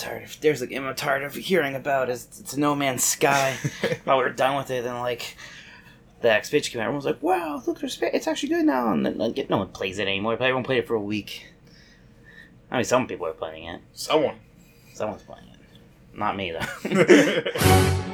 tired. 0.00 0.22
If 0.22 0.40
there's 0.40 0.62
a 0.62 0.66
game 0.66 0.86
I'm 0.86 0.94
tired 0.94 1.22
of 1.22 1.34
hearing 1.34 1.74
about, 1.74 2.10
is 2.10 2.26
it's 2.40 2.56
No 2.56 2.74
Man's 2.74 3.04
Sky. 3.04 3.56
While 4.04 4.18
we 4.18 4.24
are 4.24 4.30
done 4.30 4.56
with 4.56 4.70
it, 4.70 4.84
and 4.84 4.98
like 4.98 5.36
the 6.20 6.36
expansion 6.36 6.72
came 6.72 6.80
out, 6.80 6.84
everyone's 6.84 7.04
like, 7.04 7.22
"Wow, 7.22 7.62
look, 7.66 7.80
there's 7.80 7.98
it's 8.00 8.26
actually 8.26 8.50
good 8.50 8.66
now." 8.66 8.92
And 8.92 9.04
then 9.04 9.18
like, 9.18 9.48
no 9.50 9.58
one 9.58 9.68
plays 9.68 9.98
it 9.98 10.08
anymore. 10.08 10.36
But 10.36 10.44
everyone 10.44 10.64
played 10.64 10.78
it 10.78 10.86
for 10.88 10.94
a 10.94 11.00
week. 11.00 11.46
I 12.70 12.76
mean, 12.76 12.84
some 12.84 13.06
people 13.06 13.26
are 13.26 13.32
playing 13.32 13.64
it. 13.64 13.80
Someone. 13.92 14.36
Someone's 14.94 15.22
playing 15.22 15.48
it. 15.48 15.58
Not 16.14 16.36
me 16.36 16.52
though. 16.52 18.04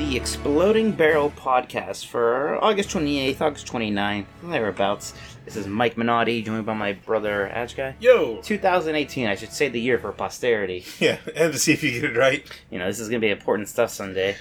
the 0.00 0.16
Exploding 0.16 0.92
Barrel 0.92 1.30
podcast 1.32 2.06
for 2.06 2.56
August 2.64 2.88
28th, 2.88 3.42
August 3.42 3.66
29th, 3.66 4.24
thereabouts. 4.44 5.12
This 5.44 5.56
is 5.56 5.66
Mike 5.66 5.96
Minotti, 5.98 6.42
joined 6.42 6.64
by 6.64 6.72
my 6.72 6.94
brother 6.94 7.52
Ajka. 7.54 7.96
Yo. 8.00 8.40
2018, 8.40 9.26
I 9.26 9.34
should 9.34 9.52
say 9.52 9.68
the 9.68 9.78
year 9.78 9.98
for 9.98 10.10
posterity. 10.12 10.86
Yeah, 11.00 11.18
and 11.36 11.52
to 11.52 11.58
see 11.58 11.74
if 11.74 11.82
you 11.82 11.90
get 12.00 12.04
it 12.04 12.16
right. 12.16 12.50
You 12.70 12.78
know, 12.78 12.86
this 12.86 12.98
is 12.98 13.10
going 13.10 13.20
to 13.20 13.26
be 13.26 13.30
important 13.30 13.68
stuff 13.68 13.90
someday. 13.90 14.36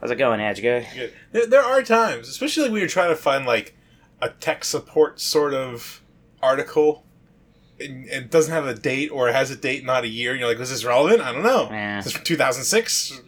How's 0.00 0.10
it 0.10 0.16
going? 0.16 0.40
Good. 0.94 1.12
There, 1.32 1.46
there 1.46 1.62
are 1.62 1.82
times, 1.82 2.26
especially 2.28 2.70
when 2.70 2.80
you're 2.80 2.88
trying 2.88 3.10
to 3.10 3.16
find 3.16 3.44
like 3.44 3.76
a 4.22 4.30
tech 4.30 4.64
support 4.64 5.20
sort 5.20 5.52
of 5.52 6.00
article 6.42 7.04
and 7.90 8.06
it 8.08 8.30
doesn't 8.30 8.52
have 8.52 8.66
a 8.66 8.74
date 8.74 9.10
or 9.10 9.28
it 9.28 9.34
has 9.34 9.50
a 9.50 9.56
date, 9.56 9.84
not 9.84 10.04
a 10.04 10.08
year. 10.08 10.30
And 10.32 10.40
you're 10.40 10.48
like, 10.48 10.58
was 10.58 10.70
this 10.70 10.84
relevant? 10.84 11.20
I 11.20 11.32
don't 11.32 11.42
know. 11.42 11.68
Yeah. 11.70 11.98
Is 11.98 12.04
this 12.04 12.12
from 12.14 12.24
2006? 12.24 13.20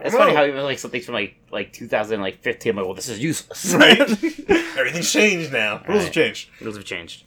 It's 0.00 0.14
funny 0.14 0.34
how 0.34 0.44
even 0.44 0.62
like 0.62 0.78
something's 0.78 1.06
from 1.06 1.14
like 1.14 1.34
like 1.50 1.72
2015. 1.72 2.70
I'm 2.70 2.76
like, 2.76 2.84
well, 2.86 2.94
this 2.94 3.08
is 3.08 3.18
useless, 3.18 3.74
right? 3.74 3.98
Everything's 4.78 5.10
changed 5.12 5.52
now. 5.52 5.82
Rules 5.86 5.88
Right. 5.88 6.04
have 6.04 6.12
changed. 6.12 6.48
Rules 6.60 6.76
have 6.76 6.84
changed. 6.84 7.24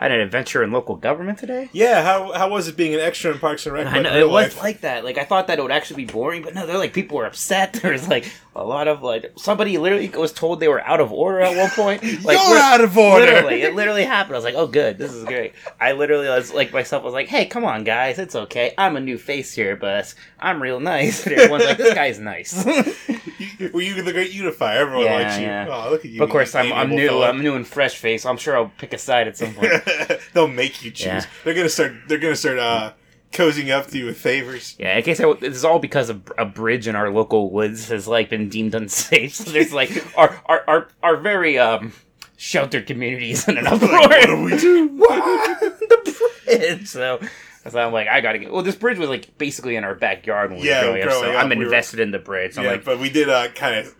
I 0.00 0.04
had 0.04 0.12
an 0.12 0.20
adventure 0.20 0.62
in 0.62 0.72
local 0.72 0.96
government 0.96 1.38
today. 1.38 1.68
Yeah, 1.72 2.02
how, 2.02 2.32
how 2.32 2.48
was 2.48 2.66
it 2.68 2.76
being 2.76 2.94
an 2.94 3.00
extra 3.00 3.32
in 3.32 3.38
Parks 3.38 3.66
and 3.66 3.74
Rec? 3.74 3.86
I 3.86 4.00
know 4.00 4.16
it 4.16 4.24
was 4.26 4.32
life? 4.54 4.62
like 4.62 4.80
that. 4.80 5.04
Like 5.04 5.18
I 5.18 5.24
thought 5.24 5.46
that 5.48 5.58
it 5.58 5.62
would 5.62 5.70
actually 5.70 6.06
be 6.06 6.10
boring, 6.12 6.42
but 6.42 6.54
no, 6.54 6.66
they're 6.66 6.78
like 6.78 6.94
people 6.94 7.18
were 7.18 7.26
upset. 7.26 7.74
There's 7.82 8.08
like 8.08 8.32
a 8.56 8.64
lot 8.64 8.88
of 8.88 9.02
like 9.02 9.30
somebody 9.36 9.76
literally 9.76 10.08
was 10.08 10.32
told 10.32 10.58
they 10.58 10.68
were 10.68 10.80
out 10.80 11.00
of 11.00 11.12
order 11.12 11.40
at 11.42 11.54
one 11.54 11.68
point. 11.70 12.02
Like 12.24 12.38
You're 12.48 12.58
out 12.58 12.80
of 12.80 12.96
order. 12.96 13.26
Literally, 13.26 13.60
it 13.62 13.74
literally 13.74 14.04
happened. 14.04 14.34
I 14.36 14.38
was 14.38 14.44
like, 14.44 14.54
oh, 14.54 14.66
good, 14.66 14.96
this 14.96 15.12
is 15.12 15.24
great. 15.26 15.52
I 15.78 15.92
literally 15.92 16.28
was 16.28 16.50
like 16.52 16.72
myself 16.72 17.04
was 17.04 17.12
like, 17.12 17.28
hey, 17.28 17.44
come 17.44 17.66
on, 17.66 17.84
guys, 17.84 18.18
it's 18.18 18.34
okay. 18.34 18.72
I'm 18.78 18.96
a 18.96 19.00
new 19.00 19.18
face 19.18 19.52
here, 19.54 19.76
but 19.76 20.14
I'm 20.38 20.62
real 20.62 20.80
nice. 20.80 21.26
And 21.26 21.34
everyone's 21.36 21.64
like, 21.64 21.76
this 21.76 21.92
guy's 21.94 22.18
nice. 22.18 22.66
You- 23.58 23.70
Were 23.72 23.80
you 23.82 24.02
the 24.02 24.12
great 24.12 24.32
unifier? 24.32 24.80
Everyone 24.80 25.04
Yeah, 25.04 25.14
likes 25.16 25.36
you. 25.38 25.44
yeah. 25.44 25.66
Oh, 25.70 25.90
look 25.90 26.04
at 26.04 26.10
you. 26.10 26.18
But 26.18 26.24
of 26.26 26.30
course, 26.30 26.54
I'm, 26.54 26.72
I'm 26.72 26.90
new. 26.90 27.08
fella. 27.08 27.28
I'm 27.28 27.40
new 27.42 27.54
and 27.56 27.66
fresh 27.66 27.96
face. 27.96 28.24
I'm 28.26 28.36
sure 28.38 28.56
I'll 28.56 28.72
pick 28.78 28.92
a 28.94 28.98
side 28.98 29.28
at 29.28 29.36
some 29.36 29.52
point. 29.54 29.70
They'll 30.32 30.48
make 30.48 30.82
you 30.84 30.90
choose. 30.90 31.06
Yeah. 31.06 31.24
They're 31.44 31.54
gonna 31.54 31.68
start. 31.68 31.92
They're 32.08 32.18
gonna 32.18 32.36
start 32.36 32.58
uh, 32.58 32.92
cozying 33.32 33.70
up 33.70 33.86
to 33.88 33.98
you 33.98 34.06
with 34.06 34.18
favors. 34.18 34.76
Yeah, 34.78 34.96
in 34.96 35.02
case 35.04 35.20
I, 35.20 35.32
this 35.34 35.54
is 35.56 35.64
all 35.64 35.78
because 35.78 36.08
of 36.10 36.22
a 36.38 36.44
bridge 36.44 36.88
in 36.88 36.96
our 36.96 37.10
local 37.10 37.50
woods 37.50 37.88
has 37.88 38.06
like 38.08 38.28
been 38.30 38.48
deemed 38.48 38.74
unsafe. 38.74 39.34
So 39.34 39.50
there's 39.50 39.72
like 39.72 39.90
our 40.18 40.40
our 40.46 40.64
our, 40.66 40.88
our 41.02 41.16
very 41.16 41.58
um 41.58 41.92
sheltered 42.36 42.86
communities 42.86 43.46
in 43.48 43.58
an 43.58 43.66
uproar. 43.66 43.90
Like, 44.02 44.10
what 44.10 44.26
do 44.26 44.42
we 44.44 44.56
do? 44.56 44.88
the 44.98 46.16
bridge. 46.46 46.88
So. 46.88 47.20
So 47.68 47.78
I'm 47.78 47.92
like, 47.92 48.08
I 48.08 48.22
gotta 48.22 48.38
get. 48.38 48.50
Well, 48.50 48.62
this 48.62 48.74
bridge 48.74 48.96
was 48.96 49.10
like 49.10 49.36
basically 49.36 49.76
in 49.76 49.84
our 49.84 49.94
backyard 49.94 50.50
when 50.50 50.60
we 50.60 50.66
Yeah, 50.68 50.86
were 50.86 51.02
growing 51.02 51.04
up. 51.04 51.10
So 51.12 51.30
up, 51.32 51.44
I'm 51.44 51.50
we 51.50 51.56
were- 51.56 51.64
invested 51.64 52.00
in 52.00 52.10
the 52.10 52.18
bridge. 52.18 52.56
I'm 52.56 52.64
yeah, 52.64 52.70
like, 52.70 52.84
but 52.86 52.98
we 52.98 53.10
did 53.10 53.28
uh, 53.28 53.48
kind 53.48 53.74
of 53.86 53.94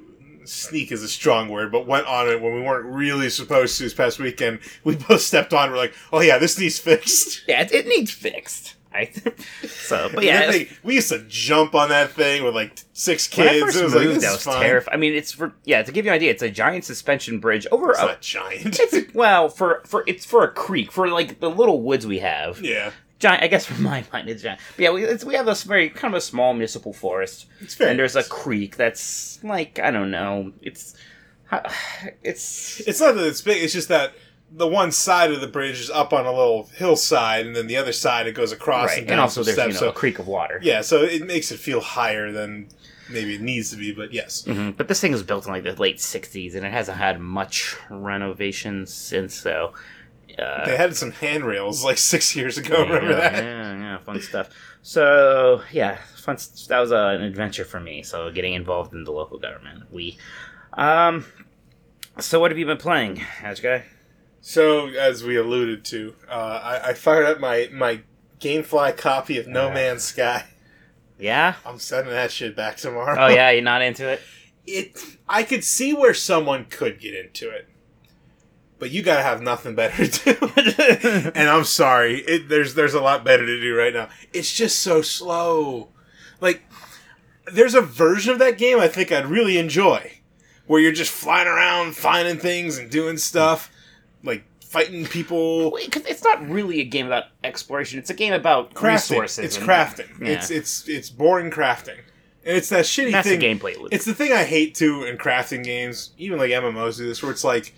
sneak 0.45 0.93
is 0.93 1.03
a 1.03 1.09
strong 1.09 1.49
word, 1.49 1.73
but 1.73 1.87
went 1.87 2.07
on 2.07 2.29
it 2.29 2.41
when 2.41 2.55
we 2.55 2.61
weren't 2.61 2.87
really 2.87 3.31
supposed 3.31 3.77
to 3.79 3.85
this 3.85 3.95
past 3.95 4.19
weekend. 4.19 4.61
We 4.85 4.97
both 4.97 5.21
stepped 5.21 5.53
on. 5.53 5.71
We're 5.71 5.77
like, 5.77 5.95
oh 6.13 6.21
yeah, 6.21 6.39
this 6.39 6.59
needs 6.59 6.79
fixed. 6.79 7.45
yeah, 7.49 7.63
it, 7.63 7.73
it 7.73 7.87
needs 7.87 8.11
fixed. 8.11 8.77
I 8.93 9.09
so, 9.69 10.11
but 10.13 10.25
yeah, 10.25 10.47
that 10.47 10.53
thing- 10.53 10.67
we 10.83 10.95
used 10.97 11.11
to 11.11 11.21
jump 11.29 11.77
on 11.77 11.91
that 11.91 12.11
thing 12.11 12.43
with 12.43 12.57
like 12.57 12.73
six 12.93 13.37
when 13.37 13.47
I 13.47 13.53
kids. 13.53 13.65
first 13.67 13.77
It 13.79 13.85
was 13.85 13.95
like, 13.95 14.05
moved, 14.05 14.21
this 14.21 14.47
I 14.47 14.51
was 14.51 14.61
terrified. 14.61 14.95
I 14.95 14.97
mean, 14.97 15.15
it's 15.15 15.31
for 15.31 15.55
yeah. 15.65 15.83
To 15.83 15.93
give 15.93 16.05
you 16.05 16.11
an 16.11 16.17
idea, 16.17 16.31
it's 16.33 16.43
a 16.43 16.51
giant 16.51 16.85
suspension 16.85 17.39
bridge 17.39 17.69
over 17.71 17.91
It's 17.93 18.01
a, 18.01 18.07
not 18.07 18.21
giant. 18.21 18.81
It's 18.81 19.15
well 19.15 19.49
for 19.49 19.83
for 19.87 20.03
it's 20.09 20.25
for 20.25 20.43
a 20.43 20.51
creek 20.51 20.91
for 20.91 21.07
like 21.09 21.39
the 21.39 21.49
little 21.51 21.83
woods 21.83 22.05
we 22.05 22.19
have. 22.19 22.61
yeah, 22.61 22.91
Giant, 23.21 23.43
I 23.43 23.47
guess 23.47 23.65
from 23.71 23.83
my 23.83 24.05
mind 24.13 24.29
it's 24.29 24.43
giant. 24.43 24.61
But 24.77 24.83
yeah, 24.83 24.91
we, 24.91 25.05
it's, 25.05 25.25
we 25.25 25.35
have 25.35 25.47
this 25.47 25.63
very 25.63 25.89
kind 25.91 26.13
of 26.13 26.19
a 26.19 26.21
small 26.21 26.53
municipal 26.55 26.93
forest, 26.93 27.47
it's 27.61 27.75
fair. 27.75 27.89
and 27.89 27.99
there's 27.99 28.17
a 28.17 28.25
creek 28.25 28.77
that's 28.77 29.43
like 29.45 29.79
I 29.79 29.91
don't 29.93 30.11
know. 30.11 30.53
It's 30.63 30.97
it's 32.23 32.81
It's 32.81 33.01
not 33.01 33.15
that 33.15 33.27
it's 33.27 33.43
big. 33.43 33.63
It's 33.63 33.73
just 33.73 33.89
that 33.89 34.13
the 34.53 34.67
one 34.67 34.91
side 34.91 35.31
of 35.31 35.41
the 35.41 35.47
bridge 35.47 35.79
is 35.81 35.91
up 35.91 36.13
on 36.13 36.27
a 36.27 36.33
little 36.33 36.65
hillside, 36.75 37.47
and 37.47 37.55
then 37.55 37.67
the 37.69 37.77
other 37.77 37.93
side 37.93 38.27
it 38.27 38.33
goes 38.33 38.53
across 38.53 38.89
right, 38.89 38.99
and 38.99 39.07
down 39.07 39.15
and 39.15 39.21
also 39.21 39.43
there's 39.45 39.57
you 39.57 39.65
know 39.65 39.71
so 39.71 39.89
a 39.91 39.93
creek 39.93 40.19
of 40.19 40.27
water. 40.27 40.59
yeah, 40.63 40.81
so 40.81 41.03
it 41.03 41.25
makes 41.27 41.53
it 41.53 41.59
feel 41.59 41.81
higher 41.81 42.33
than 42.33 42.69
maybe 43.11 43.35
it 43.37 43.41
needs 43.41 43.71
to 43.71 43.77
be. 43.77 43.93
But 43.93 44.13
yes, 44.13 44.45
hmm 44.45 44.71
But 44.71 44.89
this 44.89 45.01
thing 45.01 45.13
was 45.13 45.23
built 45.23 45.47
in 45.47 45.53
like 45.53 45.63
the 45.63 45.75
late 45.75 45.99
'60s, 45.99 46.55
and 46.55 46.67
it 46.67 46.73
hasn't 46.73 46.99
had 46.99 47.21
much 47.21 47.77
renovation 47.91 48.87
since. 48.87 49.35
So. 49.35 49.73
Uh, 50.39 50.65
they 50.67 50.77
had 50.77 50.97
some 50.97 51.13
handrails 51.13 51.85
like 51.85 51.99
six 52.15 52.35
years 52.37 52.59
ago. 52.59 52.75
Yeah, 52.79 52.83
Remember 52.85 53.15
that? 53.15 53.33
Yeah, 53.35 53.79
yeah, 53.79 53.99
fun 53.99 54.21
stuff. 54.21 54.49
So 54.83 55.63
yeah, 55.73 55.99
fun. 56.17 56.35
s- 56.37 56.67
That 56.69 56.81
was 56.81 56.93
uh, 56.93 57.09
an 57.19 57.23
adventure 57.23 57.65
for 57.65 57.81
me. 57.81 58.03
So 58.03 58.31
getting 58.31 58.55
involved 58.55 58.93
in 58.95 59.05
the 59.05 59.13
local 59.13 59.39
government. 59.39 59.85
We, 59.93 60.19
um, 60.75 61.27
so 62.19 62.41
what 62.41 62.51
have 62.51 62.59
you 62.59 62.67
been 62.67 62.77
playing, 62.79 63.23
Edge 63.43 63.63
guy? 63.63 63.85
So 64.41 64.87
as 64.89 65.23
we 65.23 65.37
alluded 65.37 65.85
to, 65.87 66.15
uh, 66.29 66.33
I, 66.63 66.89
I 66.91 66.95
fired 66.95 67.27
up 67.27 67.41
my 67.41 67.69
my 67.73 68.01
GameFly 68.41 68.97
copy 68.97 69.39
of 69.39 69.47
No. 69.47 69.71
Man's 69.71 70.05
Sky. 70.05 70.47
Yeah. 71.19 71.57
I'm 71.67 71.79
sending 71.79 72.13
that 72.15 72.33
shit 72.33 72.57
back 72.57 72.79
tomorrow. 72.79 73.17
Oh 73.19 73.29
yeah, 73.29 73.51
you're 73.53 73.63
not 73.63 73.83
into 73.83 74.09
it. 74.09 74.21
it. 74.67 74.99
I 75.29 75.43
could 75.43 75.63
see 75.65 75.93
where 75.93 76.15
someone 76.15 76.65
could 76.65 76.99
get 76.99 77.15
into 77.15 77.51
it, 77.51 77.69
but 78.81 78.91
you 78.91 79.03
gotta 79.03 79.23
have 79.23 79.41
nothing 79.43 79.77
better 79.77 80.07
to 80.09 80.33
do. 80.35 81.31
and 81.37 81.49
I'm 81.49 81.65
sorry, 81.65 82.21
it, 82.23 82.49
there's 82.49 82.75
there's 82.75 82.95
a 82.95 83.01
lot 83.01 83.25
better 83.25 83.47
to 83.47 83.61
do 83.61 83.77
right 83.77 83.95
now. 83.95 84.09
It's 84.33 84.53
just 84.53 84.81
so 84.81 85.03
slow. 85.03 85.91
Like 86.41 86.63
there's 87.53 87.75
a 87.75 87.81
version 87.81 88.33
of 88.33 88.39
that 88.41 88.59
game 88.59 88.81
I 88.81 88.89
think 88.89 89.13
I'd 89.13 89.27
really 89.27 89.59
enjoy, 89.59 90.13
where 90.67 90.81
you're 90.81 90.93
just 90.93 91.13
flying 91.13 91.47
around, 91.49 91.95
finding 91.97 92.39
things 92.39 92.79
and 92.79 92.91
doing 92.91 93.17
stuff, 93.19 93.71
like 94.25 94.45
fighting 94.65 95.05
people. 95.07 95.71
Wait, 95.73 95.91
'cause 95.93 96.05
it's 96.07 96.23
not 96.25 96.49
really 96.49 96.81
a 96.81 96.85
game 96.85 97.07
about 97.07 97.25
exploration. 97.45 97.99
It's 97.99 98.11
a 98.11 98.15
game 98.15 98.33
about 98.33 98.73
Crafting. 98.75 98.93
resources. 98.93 99.45
It's 99.45 99.57
and- 99.59 99.67
crafting. 99.69 100.21
Yeah. 100.21 100.29
It's 100.35 100.51
it's 100.51 100.89
it's 100.89 101.11
boring 101.11 101.51
crafting, 101.51 101.99
and 102.45 102.57
it's 102.57 102.69
that 102.71 102.85
shitty 102.87 103.13
That's 103.13 103.29
thing. 103.29 103.41
the 103.41 103.47
gameplay 103.47 103.77
loop. 103.79 103.89
It's 103.93 104.05
the 104.05 104.15
thing 104.15 104.33
I 104.33 104.45
hate 104.45 104.75
too 104.75 105.05
in 105.05 105.19
crafting 105.19 105.65
games, 105.65 106.11
even 106.19 106.39
like 106.39 106.51
MMOs 106.51 106.97
do 106.99 107.07
this, 107.07 107.23
where 107.23 107.33
it's 107.33 107.45
like, 107.45 107.75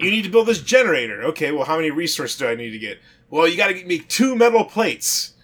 you 0.00 0.10
need 0.10 0.22
to 0.22 0.30
build 0.30 0.46
this 0.46 0.60
generator. 0.62 1.22
Okay, 1.24 1.52
well, 1.52 1.64
how 1.64 1.76
many 1.76 1.90
resources 1.90 2.36
do 2.38 2.46
I 2.46 2.54
need 2.54 2.70
to 2.70 2.78
get? 2.78 2.98
Well, 3.30 3.46
you 3.48 3.56
got 3.56 3.68
to 3.68 3.84
make 3.86 4.08
two 4.08 4.34
metal 4.36 4.64
plates. 4.64 5.34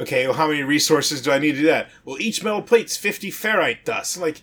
Okay, 0.00 0.26
well, 0.26 0.36
how 0.36 0.48
many 0.48 0.62
resources 0.62 1.22
do 1.22 1.30
I 1.30 1.38
need 1.38 1.52
to 1.52 1.58
do 1.60 1.66
that? 1.66 1.88
Well, 2.04 2.18
each 2.20 2.42
metal 2.42 2.62
plate's 2.62 2.96
fifty 2.96 3.30
ferrite 3.30 3.84
dust. 3.84 4.16
Like, 4.18 4.42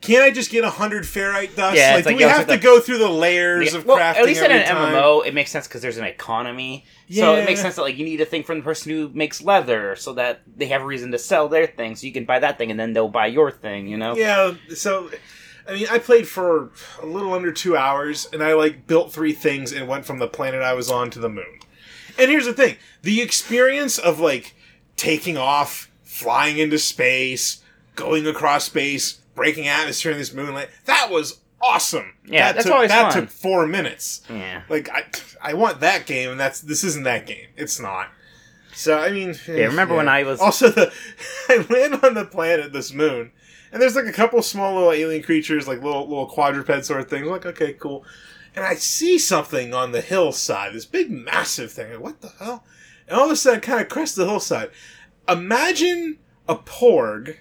can't 0.00 0.22
I 0.22 0.30
just 0.30 0.50
get 0.50 0.64
hundred 0.64 1.04
ferrite 1.04 1.54
dust? 1.56 1.76
Yeah, 1.76 1.90
like, 1.90 1.98
it's 2.00 2.08
do 2.08 2.14
like, 2.14 2.16
we 2.16 2.22
have 2.24 2.46
to 2.46 2.52
the- 2.52 2.58
go 2.58 2.80
through 2.80 2.98
the 2.98 3.08
layers 3.08 3.72
Yeah, 3.72 3.78
of 3.78 3.86
well, 3.86 3.98
crafting 3.98 4.16
at 4.16 4.24
least 4.24 4.42
in 4.42 4.50
an 4.50 4.66
time? 4.66 4.94
MMO, 4.94 5.26
it 5.26 5.32
makes 5.34 5.50
sense 5.50 5.68
because 5.68 5.80
there's 5.82 5.96
an 5.98 6.04
economy. 6.04 6.84
So 7.10 7.34
it 7.34 7.44
makes 7.44 7.60
sense 7.60 7.76
that 7.76 7.82
like 7.82 7.98
you 7.98 8.04
need 8.04 8.20
a 8.20 8.24
thing 8.24 8.42
from 8.42 8.58
the 8.58 8.64
person 8.64 8.92
who 8.92 9.10
makes 9.14 9.42
leather, 9.42 9.96
so 9.96 10.12
that 10.14 10.42
they 10.56 10.66
have 10.66 10.82
a 10.82 10.86
reason 10.86 11.10
to 11.12 11.18
sell 11.18 11.48
their 11.48 11.66
thing. 11.66 11.96
So 11.96 12.06
you 12.06 12.12
can 12.12 12.24
buy 12.24 12.38
that 12.38 12.56
thing, 12.58 12.70
and 12.70 12.78
then 12.78 12.92
they'll 12.92 13.08
buy 13.08 13.26
your 13.26 13.50
thing. 13.50 13.86
You 13.88 13.96
know? 13.96 14.14
Yeah, 14.16 14.54
so 14.74 15.10
I 15.68 15.74
mean, 15.74 15.86
I 15.90 15.98
played 15.98 16.26
for 16.28 16.70
a 17.00 17.06
little 17.06 17.32
under 17.34 17.52
two 17.52 17.76
hours, 17.76 18.28
and 18.32 18.42
I 18.42 18.54
like 18.54 18.86
built 18.86 19.12
three 19.12 19.32
things 19.32 19.72
and 19.72 19.88
went 19.88 20.04
from 20.04 20.18
the 20.18 20.28
planet 20.28 20.62
I 20.62 20.74
was 20.74 20.90
on 20.90 21.10
to 21.10 21.18
the 21.18 21.28
moon. 21.28 21.60
And 22.18 22.30
here's 22.30 22.46
the 22.46 22.52
thing: 22.52 22.76
the 23.02 23.20
experience 23.20 23.98
of 23.98 24.20
like 24.20 24.54
taking 24.96 25.36
off, 25.36 25.90
flying 26.02 26.58
into 26.58 26.78
space, 26.78 27.62
going 27.96 28.26
across 28.26 28.64
space, 28.64 29.14
breaking 29.34 29.68
atmosphere 29.68 30.12
in 30.12 30.18
this 30.18 30.32
moonlight—that 30.32 31.10
was 31.10 31.40
awesome. 31.62 32.14
Yeah, 32.24 32.46
that 32.46 32.54
that's 32.54 32.66
took, 32.66 32.74
always 32.74 32.90
that 32.90 33.12
fun. 33.12 33.22
took 33.22 33.30
four 33.30 33.66
minutes. 33.66 34.22
Yeah. 34.28 34.62
Like 34.68 34.88
I, 34.90 35.04
I 35.42 35.54
want 35.54 35.80
that 35.80 36.06
game, 36.06 36.30
and 36.30 36.40
that's 36.40 36.60
this 36.60 36.84
isn't 36.84 37.04
that 37.04 37.26
game. 37.26 37.48
It's 37.56 37.80
not. 37.80 38.08
So 38.74 38.98
I 38.98 39.10
mean, 39.10 39.34
Yeah, 39.46 39.66
remember 39.66 39.94
when 39.96 40.08
I 40.08 40.22
was- 40.22 40.40
also 40.40 40.68
the 40.70 40.92
I 41.48 41.66
land 41.70 42.00
on 42.04 42.14
the 42.14 42.24
planet, 42.24 42.72
this 42.72 42.92
moon, 42.92 43.32
and 43.72 43.80
there's 43.82 43.96
like 43.96 44.06
a 44.06 44.12
couple 44.12 44.40
small 44.42 44.74
little 44.74 44.92
alien 44.92 45.22
creatures, 45.22 45.66
like 45.68 45.82
little 45.82 46.08
little 46.08 46.26
quadruped 46.26 46.84
sort 46.84 47.00
of 47.00 47.08
things. 47.08 47.24
I'm 47.26 47.32
like, 47.32 47.46
okay, 47.46 47.72
cool. 47.74 48.04
and 48.54 48.64
I 48.64 48.74
see 48.74 49.18
something 49.18 49.74
on 49.74 49.92
the 49.92 50.00
hillside, 50.00 50.72
this 50.74 50.86
big, 50.86 51.10
massive 51.10 51.70
thing. 51.72 51.90
Like, 51.92 52.00
what 52.00 52.20
the 52.20 52.32
hell? 52.38 52.64
And 53.08 53.18
all 53.18 53.26
of 53.26 53.30
a 53.32 53.36
sudden, 53.36 53.58
I 53.58 53.62
kind 53.62 53.80
of 53.80 53.88
crest 53.88 54.16
the 54.16 54.26
hillside. 54.26 54.70
Imagine 55.28 56.18
a 56.48 56.56
porg, 56.56 57.36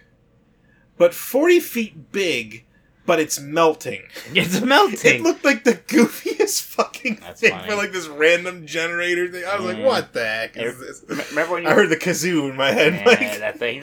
but 0.97 1.13
40 1.13 1.59
feet 1.59 2.11
big, 2.11 2.65
but 3.09 3.19
it's 3.19 3.39
melting. 3.39 4.03
It's 4.35 4.61
melting. 4.61 5.15
It 5.15 5.21
looked 5.21 5.43
like 5.43 5.63
the 5.63 5.73
goofiest 5.73 6.61
fucking 6.75 7.15
That's 7.15 7.41
thing 7.41 7.53
funny. 7.53 7.67
for 7.67 7.75
like 7.75 7.91
this 7.91 8.07
random 8.07 8.67
generator 8.67 9.27
thing. 9.27 9.45
I 9.45 9.55
was 9.55 9.65
like, 9.65 9.77
mm. 9.77 9.83
what 9.83 10.13
the 10.13 10.23
heck 10.23 10.55
is 10.55 10.79
this? 10.79 11.03
Remember 11.07 11.53
when 11.53 11.63
you 11.63 11.69
I 11.69 11.73
heard 11.73 11.89
the 11.89 11.97
kazoo 11.97 12.51
in 12.51 12.55
my 12.55 12.71
head. 12.71 12.93
Yeah, 12.93 13.05
like, 13.05 13.39
that 13.39 13.57
thing. 13.57 13.81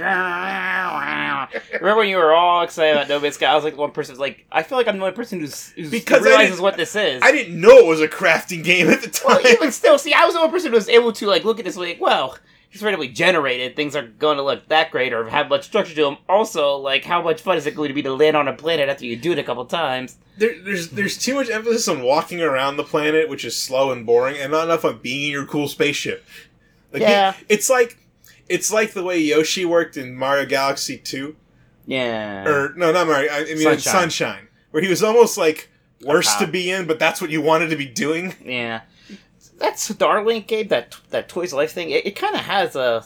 Remember 1.81 1.97
when 1.97 2.09
you 2.09 2.19
were 2.19 2.33
all 2.33 2.63
excited 2.63 2.93
about 2.93 3.09
No 3.09 3.19
Man's 3.19 3.35
Sky? 3.35 3.47
I 3.47 3.57
was 3.57 3.65
like 3.65 3.75
the 3.75 3.81
one 3.81 3.91
person's 3.91 4.21
like, 4.21 4.47
I 4.53 4.63
feel 4.63 4.79
like 4.79 4.87
I'm 4.87 4.97
the 4.97 5.03
only 5.03 5.17
person 5.17 5.41
who's, 5.41 5.71
who's 5.71 5.91
Because 5.91 6.25
I 6.25 6.29
realizes 6.29 6.61
what 6.61 6.77
this 6.77 6.95
is. 6.95 7.21
I 7.21 7.33
didn't 7.33 7.61
know 7.61 7.79
it 7.79 7.87
was 7.87 8.01
a 8.01 8.07
crafting 8.07 8.63
game 8.63 8.89
at 8.89 9.03
the 9.03 9.11
time. 9.11 9.39
well, 9.43 9.53
even 9.55 9.73
still, 9.73 9.99
see, 9.99 10.13
I 10.13 10.25
was 10.25 10.35
the 10.35 10.41
one 10.41 10.53
person 10.53 10.71
who 10.71 10.77
was 10.77 10.89
able 10.89 11.13
to 11.15 11.27
like 11.27 11.43
look 11.43 11.59
at 11.59 11.65
this 11.65 11.77
like, 11.77 12.01
well, 12.01 12.39
it's 12.77 12.83
randomly 12.83 13.09
generated. 13.09 13.75
Things 13.77 13.97
aren't 13.97 14.19
going 14.19 14.37
to 14.37 14.43
look 14.43 14.69
that 14.69 14.91
great 14.91 15.13
or 15.13 15.29
have 15.29 15.49
much 15.49 15.65
structure 15.65 15.95
to 15.95 16.03
them. 16.03 16.17
Also, 16.29 16.77
like, 16.77 17.05
how 17.05 17.21
much 17.23 17.41
fun 17.43 17.57
is 17.57 17.67
it 17.67 17.75
going 17.75 17.89
to 17.89 17.95
be 17.95 18.03
to 18.03 18.13
land 18.15 18.37
on 18.37 18.47
a 18.49 18.53
planet 18.53 18.89
after 18.89 19.05
you 19.05 19.17
do 19.17 19.33
it 19.33 19.39
a 19.39 19.43
couple 19.45 19.65
times? 19.67 20.17
there, 20.39 20.55
there's 20.63 20.91
there's 20.91 21.17
too 21.17 21.35
much 21.35 21.49
emphasis 21.49 21.89
on 21.89 22.03
walking 22.03 22.43
around 22.43 22.77
the 22.77 22.85
planet, 22.85 23.29
which 23.29 23.45
is 23.45 23.57
slow 23.57 23.91
and 23.91 24.05
boring, 24.05 24.37
and 24.37 24.53
not 24.53 24.65
enough 24.65 24.85
on 24.85 24.99
being 24.99 25.25
in 25.25 25.31
your 25.31 25.47
cool 25.47 25.67
spaceship. 25.69 26.25
Like, 26.93 27.01
Yeah. 27.03 27.31
it- 27.31 27.47
it's 27.49 27.71
like 27.71 27.97
it's 28.49 28.71
like 28.73 28.93
the 28.93 29.03
way 29.03 29.19
Yoshi 29.19 29.65
worked 29.65 29.97
in 29.97 30.15
Mario 30.15 30.45
Galaxy 30.47 30.99
Two, 30.99 31.37
Yeah. 31.87 32.47
or 32.47 32.75
no, 32.77 32.93
not 32.93 33.07
Mario. 33.07 33.33
I 33.33 33.39
I 33.39 33.45
mean 33.45 33.57
Sunshine. 33.59 33.79
Sunshine. 33.79 34.01
Sunshine, 34.03 34.49
where 34.73 34.83
he 34.83 34.89
was 34.89 35.03
almost 35.03 35.39
like 35.39 35.71
worse 36.03 36.27
top. 36.29 36.41
to 36.41 36.47
be 36.47 36.71
in, 36.71 36.87
but 36.87 36.99
that's 36.99 37.21
what 37.23 37.31
you 37.31 37.41
wanted 37.41 37.71
to 37.71 37.77
be 37.77 37.87
doing. 37.87 38.35
Yeah, 38.45 38.83
that's 39.59 39.89
Starlink 39.91 40.47
game. 40.47 40.69
That 40.69 40.97
that 41.11 41.29
Toys 41.29 41.53
Life 41.53 41.73
thing. 41.73 41.91
It, 41.91 42.07
it 42.07 42.17
kind 42.17 42.35
of 42.35 42.41
has 42.43 42.77
a 42.77 43.05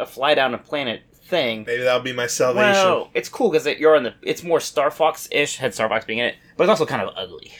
a 0.00 0.06
fly 0.06 0.34
down 0.34 0.54
a 0.54 0.58
planet 0.58 1.02
thing. 1.12 1.64
Maybe 1.66 1.82
that'll 1.82 2.00
be 2.02 2.12
my 2.12 2.26
salvation. 2.26 2.72
Well, 2.72 3.10
it's 3.14 3.28
cool 3.28 3.50
because 3.50 3.66
it, 3.66 3.78
you're 3.78 3.96
on 3.96 4.04
the. 4.04 4.14
It's 4.22 4.42
more 4.42 4.60
Star 4.60 4.90
Fox 4.90 5.28
ish. 5.32 5.56
Had 5.56 5.74
Star 5.74 5.88
Fox 5.88 6.04
being 6.04 6.18
in 6.20 6.26
it, 6.26 6.36
but 6.56 6.64
it's 6.64 6.70
also 6.70 6.86
kind 6.86 7.02
of 7.02 7.12
ugly. 7.16 7.52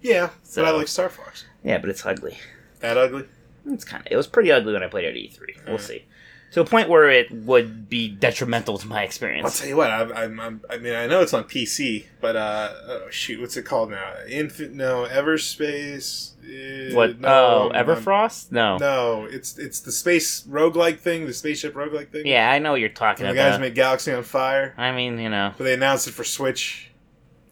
yeah, 0.00 0.30
So- 0.42 0.62
but 0.62 0.74
I 0.74 0.76
like 0.76 0.88
Star 0.88 1.08
Fox. 1.08 1.44
Yeah, 1.64 1.78
but 1.78 1.90
it's 1.90 2.04
ugly. 2.04 2.38
That 2.80 2.96
ugly. 2.98 3.24
It's 3.66 3.84
kind 3.84 4.04
of. 4.04 4.10
It 4.10 4.16
was 4.16 4.26
pretty 4.26 4.50
ugly 4.50 4.72
when 4.72 4.82
I 4.82 4.88
played 4.88 5.04
it 5.04 5.08
at 5.10 5.14
E3. 5.14 5.66
We'll 5.68 5.76
Mm. 5.76 5.80
see. 5.80 6.04
To 6.52 6.60
a 6.60 6.64
point 6.66 6.88
where 6.90 7.08
it 7.08 7.30
would 7.30 7.88
be 7.88 8.08
detrimental 8.08 8.76
to 8.76 8.86
my 8.86 9.02
experience. 9.02 9.46
I'll 9.46 9.50
tell 9.52 9.68
you 9.68 9.76
what. 9.76 9.90
I'm, 9.90 10.12
I'm, 10.12 10.38
I'm, 10.40 10.60
I 10.68 10.76
mean, 10.76 10.94
I 10.94 11.06
know 11.06 11.22
it's 11.22 11.32
on 11.32 11.44
PC, 11.44 12.06
but 12.20 12.36
uh, 12.36 12.72
oh, 12.88 13.06
shoot, 13.10 13.40
what's 13.40 13.56
it 13.56 13.62
called 13.62 13.90
now? 13.90 14.12
Infin- 14.28 14.72
No, 14.72 15.06
Everspace. 15.10 16.32
Uh, 16.44 16.94
What? 16.94 17.20
No, 17.20 17.70
oh, 17.72 17.72
Everfrost? 17.74 18.52
No. 18.52 18.76
No, 18.76 19.24
it's 19.30 19.56
it's 19.58 19.80
the 19.80 19.92
space 19.92 20.42
roguelike 20.42 20.98
thing, 20.98 21.24
the 21.26 21.32
spaceship 21.32 21.72
roguelike 21.74 22.10
thing. 22.10 22.26
Yeah, 22.26 22.50
I 22.50 22.58
know 22.58 22.72
what 22.72 22.80
you're 22.80 22.88
talking 22.90 23.24
And 23.26 23.36
the 23.36 23.42
guys 23.42 23.58
made 23.58 23.74
Galaxy 23.74 24.12
on 24.12 24.22
Fire, 24.22 24.74
I 24.76 24.92
mean, 24.92 25.18
you 25.18 25.30
know. 25.30 25.54
but 25.56 25.64
they 25.64 25.74
announced 25.74 26.06
it 26.08 26.12
for 26.12 26.24
Switch. 26.24 26.90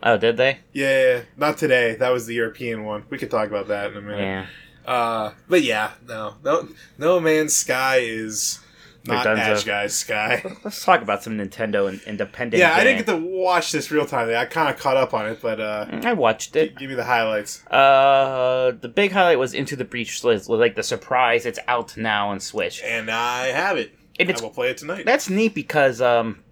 Oh, 0.03 0.17
did 0.17 0.37
they? 0.37 0.58
Yeah, 0.73 1.23
not 1.37 1.56
today. 1.58 1.94
That 1.94 2.11
was 2.11 2.26
the 2.26 2.35
European 2.35 2.85
one. 2.85 3.05
We 3.11 3.19
could 3.19 3.31
talk 3.31 3.49
about 3.49 3.69
that 3.69 3.93
in 3.93 3.96
a 3.99 4.00
minute. 4.00 4.20
Yeah. 4.20 4.46
Uh, 4.87 5.32
but 5.49 5.62
yeah, 5.62 5.93
no, 6.08 6.35
no, 6.43 6.69
No 6.99 7.20
Man's 7.20 7.55
Sky 7.55 7.99
is 7.99 8.61
not. 9.06 9.26
Ash 9.26 9.64
Guy's 9.64 9.94
Sky. 9.97 10.43
Let's 10.64 10.85
talk 10.85 11.02
about 11.02 11.23
some 11.23 11.38
Nintendo 11.38 11.88
and 11.88 12.00
independent. 12.02 12.61
yeah, 12.61 12.75
I 12.75 12.85
didn't 12.85 13.06
get 13.06 13.06
to 13.06 13.17
watch 13.17 13.73
this 13.73 13.91
real 13.91 14.06
time. 14.06 14.29
I 14.31 14.44
kind 14.44 14.73
of 14.73 14.81
caught 14.81 14.97
up 14.97 15.14
on 15.14 15.26
it, 15.29 15.41
but 15.41 15.61
uh, 15.61 15.87
I 16.05 16.12
watched 16.12 16.56
it. 16.56 16.76
give 16.76 16.88
me 16.91 16.94
the 16.97 17.05
highlights. 17.05 17.67
Uh, 17.67 18.73
the 18.81 18.88
big 18.88 19.12
highlight 19.12 19.38
was 19.38 19.55
Into 19.55 19.76
the 19.76 19.85
Breach 19.85 20.23
like 20.25 20.75
the 20.75 20.82
surprise. 20.82 21.47
It's 21.47 21.58
out 21.69 21.97
now 21.97 22.29
on 22.31 22.41
Switch, 22.41 22.82
And 22.85 23.11
I 23.11 23.47
have 23.49 23.76
it. 23.76 23.94
and 24.19 24.31
I 24.31 24.41
will 24.41 24.50
play 24.50 24.70
it 24.70 24.79
tonight. 24.79 25.05
that's 25.06 25.31
neat 25.31 25.55
because 25.55 26.00
um, 26.00 26.43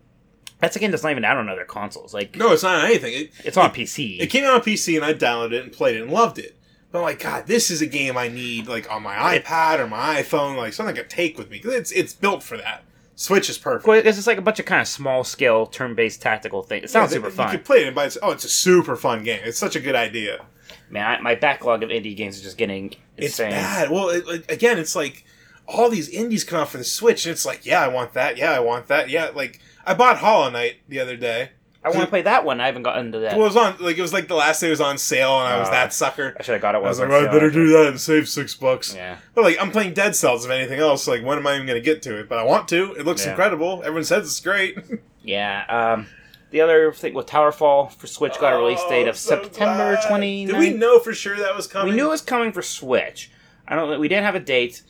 that's 0.61 0.75
a 0.77 0.79
game 0.79 0.91
that's 0.91 1.03
not 1.03 1.11
even 1.13 1.25
out 1.25 1.37
on 1.37 1.49
other 1.49 1.65
consoles. 1.65 2.15
Like 2.15 2.37
No, 2.37 2.53
it's 2.53 2.63
not 2.63 2.77
on 2.77 2.85
anything. 2.87 3.13
It, 3.15 3.33
it's 3.45 3.57
on 3.57 3.71
PC. 3.71 4.21
it 4.21 4.29
came 4.29 4.45
out 4.45 4.55
on 4.55 4.61
PC, 4.63 4.97
and 4.97 5.05
I 5.05 5.15
downloaded 5.15 5.53
it 5.53 5.65
and 5.65 5.73
played 5.73 5.97
it 5.97 6.03
and 6.03 6.11
loved 6.11 6.39
it. 6.39 6.58
But 6.91 6.99
I'm 6.99 7.05
like, 7.05 7.21
God, 7.21 7.47
this 7.47 7.71
is 7.71 7.83
a 7.83 7.87
game 7.87 8.17
I 8.17 8.29
need 8.29 8.67
like 8.67 8.91
on 8.91 9.03
my 9.03 9.39
iPad 9.39 9.79
or 9.79 9.87
my 9.87 10.23
iPhone, 10.23 10.57
like 10.57 10.73
something 10.73 10.97
I 10.97 10.99
could 11.01 11.11
take 11.11 11.37
with 11.37 11.51
me 11.51 11.61
it's 11.65 11.93
it's 11.93 12.15
built 12.15 12.43
for 12.43 12.57
that. 12.57 12.85
Switch 13.15 13.51
is 13.51 13.59
perfect. 13.59 13.87
Well, 13.87 13.99
it's 13.99 14.17
just 14.17 14.29
like 14.29 14.39
a 14.39 14.43
bunch 14.43 14.61
of 14.61 14.65
kind 14.67 14.81
of 14.81 14.87
small 14.87 15.25
scale 15.25 15.67
turn 15.67 15.95
based 15.97 16.23
tactical 16.23 16.63
things. 16.63 16.85
It 16.85 16.91
sounds 16.91 17.11
Yeah, 17.13 17.17
super 17.19 17.31
fun. 17.31 17.51
You 17.53 17.59
could 17.59 17.67
play 17.67 17.79
it 17.83 17.87
and 17.89 17.95
buy 17.95 18.07
it. 18.07 18.17
Oh, 18.23 18.31
it's 18.31 18.45
a 18.45 18.49
super 18.49 18.95
fun 18.97 19.25
game. 19.25 19.41
It's 19.45 19.59
such 19.59 19.75
a 19.75 19.81
good 19.81 19.97
idea. 19.97 20.45
Man, 20.89 21.05
I, 21.05 21.21
my 21.21 21.35
backlog 21.35 21.83
of 21.83 21.91
indie 21.91 22.17
games 22.17 22.37
is 22.37 22.43
just 22.43 22.57
getting 22.57 22.95
It's 23.17 23.39
insane. 23.39 23.51
bad. 23.51 23.91
Well, 23.91 24.09
it, 24.11 24.51
again, 24.51 24.79
it's 24.79 24.95
like 24.95 25.25
all 25.67 25.91
these 25.91 26.09
indies 26.09 26.45
come 26.45 26.61
out 26.61 26.69
for 26.69 26.79
the 26.79 26.85
Switch, 26.85 27.27
and 27.27 27.33
it's 27.33 27.45
like, 27.45 27.67
yeah, 27.67 27.83
I 27.83 27.89
want 27.89 28.13
that. 28.15 28.37
Yeah, 28.39 28.53
I 28.53 28.61
want 28.61 28.87
that. 28.87 29.11
Yeah, 29.11 29.31
like 29.35 29.61
I 29.85 29.95
bought 29.95 30.19
Hollow 30.19 30.49
Knight 30.51 30.77
the 30.89 31.01
other 31.01 31.17
day. 31.17 31.51
I 31.89 31.97
want 31.97 32.07
to 32.07 32.11
play 32.11 32.23
that 32.23 32.45
one. 32.45 32.61
I 32.61 32.67
haven't 32.67 32.83
gotten 32.85 33.13
to 33.13 33.19
that. 33.21 33.33
Well, 33.37 33.47
it 33.47 33.55
was 33.55 33.57
on 33.57 33.77
like 33.81 33.99
it 33.99 34.03
was 34.03 34.13
like 34.13 34.29
the 34.29 34.35
last 34.35 34.61
day 34.61 34.69
it 34.69 34.71
was 34.71 34.81
on 34.81 34.99
sale, 34.99 35.39
and 35.41 35.49
I 35.49 35.59
was 35.59 35.69
Oh. 35.69 35.73
that 35.73 35.93
sucker. 35.93 36.35
I 36.39 36.43
should 36.43 36.53
have 36.53 36.63
got 36.63 36.75
it. 36.75 36.79
I 36.79 36.81
was 36.81 36.99
like, 37.01 37.09
well, 37.09 37.29
I 37.29 37.33
better 37.33 37.51
do 37.51 37.69
that 37.73 37.89
and 37.89 38.01
save 38.01 38.29
six 38.29 38.55
bucks. 38.55 38.95
Yeah. 38.95 39.17
But 39.35 39.45
like, 39.45 39.57
I'm 39.61 39.71
playing 39.71 39.95
Dead 39.95 40.15
Cells. 40.17 40.45
If 40.45 40.51
anything 40.51 40.81
else, 40.81 41.07
like, 41.09 41.25
when 41.25 41.39
am 41.39 41.47
I 41.47 41.55
even 41.55 41.67
going 41.67 41.79
to 41.81 41.85
get 41.85 42.03
to 42.03 42.19
it? 42.19 42.29
But 42.29 42.39
I 42.39 42.43
want 42.45 42.69
to. 42.69 42.93
It 42.95 43.05
looks 43.05 43.25
Yeah. 43.25 43.31
incredible. 43.31 43.81
Everyone 43.85 44.05
says 44.05 44.27
it's 44.27 44.41
great. 44.41 44.79
Yeah. 45.23 45.65
Um, 45.69 46.07
the 46.53 46.63
other 46.63 46.91
thing 46.93 47.13
with 47.13 47.27
Towerfall 47.27 47.93
for 47.93 48.07
Switch 48.07 48.39
got 48.41 48.55
a 48.55 48.57
release 48.57 48.83
date 48.89 49.07
Oh, 49.07 49.11
of 49.11 49.17
so 49.19 49.43
September 49.43 49.93
glad. 50.01 50.05
29th. 50.23 50.47
Did 50.47 50.57
we 50.59 50.71
know 50.73 50.99
for 51.01 51.13
sure 51.13 51.37
that 51.37 51.55
was 51.55 51.67
coming? 51.67 51.91
We 51.91 51.97
knew 51.97 52.07
it 52.07 52.11
was 52.11 52.23
coming 52.23 52.51
for 52.51 52.63
Switch. 52.63 53.31
I 53.67 53.75
don't. 53.75 54.01
We 54.01 54.09
didn't 54.09 54.25
have 54.25 54.37
a 54.37 54.41
date. 54.41 54.81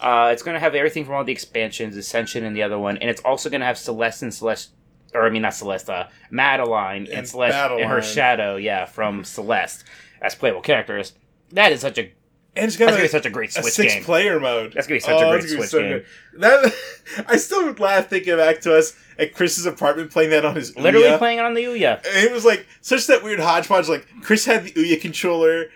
Uh, 0.00 0.30
it's 0.32 0.42
going 0.42 0.54
to 0.54 0.60
have 0.60 0.74
everything 0.74 1.04
from 1.04 1.14
all 1.14 1.22
the 1.22 1.30
expansions, 1.32 1.96
Ascension, 1.96 2.44
and 2.44 2.56
the 2.56 2.64
other 2.64 2.78
one, 2.78 2.96
and 2.98 3.08
it's 3.08 3.20
also 3.22 3.48
going 3.48 3.60
to 3.60 3.66
have 3.66 3.78
Celeste 3.78 4.22
and 4.24 4.34
Celeste, 4.34 4.70
or 5.16 5.26
I 5.26 5.30
mean 5.30 5.42
not 5.42 5.54
Celeste, 5.54 5.88
uh, 5.90 6.06
Madeline 6.30 7.04
and, 7.06 7.08
And 7.08 7.28
Celeste 7.28 7.54
and 7.54 7.80
her 7.80 7.96
Madeline. 7.96 8.02
shadow, 8.02 8.56
yeah, 8.56 8.84
from 8.84 9.24
Celeste 9.24 9.84
as 10.22 10.34
playable 10.34 10.60
characters. 10.60 11.12
That 11.52 11.72
is 11.72 11.80
such 11.80 11.98
a 11.98 12.12
and 12.54 12.64
it's 12.66 12.76
gonna 12.76 12.96
be 12.96 13.06
such 13.08 13.26
a 13.26 13.30
great 13.30 13.50
a 13.50 13.60
Switch 13.62 13.74
six 13.74 13.94
game. 13.94 14.04
player 14.04 14.40
mode. 14.40 14.72
That's 14.72 14.86
gonna 14.86 14.96
be 14.96 15.00
such 15.00 15.20
a 15.20 15.28
great 15.30 15.42
Switch 15.48 15.70
game. 15.72 15.90
good. 15.90 16.06
That 16.38 16.74
I 17.28 17.36
still 17.36 17.70
laugh 17.72 18.08
thinking 18.08 18.36
back 18.36 18.60
to 18.62 18.74
us 18.76 18.94
at 19.18 19.34
Chris's 19.34 19.66
apartment 19.66 20.10
playing 20.10 20.30
that 20.30 20.44
on 20.44 20.56
his 20.56 20.74
Literally 20.76 21.06
Ouya. 21.08 21.18
playing 21.18 21.38
it 21.38 21.44
on 21.44 21.54
the 21.54 21.64
Ouya. 21.64 21.96
And 22.06 22.24
it 22.26 22.32
was 22.32 22.44
like 22.46 22.66
such 22.80 23.06
that 23.08 23.22
weird 23.22 23.40
hodgepodge. 23.40 23.88
Like 23.88 24.06
Chris 24.22 24.44
had 24.46 24.64
the 24.64 24.72
Ouya 24.72 24.98
controller, 25.00 25.66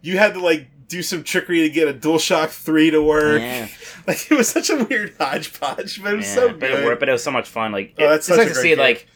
you 0.00 0.16
had 0.18 0.32
the 0.34 0.40
like 0.40 0.68
do 0.92 1.02
some 1.02 1.24
trickery 1.24 1.60
to 1.62 1.68
get 1.70 1.88
a 1.88 1.92
DualShock 1.94 2.50
Three 2.50 2.90
to 2.90 3.02
work. 3.02 3.40
Yeah. 3.40 3.68
Like 4.04 4.30
it 4.32 4.34
was 4.36 4.48
such 4.48 4.68
a 4.68 4.82
weird 4.84 5.14
hodgepodge, 5.20 6.02
but 6.02 6.14
it 6.14 6.16
was 6.16 6.26
Yeah, 6.26 6.34
so 6.34 6.48
but 6.48 6.58
good. 6.60 6.70
it 6.80 6.84
worked. 6.84 6.98
But 6.98 7.08
it 7.08 7.12
was 7.12 7.22
so 7.22 7.30
much 7.30 7.48
fun. 7.48 7.70
Like 7.70 7.94
Oh, 7.98 8.04
it- 8.04 8.08
that's 8.08 8.28
it's 8.28 8.36
nice 8.36 8.48
to 8.48 8.54
see 8.56 8.70
game. 8.70 8.78
like 8.78 9.06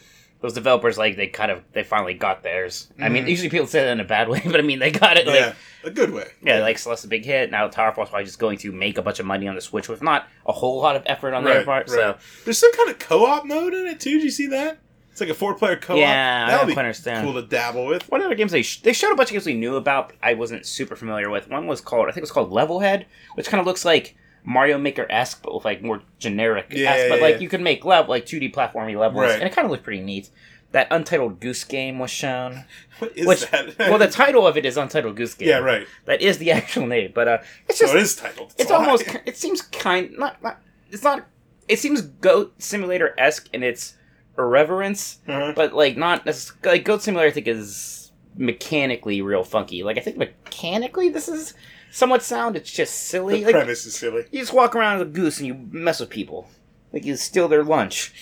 those 0.42 0.52
developers 0.52 0.96
like 0.96 1.16
they 1.16 1.26
kind 1.26 1.50
of 1.50 1.64
they 1.72 1.82
finally 1.82 2.14
got 2.14 2.44
theirs. 2.44 2.86
I 3.00 3.08
mean, 3.08 3.24
Mhm. 3.24 3.30
usually 3.30 3.48
people 3.48 3.66
say 3.66 3.80
that 3.80 3.90
in 3.90 3.98
a 3.98 4.04
bad 4.04 4.28
way, 4.28 4.42
but 4.46 4.60
I 4.60 4.62
mean 4.62 4.78
they 4.78 4.92
got 4.92 5.16
it. 5.16 5.26
Like, 5.26 5.40
yeah, 5.40 5.54
a 5.82 5.90
good 5.90 6.12
way. 6.12 6.28
Yeah, 6.40 6.60
like 6.60 6.78
Celeste's 6.78 7.06
a 7.06 7.08
big 7.08 7.24
hit. 7.24 7.50
Now 7.50 7.66
Towerfall's 7.68 8.10
probably 8.10 8.26
just 8.26 8.38
going 8.38 8.58
to 8.58 8.70
make 8.70 8.96
a 8.96 9.02
bunch 9.02 9.18
of 9.18 9.26
money 9.26 9.48
on 9.48 9.56
the 9.56 9.60
Switch 9.60 9.88
with 9.88 10.02
not 10.02 10.28
a 10.46 10.52
whole 10.52 10.80
lot 10.80 10.94
of 10.94 11.02
effort 11.06 11.34
on 11.34 11.42
their 11.42 11.64
part. 11.64 11.88
right. 11.88 11.96
So 11.96 12.16
There's 12.44 12.58
some 12.58 12.72
kind 12.76 12.88
of 12.90 13.00
co-op 13.00 13.44
mode 13.44 13.74
in 13.74 13.86
it 13.88 13.98
too. 13.98 14.18
Did 14.18 14.22
you 14.24 14.30
see 14.30 14.46
that? 14.48 14.78
It's 15.16 15.20
like 15.22 15.30
a 15.30 15.34
four-player 15.34 15.76
co-op. 15.76 15.98
yeah, 15.98 16.44
I 16.46 16.50
That'll 16.50 16.58
don't 16.60 16.66
be 16.68 16.74
quite 16.74 16.82
understand. 16.84 17.24
cool 17.24 17.40
to 17.40 17.48
dabble 17.48 17.86
with. 17.86 18.06
One 18.10 18.20
of 18.20 18.28
the 18.28 18.34
games 18.34 18.52
they 18.52 18.60
sh- 18.60 18.82
they 18.82 18.92
showed 18.92 19.12
a 19.12 19.16
bunch 19.16 19.30
of 19.30 19.32
games 19.32 19.46
we 19.46 19.54
knew 19.54 19.76
about. 19.76 20.08
but 20.10 20.16
I 20.22 20.34
wasn't 20.34 20.66
super 20.66 20.94
familiar 20.94 21.30
with. 21.30 21.48
One 21.48 21.66
was 21.66 21.80
called 21.80 22.02
I 22.06 22.08
think 22.10 22.18
it 22.18 22.22
was 22.24 22.30
called 22.30 22.50
Levelhead, 22.52 23.06
which 23.34 23.48
kind 23.48 23.58
of 23.58 23.66
looks 23.66 23.86
like 23.86 24.14
Mario 24.44 24.76
Maker 24.76 25.06
esque, 25.08 25.42
but 25.42 25.54
with 25.54 25.64
like 25.64 25.82
more 25.82 26.02
generic. 26.18 26.66
Yeah, 26.68 26.90
esque. 26.92 27.08
but 27.08 27.16
yeah, 27.16 27.22
like 27.22 27.34
yeah. 27.36 27.40
you 27.40 27.48
could 27.48 27.62
make 27.62 27.86
level 27.86 28.10
like 28.10 28.26
two 28.26 28.38
D 28.38 28.50
platformy 28.52 28.94
levels, 28.94 29.22
Right. 29.22 29.32
and 29.32 29.44
it 29.44 29.52
kind 29.54 29.64
of 29.64 29.70
looked 29.70 29.84
pretty 29.84 30.02
neat. 30.02 30.28
That 30.72 30.88
Untitled 30.90 31.40
Goose 31.40 31.64
Game 31.64 31.98
was 31.98 32.10
shown. 32.10 32.64
What 32.98 33.16
is 33.16 33.26
Which 33.26 33.50
that? 33.50 33.78
well, 33.78 33.98
the 33.98 34.08
title 34.08 34.46
of 34.46 34.56
it 34.58 34.66
is 34.66 34.76
Untitled 34.76 35.16
Goose 35.16 35.32
Game. 35.34 35.48
yeah, 35.48 35.58
right. 35.58 35.86
That 36.04 36.20
is 36.20 36.36
the 36.36 36.50
actual 36.60 36.86
name, 36.86 37.12
but 37.14 37.26
uh, 37.26 37.38
it's 37.70 37.78
So 37.78 37.86
just 37.86 37.94
it 37.94 38.02
is 38.02 38.16
titled. 38.16 38.54
it's 38.58 38.70
lie. 38.70 38.76
almost 38.76 39.04
it 39.24 39.36
seems 39.38 39.62
kind 39.62 40.10
not, 40.18 40.42
not 40.42 40.60
it's 40.90 41.02
not 41.02 41.26
it 41.68 41.78
seems 41.78 42.02
goat 42.02 42.54
simulator 42.58 43.14
esque 43.18 43.48
in 43.54 43.62
its 43.62 43.94
irreverence 44.38 45.18
Uh-huh. 45.28 45.52
but 45.56 45.72
like 45.74 45.96
not 45.96 46.26
like 46.64 46.84
goat 46.84 47.02
simulator 47.02 47.28
i 47.28 47.32
think 47.32 47.46
is 47.48 48.12
mechanically 48.36 49.22
real 49.22 49.44
funky. 49.44 49.82
Like 49.82 49.96
i 49.96 50.00
think 50.00 50.16
mechanically 50.18 51.08
this 51.08 51.28
is 51.28 51.54
somewhat 51.90 52.22
sound. 52.22 52.54
It's 52.56 52.70
just 52.70 52.94
silly. 53.08 53.38
The 53.40 53.46
like 53.46 53.54
premise 53.54 53.86
is 53.86 53.94
silly. 53.96 54.24
you 54.30 54.40
just 54.40 54.52
walk 54.52 54.76
around 54.76 54.96
as 54.96 55.02
a 55.02 55.06
goose 55.06 55.38
and 55.38 55.46
you 55.46 55.54
mess 55.70 56.00
with 56.00 56.10
people. 56.10 56.46
Like 56.92 57.04
you 57.06 57.16
steal 57.16 57.48
their 57.48 57.64
lunch. 57.64 58.12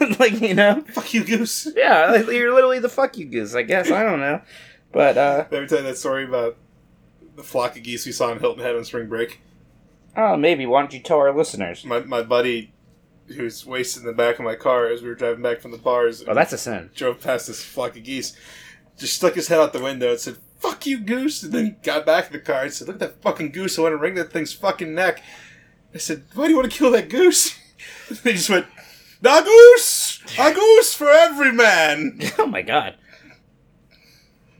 Like 0.18 0.40
you 0.40 0.52
know? 0.54 0.84
Fuck 0.92 1.14
you, 1.14 1.24
Goose. 1.24 1.68
yeah 1.76 2.10
like, 2.10 2.26
you're 2.26 2.52
literally 2.54 2.78
the 2.80 2.88
fuck 2.90 3.16
you 3.16 3.24
goose 3.26 3.54
i 3.54 3.62
guess. 3.62 3.90
I 3.90 4.02
don't 4.02 4.20
know. 4.20 4.42
But 4.92 5.16
uh 5.16 5.46
Let 5.50 5.62
me 5.62 5.68
tell 5.68 5.78
you 5.78 5.84
that 5.84 5.96
story 5.96 6.24
about 6.24 6.56
the 7.34 7.42
flock 7.42 7.76
of 7.76 7.82
geese 7.82 8.04
we 8.04 8.12
saw 8.12 8.30
in 8.30 8.38
Hilton 8.40 8.62
Head 8.62 8.76
on 8.76 8.84
spring 8.84 9.08
break. 9.08 9.40
oh 10.16 10.36
maybe. 10.36 10.66
Why 10.66 10.82
don't 10.82 10.92
you 10.92 11.00
tell 11.00 11.18
our 11.18 11.34
listeners? 11.34 11.84
My 11.86 12.00
my 12.00 12.22
buddy, 12.22 12.74
who's 13.28 13.64
wasted 13.64 14.02
in 14.02 14.06
the 14.06 14.12
back 14.12 14.38
of 14.38 14.44
my 14.44 14.54
car 14.54 14.88
as 14.88 15.02
we 15.02 15.08
were 15.08 15.14
driving 15.14 15.42
back 15.42 15.60
from 15.60 15.70
the 15.70 15.78
bars, 15.78 16.24
oh 16.26 16.34
that's 16.34 16.52
a 16.52 16.58
sin 16.58 16.90
drove 16.94 17.20
past 17.20 17.46
this 17.46 17.64
flock 17.64 17.96
of 17.96 18.04
geese, 18.04 18.36
just 18.98 19.14
stuck 19.14 19.34
his 19.34 19.48
head 19.48 19.58
out 19.58 19.72
the 19.72 19.82
window 19.82 20.10
and 20.10 20.20
said, 20.20 20.36
fuck 20.62 20.86
you, 20.86 20.98
Goose. 20.98 21.42
And 21.42 21.52
then 21.52 21.76
got 21.82 22.06
back 22.06 22.28
in 22.28 22.32
the 22.32 22.38
car 22.38 22.62
and 22.62 22.72
said, 22.72 22.86
look 22.86 22.96
at 22.96 23.00
that 23.00 23.22
fucking 23.22 23.50
goose. 23.50 23.78
I 23.78 23.82
want 23.82 23.92
to 23.92 23.96
wring 23.96 24.14
that 24.14 24.32
thing's 24.32 24.52
fucking 24.52 24.94
neck. 24.94 25.22
I 25.94 25.98
said, 25.98 26.22
why 26.34 26.44
do 26.44 26.50
you 26.50 26.56
want 26.56 26.70
to 26.70 26.78
kill 26.78 26.92
that 26.92 27.08
goose? 27.10 27.58
And 28.08 28.18
they 28.22 28.32
just 28.32 28.48
went, 28.48 28.66
a 29.24 29.42
goose! 29.42 30.20
A 30.38 30.52
goose 30.52 30.94
for 30.94 31.08
every 31.08 31.52
man! 31.52 32.20
Oh 32.38 32.46
my 32.46 32.62
god. 32.62 32.94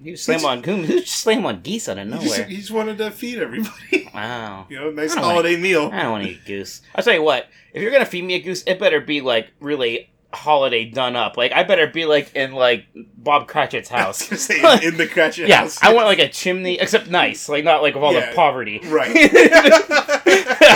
You 0.02 0.16
slam 0.16 0.44
on. 0.44 0.62
You 0.64 0.86
just 1.00 1.14
slam 1.16 1.46
on 1.46 1.60
geese 1.62 1.88
out 1.88 1.98
of 1.98 2.06
He 2.06 2.12
just, 2.12 2.24
nowhere. 2.24 2.44
he 2.48 2.56
just 2.56 2.70
wanted 2.70 2.98
to 2.98 3.10
feed 3.10 3.38
everybody. 3.38 4.08
Wow. 4.14 4.66
You 4.68 4.76
know, 4.78 4.90
nice 4.90 5.14
holiday 5.14 5.56
meal. 5.56 5.88
I 5.90 6.02
don't 6.02 6.10
want 6.12 6.24
to 6.24 6.30
eat 6.30 6.44
goose. 6.44 6.82
I'll 6.94 7.02
tell 7.02 7.14
you 7.14 7.22
what. 7.22 7.48
If 7.72 7.80
you're 7.80 7.90
gonna 7.90 8.04
feed 8.04 8.24
me 8.24 8.34
a 8.34 8.40
goose, 8.40 8.62
it 8.66 8.78
better 8.78 9.00
be 9.00 9.22
like 9.22 9.48
really 9.58 10.10
holiday 10.34 10.84
done 10.84 11.16
up. 11.16 11.36
Like 11.36 11.52
I 11.52 11.62
better 11.62 11.86
be 11.86 12.04
like 12.06 12.34
in 12.34 12.52
like 12.52 12.86
Bob 13.16 13.48
Cratchit's 13.48 13.88
house. 13.88 14.18
say, 14.18 14.58
in, 14.58 14.92
in 14.92 14.96
the 14.96 15.06
Cratchit 15.12 15.48
Yeah, 15.48 15.58
house. 15.62 15.82
I 15.82 15.92
want 15.92 16.06
like 16.06 16.18
a 16.18 16.28
chimney, 16.28 16.78
except 16.78 17.08
nice, 17.08 17.48
like 17.48 17.64
not 17.64 17.82
like 17.82 17.94
of 17.96 18.02
all 18.02 18.12
Yeah. 18.12 18.30
the 18.30 18.34
poverty. 18.36 18.80
Right. 18.84 19.12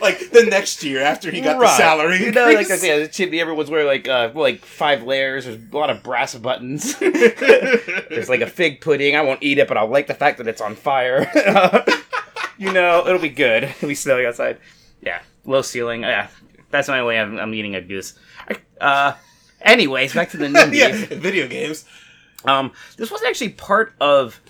like 0.00 0.30
the 0.30 0.46
next 0.48 0.82
year 0.82 1.00
after 1.02 1.30
he 1.30 1.40
got 1.40 1.58
the 1.58 1.68
salary. 1.76 2.24
You 2.24 2.32
know, 2.32 2.44
like 2.46 2.70
I 2.70 2.76
said, 2.76 3.02
the 3.04 3.08
chimney. 3.08 3.40
Everyone's 3.40 3.70
wearing 3.70 3.86
like 3.86 4.08
uh, 4.08 4.30
like 4.34 4.64
five 4.64 5.02
layers. 5.02 5.44
There's 5.44 5.56
a 5.72 5.76
lot 5.76 5.90
of 5.90 6.02
brass 6.02 6.34
buttons. 6.34 6.98
There's 6.98 8.28
like 8.28 8.40
a 8.40 8.46
fig 8.46 8.80
pudding. 8.80 9.16
I 9.16 9.22
won't 9.22 9.42
eat 9.42 9.58
it, 9.58 9.68
but 9.68 9.76
I'll 9.76 9.88
like 9.88 10.06
the 10.06 10.14
fact 10.14 10.38
that 10.38 10.48
it's 10.48 10.60
on 10.60 10.74
fire. 10.74 11.30
you 12.58 12.72
know, 12.72 13.06
it'll 13.06 13.20
be 13.20 13.28
good. 13.28 13.64
It'll 13.64 13.88
be 13.88 13.94
snowing 13.94 14.26
outside. 14.26 14.58
Yeah, 15.00 15.20
low 15.44 15.62
ceiling. 15.62 16.02
Yeah, 16.02 16.28
that's 16.72 16.88
my 16.88 17.04
way 17.04 17.20
I'm, 17.20 17.38
I'm 17.38 17.54
eating 17.54 17.76
a 17.76 17.80
goose. 17.80 18.14
Uh, 18.80 19.14
anyways, 19.60 20.14
back 20.14 20.30
to 20.30 20.36
the 20.36 20.46
NIMBY. 20.46 20.74
yeah, 21.10 21.18
video 21.18 21.46
games. 21.46 21.84
Um, 22.44 22.72
this 22.96 23.10
wasn't 23.10 23.30
actually 23.30 23.50
part 23.50 23.94
of 24.00 24.40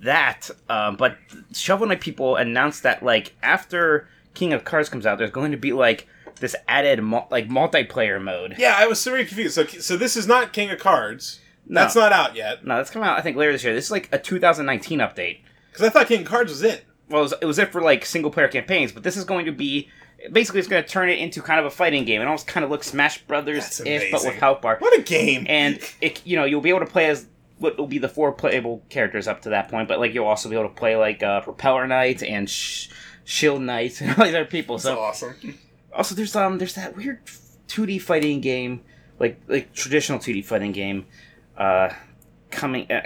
that, 0.00 0.48
um, 0.70 0.96
but 0.96 1.18
Shovel 1.52 1.86
Knight 1.86 2.00
people 2.00 2.36
announced 2.36 2.84
that 2.84 3.02
like 3.02 3.34
after 3.42 4.08
King 4.32 4.54
of 4.54 4.64
Cards 4.64 4.88
comes 4.88 5.04
out, 5.04 5.18
there's 5.18 5.30
going 5.30 5.50
to 5.50 5.58
be 5.58 5.72
like 5.72 6.08
this 6.36 6.56
added 6.66 7.02
mul- 7.02 7.28
like 7.30 7.48
multiplayer 7.48 8.22
mode. 8.22 8.54
Yeah, 8.56 8.74
I 8.78 8.86
was 8.86 9.02
very 9.04 9.26
confused. 9.26 9.54
So, 9.54 9.66
so 9.66 9.96
this 9.96 10.16
is 10.16 10.26
not 10.26 10.52
King 10.52 10.70
of 10.70 10.78
Cards. 10.78 11.40
No. 11.66 11.82
That's 11.82 11.96
not 11.96 12.12
out 12.12 12.34
yet. 12.34 12.64
No, 12.64 12.76
that's 12.76 12.90
coming 12.90 13.06
out 13.06 13.18
I 13.18 13.20
think 13.20 13.36
later 13.36 13.52
this 13.52 13.62
year. 13.64 13.74
This 13.74 13.86
is 13.86 13.90
like 13.90 14.08
a 14.12 14.18
2019 14.18 15.00
update. 15.00 15.40
Because 15.70 15.84
I 15.84 15.90
thought 15.90 16.06
King 16.06 16.22
of 16.22 16.26
Cards 16.26 16.50
was 16.50 16.62
it. 16.62 16.86
Well, 17.10 17.20
it 17.20 17.22
was, 17.22 17.34
it 17.42 17.44
was 17.46 17.58
it 17.58 17.72
for 17.72 17.80
like 17.82 18.04
single 18.04 18.30
player 18.30 18.48
campaigns, 18.48 18.92
but 18.92 19.02
this 19.02 19.16
is 19.16 19.24
going 19.24 19.46
to 19.46 19.52
be 19.52 19.88
basically 20.32 20.58
it's 20.60 20.68
going 20.68 20.82
to 20.82 20.88
turn 20.88 21.08
it 21.08 21.18
into 21.18 21.42
kind 21.42 21.60
of 21.60 21.66
a 21.66 21.70
fighting 21.70 22.04
game. 22.04 22.20
It 22.20 22.24
almost 22.24 22.46
kind 22.46 22.64
of 22.64 22.70
looks 22.70 22.88
Smash 22.88 23.18
Brothers 23.22 23.80
ish, 23.80 24.10
but 24.10 24.22
with 24.24 24.34
health 24.34 24.60
bar. 24.62 24.76
What 24.78 24.98
a 24.98 25.02
game! 25.02 25.46
And 25.48 25.78
it, 26.00 26.26
you 26.26 26.36
know, 26.36 26.44
you'll 26.44 26.60
be 26.60 26.70
able 26.70 26.80
to 26.80 26.86
play 26.86 27.06
as 27.06 27.26
what 27.58 27.76
will 27.78 27.86
be 27.86 27.98
the 27.98 28.08
four 28.08 28.32
playable 28.32 28.82
characters 28.88 29.26
up 29.26 29.42
to 29.42 29.50
that 29.50 29.68
point, 29.68 29.88
but 29.88 29.98
like 29.98 30.14
you'll 30.14 30.26
also 30.26 30.48
be 30.48 30.56
able 30.56 30.68
to 30.68 30.74
play 30.74 30.96
like 30.96 31.22
uh, 31.22 31.40
Propeller 31.40 31.86
Knight 31.86 32.22
and 32.22 32.48
Sh- 32.48 32.88
Shield 33.24 33.62
Knight 33.62 34.00
and 34.00 34.10
all 34.16 34.24
these 34.24 34.34
other 34.34 34.44
people. 34.44 34.76
That's 34.76 34.84
So 34.84 34.98
awesome. 34.98 35.58
also 35.92 36.14
there's 36.14 36.34
um 36.36 36.58
there's 36.58 36.74
that 36.74 36.96
weird 36.96 37.18
2D 37.68 38.00
fighting 38.00 38.40
game, 38.40 38.82
like 39.18 39.40
like 39.48 39.72
traditional 39.74 40.18
2D 40.18 40.44
fighting 40.44 40.72
game, 40.72 41.06
uh, 41.56 41.90
coming. 42.50 42.90
Uh, 42.90 43.02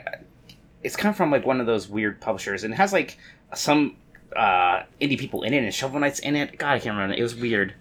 it's 0.83 0.97
come 0.97 1.15
from 1.15 1.31
like 1.31 1.47
one 1.47 1.61
of 1.61 1.67
those 1.67 1.89
weird 1.89 2.21
publishers, 2.21 2.65
and 2.65 2.75
it 2.75 2.77
has 2.77 2.93
like 2.93 3.17
some 3.55 3.97
uh 4.37 4.85
indie 5.01 5.19
people 5.19 5.43
in 5.43 5.55
it, 5.55 5.63
and 5.63 5.75
Shovel 5.75 6.01
Knight's 6.01 6.19
in 6.19 6.37
it. 6.37 6.59
God, 6.59 6.73
I 6.73 6.79
can't 6.79 6.95
remember. 6.95 7.15
It 7.15 7.23
was 7.23 7.35
weird, 7.35 7.75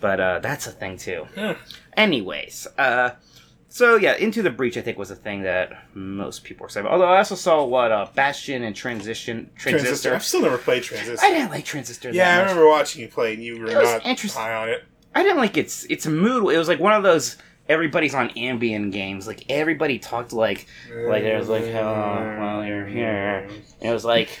but 0.00 0.20
uh, 0.20 0.38
that's 0.40 0.66
a 0.66 0.70
thing 0.72 0.96
too. 0.96 1.26
Yeah. 1.36 1.56
Anyways, 1.96 2.66
uh, 2.78 3.10
so 3.68 3.96
yeah, 3.96 4.16
Into 4.16 4.42
the 4.42 4.50
Breach 4.50 4.76
I 4.76 4.82
think 4.82 4.98
was 4.98 5.10
a 5.10 5.16
thing 5.16 5.42
that 5.42 5.94
most 5.94 6.44
people 6.44 6.64
were 6.64 6.68
saying. 6.68 6.86
Although 6.86 7.06
I 7.06 7.18
also 7.18 7.34
saw 7.34 7.64
what 7.64 7.90
uh, 7.90 8.06
Bastion 8.14 8.64
and 8.64 8.76
Transition 8.76 9.50
Transistor. 9.56 9.80
Transistor. 9.80 10.14
I've 10.14 10.24
still 10.24 10.42
never 10.42 10.58
played 10.58 10.82
Transistor. 10.82 11.24
I 11.24 11.30
didn't 11.30 11.50
like 11.50 11.64
Transistor. 11.64 12.08
that 12.08 12.14
yeah, 12.14 12.34
I 12.34 12.38
much. 12.38 12.50
remember 12.50 12.68
watching 12.68 13.02
you 13.02 13.08
play, 13.08 13.34
and 13.34 13.42
you 13.42 13.60
were 13.60 13.66
not 13.66 14.04
interesting. 14.04 14.42
high 14.42 14.54
on 14.54 14.68
it. 14.68 14.84
I 15.14 15.22
didn't 15.22 15.38
like 15.38 15.56
its 15.56 15.84
its 15.84 16.06
a 16.06 16.10
mood. 16.10 16.52
It 16.52 16.58
was 16.58 16.68
like 16.68 16.80
one 16.80 16.92
of 16.92 17.02
those 17.02 17.36
everybody's 17.68 18.14
on 18.14 18.30
Ambien 18.30 18.92
games. 18.92 19.26
Like 19.26 19.44
everybody 19.48 19.98
talked 19.98 20.32
like 20.32 20.66
like 21.06 21.22
it 21.22 21.38
was 21.38 21.48
like 21.48 21.64
hello 21.64 22.36
while 22.38 22.64
you're 22.64 22.86
here. 22.86 23.48
And 23.48 23.62
it 23.80 23.92
was 23.92 24.04
like 24.04 24.38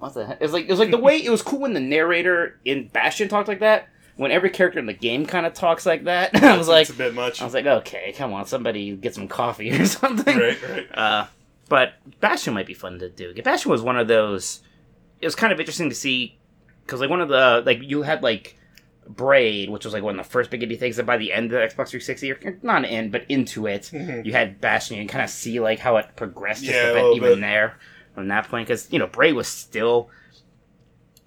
what 0.00 0.14
the 0.14 0.26
heck? 0.26 0.38
It 0.40 0.42
was 0.44 0.52
like 0.52 0.64
it 0.64 0.70
was 0.70 0.78
like 0.80 0.90
the 0.90 0.98
way 0.98 1.18
it 1.24 1.30
was 1.30 1.42
cool 1.42 1.60
when 1.60 1.74
the 1.74 1.80
narrator 1.80 2.58
in 2.64 2.88
Bastion 2.88 3.28
talked 3.28 3.48
like 3.48 3.60
that. 3.60 3.88
When 4.16 4.30
every 4.32 4.50
character 4.50 4.78
in 4.78 4.84
the 4.86 4.92
game 4.92 5.24
kind 5.24 5.46
of 5.46 5.54
talks 5.54 5.86
like 5.86 6.04
that, 6.04 6.34
I 6.42 6.58
was 6.58 6.68
like, 6.68 6.82
it's 6.82 6.90
a 6.90 6.98
bit 6.98 7.14
much. 7.14 7.40
I 7.40 7.44
was 7.44 7.54
like, 7.54 7.64
okay, 7.66 8.12
come 8.16 8.32
on, 8.34 8.44
somebody 8.46 8.94
get 8.96 9.14
some 9.14 9.28
coffee 9.28 9.70
or 9.70 9.86
something. 9.86 10.36
right, 10.36 10.68
right. 10.68 10.88
Uh, 10.98 11.26
but 11.68 11.94
Bastion 12.20 12.52
might 12.52 12.66
be 12.66 12.74
fun 12.74 12.98
to 12.98 13.08
do. 13.08 13.32
Bastion 13.42 13.70
was 13.70 13.80
one 13.82 13.96
of 13.96 14.08
those. 14.08 14.60
It 15.20 15.26
was 15.26 15.34
kind 15.34 15.52
of 15.52 15.60
interesting 15.60 15.88
to 15.88 15.94
see 15.94 16.38
because 16.84 17.00
like 17.00 17.08
one 17.10 17.20
of 17.20 17.28
the 17.28 17.62
like 17.64 17.78
you 17.82 18.02
had 18.02 18.22
like 18.22 18.58
Braid, 19.08 19.70
which 19.70 19.84
was 19.84 19.94
like 19.94 20.02
one 20.02 20.18
of 20.18 20.24
the 20.26 20.30
first 20.30 20.50
big 20.50 20.60
indie 20.60 20.78
things. 20.78 20.96
That 20.96 21.06
by 21.06 21.16
the 21.16 21.32
end 21.32 21.46
of 21.46 21.50
the 21.52 21.58
Xbox 21.66 21.88
360, 21.90 22.32
or 22.32 22.58
not 22.62 22.84
end, 22.84 23.12
but 23.12 23.24
into 23.28 23.66
it, 23.66 23.92
you 23.92 24.32
had 24.32 24.60
Bastion 24.60 24.98
and 24.98 25.08
kind 25.08 25.24
of 25.24 25.30
see 25.30 25.60
like 25.60 25.78
how 25.78 25.96
it 25.96 26.06
progressed 26.16 26.62
just 26.62 26.74
Yeah, 26.74 26.88
a 26.90 26.94
bit 26.94 27.16
even 27.16 27.28
bit. 27.30 27.40
there 27.40 27.78
from 28.14 28.28
that 28.28 28.48
point. 28.48 28.66
Because 28.68 28.90
you 28.92 28.98
know 28.98 29.06
Braid 29.06 29.34
was 29.34 29.48
still. 29.48 30.10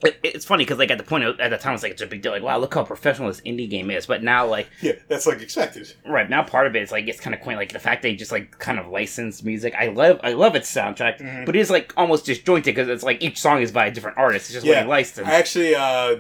It, 0.06 0.20
it's 0.22 0.44
funny 0.44 0.66
because 0.66 0.80
like 0.80 0.92
at 0.92 0.98
the 0.98 1.04
point 1.06 1.24
at 1.40 1.50
the 1.50 1.58
time 1.58 1.76
it's 1.76 1.82
like 1.84 1.94
it's 1.94 2.02
a 2.02 2.06
big 2.06 2.22
deal 2.22 2.34
like 2.34 2.44
wow 2.44 2.58
look 2.58 2.74
how 2.74 2.84
professional 2.84 3.30
this 3.30 3.40
indie 3.42 3.70
game 3.70 3.90
is 3.90 4.06
but 4.06 4.22
now 4.22 4.46
like 4.46 4.68
Yeah, 4.82 4.94
that's 5.08 5.26
like 5.26 5.40
expected. 5.42 5.94
Right 6.06 6.30
now, 6.30 6.44
part 6.44 6.68
of 6.68 6.76
it 6.76 6.82
is 6.82 6.92
like 6.92 7.08
it's 7.08 7.22
kind 7.22 7.34
of 7.34 7.40
quaint, 7.40 7.58
like 7.58 7.72
the 7.72 7.80
fact 7.80 8.02
they 8.04 8.14
just 8.14 8.30
like 8.30 8.60
kind 8.60 8.80
of 8.80 8.88
license 8.88 9.44
music. 9.44 9.74
I 9.80 9.88
love, 9.88 10.20
I 10.22 10.34
love 10.34 10.56
its 10.56 10.70
soundtrack, 10.70 11.20
Mhm. 11.22 11.46
but 11.46 11.56
it 11.56 11.60
is 11.60 11.70
like 11.70 11.94
almost 11.96 12.26
disjointed 12.26 12.76
because 12.76 12.90
it's 12.90 13.04
like 13.04 13.24
each 13.24 13.40
song 13.40 13.62
is 13.62 13.72
by 13.72 13.86
a 13.86 13.92
different 13.92 14.18
artist. 14.18 14.48
It's 14.48 14.54
just 14.56 14.66
Yeah, 14.66 14.80
like 14.80 14.88
licensed. 14.88 15.32
I 15.32 15.36
actually 15.36 15.74
uh, 15.74 16.18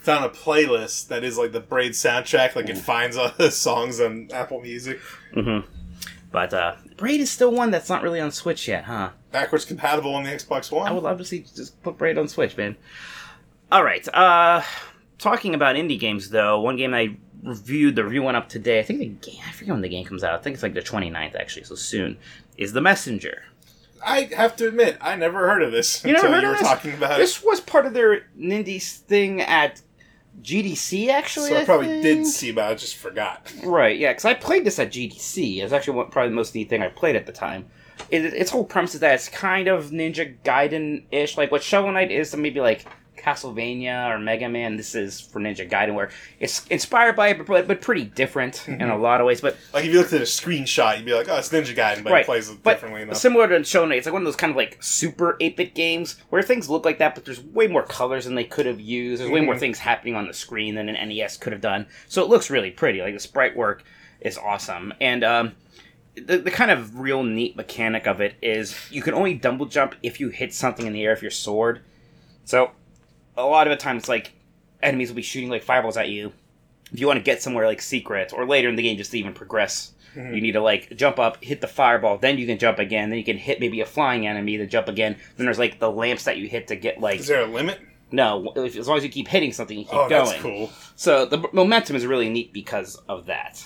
found 0.00 0.24
a 0.24 0.30
playlist 0.30 1.08
that 1.08 1.22
is 1.22 1.36
like 1.36 1.52
the 1.52 1.60
Braid 1.60 1.92
soundtrack. 1.92 2.56
Like 2.56 2.70
it 2.70 2.78
finds 2.78 3.18
all 3.18 3.32
the 3.36 3.50
songs 3.50 4.00
on 4.00 4.28
Apple 4.32 4.62
Music. 4.62 4.98
hmm 5.34 5.58
But 6.32 6.54
uh 6.54 6.76
Braid 6.96 7.20
is 7.20 7.30
still 7.30 7.52
one 7.52 7.70
that's 7.70 7.90
not 7.90 8.02
really 8.02 8.20
on 8.20 8.30
Switch 8.30 8.66
yet, 8.66 8.84
huh? 8.84 9.10
Backwards 9.36 9.66
compatible 9.66 10.14
on 10.14 10.24
the 10.24 10.30
Xbox 10.30 10.72
One. 10.72 10.88
I 10.88 10.92
would 10.92 11.02
love 11.02 11.18
to 11.18 11.24
see 11.26 11.44
just 11.54 11.82
put 11.82 11.98
Braid 11.98 12.16
on 12.16 12.26
Switch, 12.26 12.56
man. 12.56 12.74
All 13.70 13.84
right, 13.84 14.08
uh, 14.14 14.62
talking 15.18 15.54
about 15.54 15.76
indie 15.76 16.00
games 16.00 16.30
though, 16.30 16.58
one 16.58 16.76
game 16.76 16.94
I 16.94 17.18
reviewed, 17.42 17.96
the 17.96 18.04
review 18.04 18.22
went 18.22 18.38
up 18.38 18.48
today. 18.48 18.78
I 18.78 18.82
think 18.82 19.00
the 19.00 19.30
game, 19.30 19.42
I 19.46 19.52
forget 19.52 19.74
when 19.74 19.82
the 19.82 19.90
game 19.90 20.06
comes 20.06 20.24
out. 20.24 20.32
I 20.32 20.42
think 20.42 20.54
it's 20.54 20.62
like 20.62 20.72
the 20.72 20.80
29th 20.80 21.34
actually, 21.38 21.64
so 21.64 21.74
soon. 21.74 22.16
Is 22.56 22.72
the 22.72 22.80
Messenger. 22.80 23.44
I 24.02 24.30
have 24.34 24.56
to 24.56 24.68
admit, 24.68 24.96
I 25.02 25.16
never 25.16 25.46
heard 25.46 25.62
of 25.62 25.70
this 25.70 26.02
You 26.02 26.14
until 26.14 26.30
you 26.40 26.46
were 26.48 26.54
this? 26.54 26.62
talking 26.62 26.94
about 26.94 27.18
This 27.18 27.42
was 27.44 27.60
part 27.60 27.84
of 27.84 27.92
their 27.92 28.28
Nindies 28.38 28.96
thing 29.00 29.42
at 29.42 29.82
GDC, 30.40 31.08
actually. 31.08 31.50
So 31.50 31.58
I 31.58 31.64
probably 31.66 31.88
think. 31.88 32.02
did 32.02 32.26
see, 32.26 32.52
but 32.52 32.64
I 32.70 32.74
just 32.74 32.96
forgot. 32.96 33.52
Right, 33.62 33.98
yeah, 33.98 34.12
because 34.12 34.24
I 34.24 34.32
played 34.32 34.64
this 34.64 34.78
at 34.78 34.90
GDC. 34.90 35.58
It 35.58 35.62
was 35.64 35.74
actually 35.74 35.98
one, 35.98 36.08
probably 36.08 36.30
the 36.30 36.36
most 36.36 36.54
neat 36.54 36.70
thing 36.70 36.82
I 36.82 36.88
played 36.88 37.16
at 37.16 37.26
the 37.26 37.32
time. 37.32 37.66
It, 38.10 38.24
its 38.24 38.50
whole 38.50 38.64
premise 38.64 38.94
is 38.94 39.00
that 39.00 39.14
it's 39.14 39.28
kind 39.28 39.68
of 39.68 39.86
Ninja 39.90 40.36
Gaiden 40.44 41.04
ish. 41.10 41.36
Like 41.36 41.50
what 41.50 41.62
Shovel 41.62 41.92
Knight 41.92 42.10
is 42.10 42.30
to 42.32 42.36
maybe 42.36 42.60
like 42.60 42.86
Castlevania 43.16 44.08
or 44.10 44.18
Mega 44.18 44.48
Man, 44.48 44.76
this 44.76 44.94
is 44.94 45.20
for 45.20 45.40
Ninja 45.40 45.68
Gaiden, 45.68 45.94
where 45.94 46.10
it's 46.38 46.64
inspired 46.68 47.16
by 47.16 47.28
it, 47.28 47.44
but, 47.46 47.66
but 47.66 47.80
pretty 47.80 48.04
different 48.04 48.68
in 48.68 48.82
a 48.82 48.96
lot 48.96 49.20
of 49.20 49.26
ways. 49.26 49.40
But 49.40 49.56
Like 49.72 49.84
if 49.84 49.92
you 49.92 49.98
looked 49.98 50.12
at 50.12 50.20
a 50.20 50.24
screenshot, 50.24 50.96
you'd 50.96 51.06
be 51.06 51.14
like, 51.14 51.28
"Oh, 51.28 51.36
it's 51.36 51.48
Ninja 51.48 51.74
Gaiden," 51.74 52.04
but 52.04 52.12
Right, 52.12 52.22
it 52.22 52.26
plays 52.26 52.50
but 52.50 52.74
differently 52.74 53.02
enough. 53.02 53.16
similar 53.16 53.48
to 53.48 53.64
Shovel 53.64 53.88
Knight, 53.88 53.98
it's 53.98 54.06
like 54.06 54.12
one 54.12 54.22
of 54.22 54.26
those 54.26 54.36
kind 54.36 54.50
of 54.50 54.56
like 54.56 54.76
super 54.80 55.36
8 55.40 55.56
bit 55.56 55.74
games 55.74 56.16
where 56.30 56.42
things 56.42 56.68
look 56.70 56.84
like 56.84 56.98
that, 56.98 57.14
but 57.14 57.24
there's 57.24 57.40
way 57.42 57.66
more 57.66 57.82
colors 57.82 58.24
than 58.26 58.34
they 58.36 58.44
could 58.44 58.66
have 58.66 58.80
used. 58.80 59.20
There's 59.22 59.30
way 59.30 59.40
more 59.40 59.54
Mhm. 59.56 59.60
things 59.60 59.78
happening 59.80 60.14
on 60.14 60.26
the 60.28 60.34
screen 60.34 60.74
than 60.74 60.88
an 60.88 60.96
NES 61.08 61.36
could 61.36 61.52
have 61.52 61.62
done. 61.62 61.86
So 62.08 62.22
it 62.22 62.28
looks 62.28 62.50
really 62.50 62.70
pretty. 62.70 63.00
Like 63.00 63.14
the 63.14 63.20
sprite 63.20 63.56
work 63.56 63.82
is 64.20 64.38
awesome. 64.38 64.94
And 65.00 65.24
um, 65.24 65.52
the, 66.16 66.38
the 66.38 66.50
kind 66.50 66.70
of 66.70 66.98
real 66.98 67.22
neat 67.22 67.56
mechanic 67.56 68.06
of 68.06 68.20
it 68.20 68.34
is 68.42 68.74
you 68.90 69.02
can 69.02 69.14
only 69.14 69.34
double 69.34 69.66
jump 69.66 69.94
if 70.02 70.18
you 70.20 70.28
hit 70.30 70.52
something 70.54 70.86
in 70.86 70.92
the 70.92 71.04
air 71.04 71.12
with 71.12 71.22
your 71.22 71.30
sword. 71.30 71.80
So 72.44 72.70
a 73.36 73.44
lot 73.44 73.66
of 73.66 73.70
the 73.70 73.76
time 73.82 73.96
it's 73.98 74.08
like 74.08 74.32
enemies 74.82 75.08
will 75.10 75.16
be 75.16 75.22
shooting 75.22 75.50
like 75.50 75.62
fireballs 75.62 75.96
at 75.96 76.08
you. 76.08 76.32
If 76.92 77.00
you 77.00 77.06
want 77.06 77.18
to 77.18 77.22
get 77.24 77.42
somewhere 77.42 77.66
like 77.66 77.82
secret 77.82 78.32
or 78.34 78.46
later 78.46 78.68
in 78.68 78.76
the 78.76 78.82
game 78.82 78.96
just 78.96 79.10
to 79.12 79.18
even 79.18 79.32
progress 79.34 79.92
Mhm. 80.16 80.34
you 80.34 80.40
need 80.40 80.52
to 80.52 80.62
like 80.62 80.96
jump 80.96 81.18
up, 81.18 81.44
hit 81.44 81.60
the 81.60 81.66
fireball, 81.68 82.16
then 82.16 82.38
you 82.38 82.46
can 82.46 82.56
jump 82.58 82.78
again. 82.78 83.10
Then 83.10 83.18
you 83.18 83.24
can 83.24 83.36
hit 83.36 83.60
maybe 83.60 83.82
a 83.82 83.84
flying 83.86 84.26
enemy 84.26 84.56
to 84.56 84.66
jump 84.66 84.88
again. 84.88 85.16
Then 85.36 85.44
there's 85.44 85.58
like 85.58 85.78
the 85.78 85.90
lamps 85.92 86.24
that 86.24 86.38
you 86.38 86.48
hit 86.48 86.68
to 86.68 86.76
get 86.76 87.00
like 87.00 87.20
Is 87.20 87.26
there 87.26 87.42
a 87.42 87.46
limit? 87.46 87.78
no. 88.10 88.50
As 88.56 88.88
long 88.88 88.96
as 88.96 89.04
you 89.04 89.10
keep 89.10 89.28
hitting 89.28 89.52
something, 89.52 89.76
you 89.78 89.84
keep 89.84 89.92
Oh, 89.92 90.08
going. 90.08 90.24
that's 90.30 90.40
cool. 90.40 90.70
So 90.94 91.26
the 91.26 91.46
momentum 91.52 91.96
is 91.96 92.06
really 92.06 92.30
neat 92.30 92.54
because 92.54 92.96
of 93.10 93.26
that. 93.26 93.62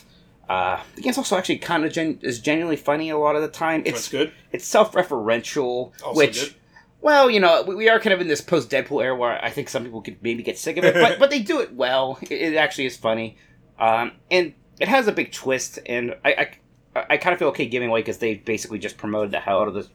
Uh, 0.51 0.83
the 0.97 1.03
game's 1.03 1.17
also 1.17 1.37
actually 1.37 1.59
kind 1.59 1.85
of 1.85 1.93
gen- 1.93 2.19
is 2.23 2.41
genuinely 2.41 2.75
funny 2.77 3.09
a 3.09 3.17
lot 3.17 3.37
of 3.37 3.43
the 3.43 3.47
time. 3.49 3.85
That's 3.85 3.99
It's 4.01 4.09
good. 4.09 4.33
it's 4.51 4.67
self-referential, 4.67 5.93
Also 6.05 6.17
which 6.17 6.41
good. 6.41 6.55
well, 7.01 7.31
you 7.31 7.39
know, 7.41 7.63
we, 7.67 7.75
we 7.77 7.89
are 7.89 8.01
kind 8.01 8.13
of 8.13 8.21
in 8.21 8.27
this 8.29 8.41
post 8.41 8.69
Deadpool 8.71 9.03
era 9.03 9.15
where 9.15 9.43
I 9.45 9.51
think 9.51 9.69
some 9.69 9.85
people 9.85 10.03
could 10.03 10.17
maybe 10.23 10.43
get 10.43 10.59
sick 10.59 10.77
of 10.77 10.85
it, 10.85 10.95
but 10.95 11.19
but 11.21 11.31
they 11.31 11.41
do 11.41 11.61
it 11.61 11.75
well. 11.75 12.19
It, 12.23 12.33
it 12.33 12.57
actually 12.57 12.87
is 12.87 12.97
funny, 12.97 13.37
um, 13.79 14.13
and 14.31 14.55
it 14.81 14.89
has 14.89 15.07
a 15.07 15.13
big 15.13 15.33
twist. 15.33 15.79
And 15.87 16.17
I 16.25 16.49
I, 16.97 17.05
I 17.11 17.17
kind 17.17 17.33
of 17.33 17.39
feel 17.39 17.49
okay 17.49 17.67
giving 17.67 17.89
away 17.89 18.01
because 18.01 18.19
they 18.19 18.35
basically 18.35 18.79
just 18.81 18.97
promoted 18.97 19.31
the 19.31 19.41
hell 19.41 19.61
out 19.61 19.69
of 19.69 19.75
the 19.75 19.89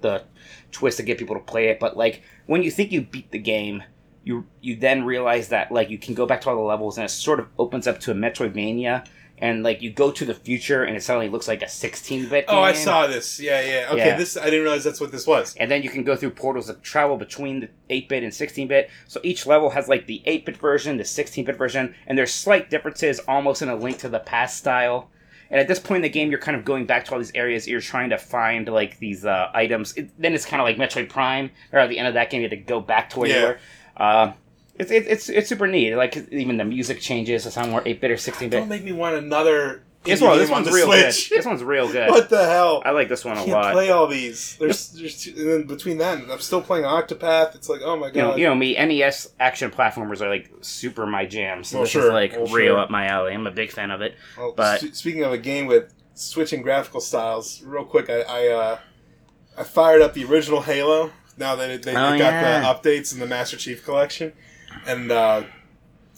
the 0.00 0.24
twist 0.72 0.96
to 0.96 1.02
get 1.02 1.18
people 1.18 1.36
to 1.36 1.42
play 1.42 1.68
it. 1.68 1.78
But 1.78 1.96
like 1.96 2.22
when 2.46 2.62
you 2.62 2.70
think 2.70 2.90
you 2.90 3.02
beat 3.02 3.30
the 3.32 3.38
game, 3.38 3.82
you 4.24 4.46
you 4.62 4.76
then 4.76 5.04
realize 5.04 5.48
that 5.48 5.70
like 5.70 5.90
you 5.90 5.98
can 5.98 6.14
go 6.14 6.24
back 6.24 6.40
to 6.42 6.48
all 6.48 6.56
the 6.56 6.62
levels 6.62 6.96
and 6.96 7.04
it 7.04 7.10
sort 7.10 7.38
of 7.38 7.48
opens 7.58 7.86
up 7.86 8.00
to 8.00 8.12
a 8.12 8.14
Metroidvania. 8.14 9.06
And 9.40 9.62
like 9.62 9.80
you 9.80 9.90
go 9.90 10.10
to 10.10 10.24
the 10.24 10.34
future 10.34 10.84
and 10.84 10.96
it 10.96 11.02
suddenly 11.02 11.28
looks 11.28 11.48
like 11.48 11.62
a 11.62 11.66
16-bit. 11.66 12.44
Oh, 12.48 12.60
I 12.60 12.72
saw 12.74 13.06
this. 13.06 13.40
Yeah, 13.40 13.60
yeah. 13.62 13.88
Okay, 13.90 14.06
Yeah. 14.08 14.16
this 14.16 14.36
I 14.36 14.44
didn't 14.44 14.62
realize 14.62 14.84
that's 14.84 15.00
what 15.00 15.12
this 15.12 15.26
was. 15.26 15.54
and 15.56 15.70
then 15.70 15.82
you 15.82 15.88
can 15.90 16.04
go 16.04 16.14
through 16.14 16.30
portals 16.30 16.68
of 16.68 16.82
travel 16.82 17.16
between 17.16 17.60
the 17.60 17.68
8-bit 17.88 18.22
and 18.22 18.32
16-bit 18.32 18.90
so 19.08 19.18
each 19.22 19.46
level 19.46 19.70
has 19.70 19.88
like 19.88 20.06
the 20.06 20.22
8-bit 20.26 20.56
version 20.58 20.96
the 20.98 21.02
16-bit 21.04 21.56
version 21.56 21.94
and 22.06 22.16
there's 22.18 22.32
slight 22.34 22.70
differences 22.70 23.18
almost 23.26 23.62
in 23.62 23.68
a 23.68 23.74
link 23.76 23.98
to 23.98 24.08
the 24.08 24.18
past 24.20 24.58
style 24.58 25.10
and 25.50 25.58
at 25.58 25.66
this 25.68 25.78
point 25.80 25.96
in 25.96 26.02
the 26.02 26.08
game 26.08 26.30
you're 26.30 26.38
kind 26.38 26.56
of 26.56 26.64
going 26.64 26.86
back 26.86 27.04
to 27.06 27.12
all 27.12 27.18
these 27.18 27.32
areas 27.34 27.66
you're 27.66 27.80
trying 27.80 28.10
to 28.10 28.18
find 28.18 28.68
like 28.68 28.98
these 28.98 29.24
uh, 29.24 29.50
items 29.54 29.92
it, 29.96 30.10
then 30.18 30.34
it's 30.34 30.44
kind 30.46 30.60
of 30.60 30.66
like 30.66 30.76
metroid 30.76 31.08
prime 31.08 31.50
or 31.72 31.78
at 31.80 31.88
the 31.88 31.98
end 31.98 32.06
of 32.08 32.14
that 32.14 32.30
game 32.30 32.42
you 32.42 32.48
have 32.48 32.56
to 32.58 32.64
go 32.64 32.80
back 32.80 33.10
to 33.10 33.18
where 33.20 33.28
Yeah. 33.30 33.40
you 33.40 33.46
were 33.46 33.58
uh, 33.96 34.32
it's, 34.80 34.90
it's, 34.90 35.06
it's, 35.08 35.28
it's 35.28 35.48
super 35.48 35.66
neat 35.66 35.94
like 35.94 36.16
even 36.32 36.56
the 36.56 36.64
music 36.64 37.00
changes 37.00 37.44
to 37.44 37.50
sound 37.50 37.70
more 37.70 37.82
8-bit 37.82 38.10
or 38.10 38.14
16-bit 38.14 38.50
Don't 38.50 38.68
make 38.68 38.82
me 38.84 38.92
want 38.92 39.16
another. 39.16 39.82
this, 40.04 40.20
one, 40.20 40.38
this 40.38 40.48
game 40.48 40.56
on 40.56 40.62
one's 40.64 40.74
real 40.74 40.86
Switch. 40.86 41.28
good 41.28 41.38
this 41.38 41.46
one's 41.46 41.62
real 41.62 41.90
good 41.92 42.08
what 42.08 42.30
the 42.30 42.44
hell? 42.44 42.82
i 42.86 42.90
like 42.90 43.08
this 43.08 43.24
one 43.24 43.36
a 43.36 43.40
can't 43.40 43.50
lot 43.52 43.72
play 43.72 43.90
all 43.90 44.06
these. 44.06 44.56
There's, 44.56 44.92
there's 44.92 45.22
two, 45.22 45.32
and 45.36 45.46
then 45.48 45.62
between 45.66 45.98
that, 45.98 46.18
I'm 46.30 46.40
still 46.40 46.62
playing 46.62 46.84
Octopath. 46.84 47.54
It's 47.54 47.68
like, 47.68 47.82
oh 47.84 47.96
my 47.96 48.08
god. 48.10 48.16
you 48.16 48.22
know, 48.22 48.36
you 48.36 48.44
know 48.46 48.54
me. 48.54 48.74
NES 48.74 49.32
action 49.38 49.70
platformers 49.70 50.20
are 50.22 50.28
like 50.30 50.50
super 50.62 51.06
my 51.06 51.26
jam. 51.26 51.62
So 51.64 51.76
Well, 51.76 51.84
this 51.84 51.90
sure. 51.92 52.06
is 52.06 52.12
like 52.12 52.32
Well, 52.32 52.46
real 52.46 52.74
sure. 52.74 52.78
up 52.78 52.90
my 52.90 53.06
alley. 53.06 53.34
I'm 53.34 53.46
a 53.46 53.50
big 53.50 53.70
fan 53.72 53.90
of 53.90 54.00
it. 54.00 54.14
Well, 54.38 54.52
but- 54.56 54.82
s- 54.82 54.98
speaking 54.98 55.22
of 55.24 55.32
a 55.32 55.38
game 55.38 55.66
with 55.66 55.92
switching 56.14 56.62
graphical 56.62 57.00
styles, 57.00 57.62
real 57.62 57.84
quick, 57.84 58.08
I 58.08 58.22
I, 58.22 58.48
uh, 58.48 58.78
I 59.58 59.64
fired 59.64 60.00
up 60.02 60.14
the 60.14 60.24
original 60.24 60.62
Halo. 60.62 61.10
Now 61.36 61.56
that 61.56 61.70
it, 61.70 61.82
they, 61.82 61.96
Oh, 61.96 62.10
they 62.12 62.18
got 62.18 62.32
yeah. 62.32 62.60
the 62.60 62.66
updates 62.66 63.12
in 63.14 63.20
the 63.20 63.26
Master 63.26 63.56
Chief 63.56 63.82
Collection, 63.84 64.32
and 64.86 65.10
uh, 65.10 65.42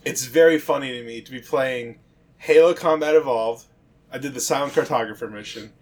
it's 0.05 0.25
very 0.25 0.59
funny 0.59 0.93
to 0.93 1.05
me 1.05 1.21
to 1.21 1.31
be 1.31 1.41
playing 1.41 1.99
Halo 2.39 2.75
Combat 2.75 3.15
Evolved. 3.15 3.67
I 4.11 4.19
did 4.19 4.35
the 4.35 4.41
Silent 4.41 4.75
Cartographer 4.75 5.31
mission, 5.31 5.73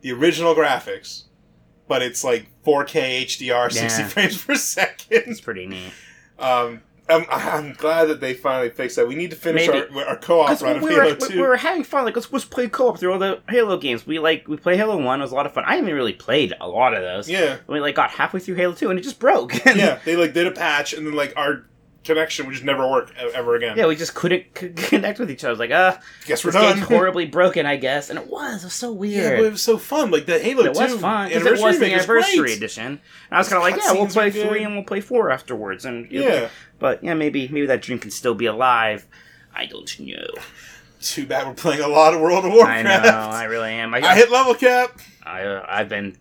the 0.00 0.12
original 0.12 0.54
graphics, 0.54 1.24
but 1.88 2.02
it's 2.02 2.22
like 2.22 2.46
4K 2.64 3.24
HDR, 3.24 3.72
60 3.72 4.02
frames 4.04 4.44
per 4.44 4.54
second. 4.54 5.24
It's 5.26 5.40
pretty 5.40 5.66
neat. 5.66 5.92
Um, 6.38 6.82
I'm, 7.08 7.26
I'm 7.30 7.72
glad 7.72 8.06
that 8.06 8.20
they 8.20 8.34
finally 8.34 8.70
fixed 8.70 8.96
that. 8.96 9.06
We 9.08 9.14
need 9.14 9.30
to 9.30 9.36
finish 9.36 9.66
Maybe. 9.66 9.86
our, 9.96 10.06
our 10.06 10.16
co-op 10.16 10.60
run 10.60 10.76
of 10.76 10.82
we, 10.82 10.90
Halo 10.90 11.10
were, 11.10 11.14
2. 11.16 11.34
we 11.34 11.42
were 11.42 11.56
having 11.56 11.84
fun. 11.84 12.04
Like 12.04 12.14
let's, 12.14 12.32
let's 12.32 12.44
play 12.44 12.68
co-op 12.68 12.98
through 12.98 13.12
all 13.12 13.18
the 13.18 13.40
Halo 13.48 13.76
games. 13.76 14.06
We 14.06 14.18
like 14.18 14.46
we 14.46 14.56
play 14.56 14.76
Halo 14.76 14.96
One. 15.02 15.20
It 15.20 15.24
was 15.24 15.32
a 15.32 15.34
lot 15.34 15.46
of 15.46 15.52
fun. 15.52 15.64
I 15.66 15.76
haven't 15.76 15.92
really 15.92 16.12
played 16.12 16.54
a 16.60 16.68
lot 16.68 16.94
of 16.94 17.02
those. 17.02 17.28
yeah. 17.28 17.58
We 17.66 17.80
like 17.80 17.94
got 17.94 18.10
halfway 18.10 18.40
through 18.40 18.54
Halo 18.54 18.72
Two 18.74 18.90
and 18.90 18.98
it 18.98 19.02
just 19.02 19.18
broke. 19.18 19.52
yeah, 19.66 19.98
they 20.04 20.16
like 20.16 20.32
did 20.32 20.46
a 20.46 20.52
patch, 20.52 20.92
and 20.92 21.06
then 21.06 21.14
like 21.14 21.32
our 21.36 21.66
connection 22.04 22.46
would 22.46 22.52
just 22.52 22.64
never 22.64 22.86
work 22.88 23.10
e- 23.12 23.30
ever 23.34 23.54
again. 23.54 23.76
yeah, 23.76 23.86
we 23.86 23.94
just 23.96 24.14
couldn't 24.14 24.44
c- 24.58 24.68
connect 24.76 25.18
with 25.18 25.30
each 25.30 25.44
other. 25.44 25.50
I 25.50 25.52
was 25.52 25.58
like, 25.60 25.70
uh, 25.70 25.96
Guess 26.26 26.44
we're 26.44 26.50
this 26.52 26.60
done. 26.60 26.74
game's 26.76 26.88
horribly 26.88 27.26
broken, 27.26 27.64
I 27.66 27.76
guess. 27.76 28.10
And 28.10 28.18
it 28.18 28.26
was. 28.28 28.62
It 28.62 28.66
was 28.66 28.74
so 28.74 28.92
yeah, 28.92 28.98
weird. 28.98 29.38
but 29.40 29.44
it 29.46 29.52
was 29.52 29.62
so 29.62 29.78
fun. 29.78 30.10
Like 30.10 30.26
the 30.26 30.38
Halo 30.38 30.64
it 30.64 30.74
was 30.76 30.94
fun 31.00 31.28
because 31.28 31.46
it 31.46 31.50
was 31.52 31.60
the 31.60 31.66
remake 31.68 31.92
anniversary 31.92 32.38
great. 32.38 32.56
edition. 32.56 32.86
And 32.86 33.00
I 33.30 33.38
was 33.38 33.48
kind 33.48 33.58
of 33.58 33.62
like, 33.62 33.76
yeah, 33.82 33.92
we'll 33.92 34.06
cutscenes 34.06 34.12
play 34.12 34.26
are 34.28 34.30
good. 34.30 34.48
three 34.48 34.62
and 34.64 34.74
we'll 34.74 34.84
play 34.84 35.00
four 35.00 35.30
afterwards. 35.30 35.84
And 35.84 36.10
you 36.10 36.20
know, 36.20 36.28
Yeah, 36.28 36.48
But 36.78 37.02
yeah, 37.04 37.14
maybe 37.14 37.48
maybe 37.48 37.66
that 37.66 37.82
dream 37.82 37.98
can 37.98 38.10
still 38.10 38.34
be 38.34 38.46
alive. 38.46 39.06
I 39.54 39.66
don't 39.66 40.00
know. 40.00 40.26
too 41.00 41.26
bad 41.26 41.46
we're 41.46 41.54
playing 41.54 41.80
a 41.82 41.88
lot 41.88 42.14
of 42.14 42.20
World 42.20 42.44
of 42.44 42.52
Warcraft. 42.52 42.86
I 42.86 42.92
Warcraft. 42.94 43.04
know. 43.30 43.36
I 43.36 43.44
really 43.44 43.70
am. 43.72 43.94
I, 43.94 43.98
I 44.00 44.14
hit 44.14 44.30
level 44.30 44.54
cap. 44.54 44.98
I 45.24 45.42
uh, 45.44 45.66
I've 45.68 45.88
been 45.88 46.16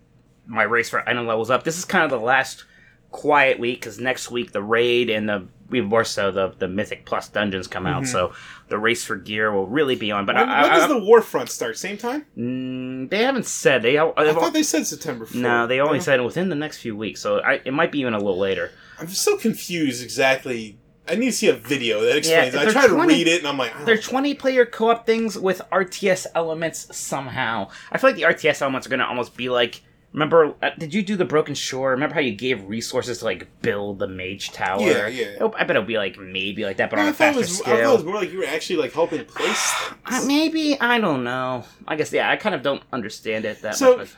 my 0.48 0.64
race 0.64 0.90
for 0.90 1.08
item 1.08 1.26
levels 1.28 1.50
up. 1.50 1.64
This 1.64 1.78
is 1.78 1.86
kind 1.86 2.04
of 2.04 2.10
the 2.12 2.20
last 2.24 2.66
quiet 3.12 3.60
week 3.60 3.80
because 3.80 4.00
next 4.00 4.32
week 4.32 4.52
the 4.54 4.62
raid 4.64 5.10
and 5.10 5.28
the 5.30 5.48
we 5.72 5.82
more 5.82 6.04
so 6.04 6.30
the 6.32 6.54
the 6.60 6.68
Mythic 6.68 7.06
Plus 7.06 7.28
dungeons 7.30 7.68
come 7.68 7.88
out. 7.88 8.06
So 8.06 8.34
the 8.68 8.78
race 8.78 9.04
for 9.04 9.16
gear 9.16 9.52
will 9.52 9.68
really 9.68 9.96
be 9.96 10.12
on. 10.12 10.26
But 10.26 10.36
When, 10.36 10.48
I, 10.50 10.62
when 10.62 10.72
I, 10.72 10.76
does 10.78 10.88
the 10.88 11.00
Warfront 11.00 11.50
start? 11.50 11.78
Same 11.78 11.98
time? 11.98 12.26
mm, 12.38 13.10
they 13.10 13.24
haven't 13.24 13.46
said 13.48 13.82
they. 13.82 13.98
I 13.98 14.12
thought 14.34 14.54
they 14.54 14.64
said 14.64 14.86
September. 14.86 15.26
4th. 15.26 15.36
no, 15.36 15.66
they 15.68 15.80
only 15.80 16.00
said 16.00 16.22
within 16.22 16.50
the 16.50 16.56
next 16.56 16.78
few 16.78 16.96
weeks. 16.96 17.20
So 17.22 17.40
I, 17.40 17.62
it 17.66 17.74
might 17.74 17.92
be 17.92 18.00
even 18.00 18.14
a 18.14 18.18
little 18.20 18.38
later. 18.38 18.72
I'm 19.00 19.08
just 19.08 19.24
so 19.24 19.38
confused. 19.38 20.04
Exactly. 20.04 20.78
I 21.08 21.16
need 21.16 21.26
to 21.28 21.32
see 21.34 21.48
a 21.48 21.54
video 21.56 22.02
that 22.02 22.16
explains. 22.18 22.54
it. 22.54 22.60
I 22.68 22.72
try 22.72 22.88
to 22.88 22.96
read 22.96 23.28
it, 23.28 23.40
and 23.40 23.48
I'm 23.48 23.58
like, 23.58 23.74
oh, 23.78 23.86
They're 23.86 23.98
20 23.98 24.36
player 24.36 24.66
co 24.66 24.92
op 24.92 25.06
things 25.06 25.38
with 25.38 25.62
RTS 25.72 26.28
elements 26.36 26.96
somehow. 26.96 27.70
I 27.92 27.98
feel 27.98 28.12
like 28.12 28.18
the 28.18 28.24
RTS 28.24 28.62
elements 28.62 28.86
are 28.88 28.90
going 28.92 29.00
to 29.00 29.08
almost 29.08 29.36
be 29.36 29.50
like. 29.50 29.82
Remember, 30.14 30.54
uh, 30.62 30.72
did 30.78 30.94
you 30.94 31.04
do 31.04 31.16
the 31.16 31.24
Broken 31.24 31.56
Shore? 31.56 31.92
Remember 31.92 32.14
how 32.16 32.20
you 32.20 32.34
gave 32.36 32.66
resources 32.66 33.20
to 33.20 33.26
like 33.26 33.48
build 33.62 34.00
the 34.00 34.08
Mage 34.08 34.52
Tower? 34.52 34.82
Yeah, 34.82 35.08
yeah. 35.08 35.48
I 35.56 35.64
bet 35.64 35.70
it'll 35.72 35.84
be 35.84 35.98
like 35.98 36.18
maybe 36.18 36.66
like 36.66 36.78
that, 36.78 36.90
but 36.90 37.00
I 37.00 37.04
on 37.04 37.08
a 37.10 37.14
faster 37.14 37.40
was, 37.40 37.62
I 37.62 37.64
thought 37.64 37.74
it 37.74 37.78
scale. 37.78 37.96
was 37.96 38.04
more 38.04 38.16
like 38.16 38.32
you 38.32 38.40
were 38.40 38.46
actually 38.46 38.76
like 38.80 38.92
helping 38.94 39.24
place 39.26 39.74
Uh, 40.06 40.24
maybe 40.26 40.78
I 40.82 41.00
don't 41.00 41.24
know. 41.24 41.64
I 41.88 41.96
guess 41.96 42.12
yeah. 42.12 42.30
I 42.30 42.36
kind 42.36 42.54
of 42.54 42.62
don't 42.62 42.84
understand 42.92 43.46
it 43.46 43.62
that 43.62 43.76
So- 43.76 43.98
much. 43.98 44.14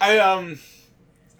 I 0.00 0.18
um, 0.18 0.58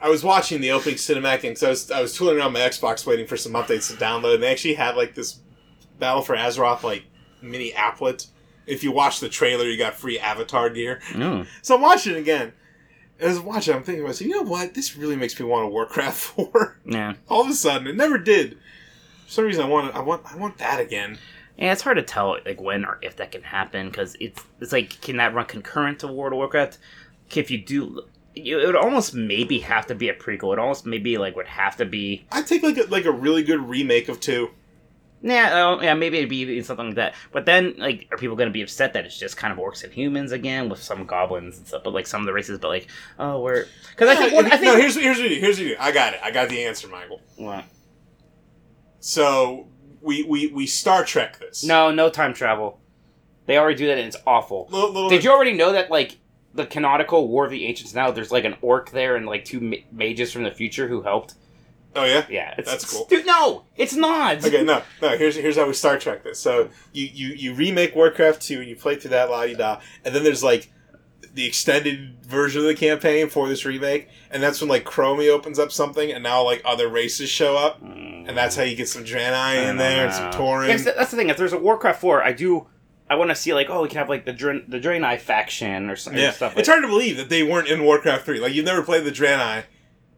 I 0.00 0.08
was 0.08 0.24
watching 0.24 0.60
the 0.62 0.70
opening 0.70 0.94
cinematic 0.96 1.42
because 1.42 1.62
I 1.62 1.68
was 1.68 1.90
I 1.90 2.00
was 2.00 2.14
tooling 2.16 2.38
around 2.38 2.52
my 2.54 2.60
Xbox 2.60 3.04
waiting 3.06 3.26
for 3.26 3.36
some 3.36 3.52
updates 3.52 3.90
to 3.90 4.02
download, 4.02 4.34
and 4.34 4.42
they 4.42 4.50
actually 4.50 4.74
had 4.74 4.96
like 4.96 5.14
this 5.14 5.40
Battle 5.98 6.22
for 6.22 6.34
Azeroth 6.34 6.82
like 6.82 7.04
mini 7.42 7.72
applet. 7.72 8.26
If 8.66 8.82
you 8.84 8.92
watch 8.92 9.20
the 9.20 9.28
trailer, 9.28 9.64
you 9.66 9.76
got 9.76 9.94
free 9.96 10.18
Avatar 10.18 10.70
gear. 10.70 11.00
Mm. 11.10 11.46
So 11.60 11.74
I'm 11.74 11.82
watching 11.82 12.14
it 12.14 12.18
again. 12.18 12.52
As 13.22 13.38
I'm 13.38 13.44
watching, 13.44 13.74
I'm 13.74 13.82
thinking 13.82 14.02
to 14.02 14.08
myself, 14.08 14.22
you 14.28 14.34
know 14.34 14.42
what? 14.50 14.74
This 14.74 14.96
really 14.96 15.16
makes 15.16 15.38
me 15.38 15.46
want 15.46 15.64
a 15.66 15.68
Warcraft 15.68 16.16
4. 16.52 16.78
Yeah, 16.86 17.14
All 17.28 17.42
of 17.42 17.48
a 17.50 17.54
sudden, 17.54 17.86
it 17.86 17.96
never 17.96 18.18
did. 18.18 18.58
For 19.26 19.32
some 19.32 19.44
reason, 19.44 19.64
I 19.64 19.68
want 19.68 19.94
I 19.94 20.00
want 20.00 20.22
I 20.30 20.36
want 20.36 20.58
that 20.58 20.80
again. 20.80 21.18
yeah. 21.56 21.72
It's 21.72 21.82
hard 21.82 21.96
to 21.96 22.02
tell 22.02 22.36
like 22.44 22.60
when 22.60 22.84
or 22.84 22.98
if 23.02 23.16
that 23.16 23.32
can 23.32 23.42
happen 23.42 23.86
because 23.88 24.16
it's 24.20 24.42
it's 24.60 24.72
like 24.72 25.00
can 25.00 25.16
that 25.18 25.34
run 25.34 25.46
concurrent 25.46 26.00
to 26.00 26.06
World 26.08 26.32
of 26.32 26.38
Warcraft? 26.38 26.78
If 27.34 27.50
you 27.50 27.58
do, 27.58 28.02
it 28.34 28.56
would 28.56 28.76
almost 28.76 29.14
maybe 29.14 29.60
have 29.60 29.86
to 29.86 29.94
be 29.94 30.08
a 30.10 30.14
prequel. 30.14 30.52
It 30.52 30.58
almost 30.58 30.84
maybe 30.84 31.16
like 31.16 31.34
would 31.36 31.46
have 31.46 31.76
to 31.76 31.84
be 31.86 32.26
I'd 32.32 32.46
take 32.46 32.62
like 32.62 32.76
a, 32.76 32.82
like 32.84 33.04
a 33.06 33.12
really 33.12 33.42
good 33.42 33.60
remake 33.68 34.08
of 34.10 34.20
two. 34.20 34.50
Yeah, 35.24 35.68
uh, 35.68 35.80
yeah, 35.80 35.94
maybe 35.94 36.18
it'd 36.18 36.28
be 36.28 36.60
something 36.62 36.86
like 36.86 36.94
that. 36.96 37.14
But 37.30 37.46
then, 37.46 37.74
like, 37.78 38.08
are 38.10 38.18
people 38.18 38.34
going 38.34 38.48
to 38.48 38.52
be 38.52 38.62
upset 38.62 38.92
that 38.94 39.04
it's 39.04 39.16
just 39.16 39.36
kind 39.36 39.52
of 39.52 39.58
orcs 39.58 39.84
and 39.84 39.92
humans 39.92 40.32
again 40.32 40.68
with 40.68 40.82
some 40.82 41.06
goblins 41.06 41.58
and 41.58 41.66
stuff? 41.66 41.84
But 41.84 41.94
like 41.94 42.08
some 42.08 42.20
of 42.22 42.26
the 42.26 42.32
races, 42.32 42.58
but 42.58 42.68
like, 42.68 42.88
oh, 43.20 43.40
we're 43.40 43.66
because 43.90 44.08
I 44.08 44.16
think, 44.16 44.32
No, 44.32 44.36
one, 44.36 44.46
I 44.46 44.50
think 44.56 44.64
no, 44.64 44.76
here's 44.76 44.96
here's 44.96 45.18
what 45.18 45.28
you 45.28 45.36
do. 45.36 45.40
Here's 45.40 45.58
what 45.58 45.66
you 45.66 45.74
do. 45.76 45.80
I 45.80 45.92
got 45.92 46.14
it. 46.14 46.20
I 46.24 46.32
got 46.32 46.48
the 46.48 46.64
answer, 46.64 46.88
Michael. 46.88 47.20
What? 47.36 47.64
So 49.00 49.68
we 50.00 50.22
we 50.24 50.48
we 50.48 50.66
Star 50.66 51.04
Trek 51.04 51.38
this. 51.38 51.64
no, 51.64 51.90
no 51.90 52.08
time 52.10 52.34
travel. 52.34 52.80
They 53.46 53.58
already 53.58 53.76
do 53.76 53.86
that, 53.88 53.98
and 53.98 54.06
it's 54.06 54.16
awful. 54.26 54.68
Little, 54.70 54.92
little 54.92 55.08
Did 55.10 55.24
you 55.24 55.30
already 55.32 55.52
know 55.52 55.72
that 55.72 55.90
like 55.90 56.18
the 56.54 56.66
canonical 56.66 57.28
War 57.28 57.44
of 57.44 57.50
the 57.50 57.64
Ancients 57.66 57.94
now? 57.94 58.10
There's 58.10 58.30
like 58.30 58.44
an 58.44 58.56
orc 58.62 58.90
there 58.90 59.16
and 59.16 59.26
like 59.26 59.44
two 59.44 59.60
ma- 59.60 59.76
mages 59.90 60.32
from 60.32 60.44
the 60.44 60.50
future 60.50 60.88
who 60.88 61.02
helped. 61.02 61.34
Oh 61.94 62.04
yeah. 62.04 62.24
Yeah, 62.30 62.54
it's, 62.56 62.70
That's 62.70 62.90
cool. 62.90 63.06
Dude, 63.06 63.26
no, 63.26 63.64
it's 63.76 63.94
not. 63.94 64.44
Okay, 64.44 64.62
no, 64.62 64.82
no. 65.02 65.16
Here's 65.16 65.36
here's 65.36 65.56
how 65.56 65.66
we 65.66 65.72
Star 65.74 65.98
Trek 65.98 66.22
this. 66.24 66.38
So 66.40 66.70
you 66.92 67.06
you 67.12 67.28
you 67.34 67.54
remake 67.54 67.94
Warcraft 67.94 68.40
two 68.40 68.60
and 68.60 68.68
you 68.68 68.76
play 68.76 68.96
through 68.96 69.10
that 69.10 69.28
la 69.30 69.44
di 69.46 69.54
da, 69.54 69.80
and 70.04 70.14
then 70.14 70.24
there's 70.24 70.42
like 70.42 70.72
the 71.34 71.46
extended 71.46 72.22
version 72.24 72.60
of 72.60 72.66
the 72.66 72.74
campaign 72.74 73.28
for 73.28 73.48
this 73.48 73.64
remake, 73.64 74.08
and 74.30 74.42
that's 74.42 74.60
when 74.60 74.68
like 74.68 74.84
Chromie 74.84 75.30
opens 75.30 75.58
up 75.58 75.72
something, 75.72 76.10
and 76.12 76.22
now 76.22 76.42
like 76.44 76.60
other 76.64 76.88
races 76.88 77.28
show 77.30 77.56
up, 77.56 77.82
Mm. 77.82 78.28
and 78.28 78.36
that's 78.36 78.54
how 78.56 78.62
you 78.62 78.76
get 78.76 78.88
some 78.88 79.04
Draenei 79.04 79.68
in 79.68 79.76
there 79.78 80.06
and 80.06 80.14
some 80.14 80.30
know. 80.30 80.62
Yes, 80.68 80.84
that- 80.84 80.96
that's 80.96 81.10
the 81.10 81.16
thing. 81.16 81.30
If 81.30 81.36
there's 81.38 81.52
a 81.54 81.58
Warcraft 81.58 82.00
four, 82.00 82.22
I 82.22 82.32
do. 82.32 82.66
I 83.10 83.14
want 83.16 83.28
to 83.30 83.34
see 83.34 83.52
like, 83.52 83.68
oh, 83.68 83.82
we 83.82 83.88
can 83.88 83.98
have 83.98 84.08
like 84.08 84.24
the 84.24 84.32
Dr- 84.32 84.64
the 84.70 84.80
Draenei 84.80 85.20
faction 85.20 85.90
or 85.90 85.96
something. 85.96 86.22
Yeah, 86.22 86.30
stuff. 86.30 86.56
it's 86.56 86.68
hard 86.68 86.82
to 86.82 86.88
believe 86.88 87.18
that 87.18 87.28
they 87.28 87.42
weren't 87.42 87.68
in 87.68 87.82
Warcraft 87.84 88.24
three. 88.24 88.38
Like 88.40 88.54
you've 88.54 88.64
never 88.64 88.82
played 88.82 89.04
the 89.04 89.10
Draenei 89.12 89.64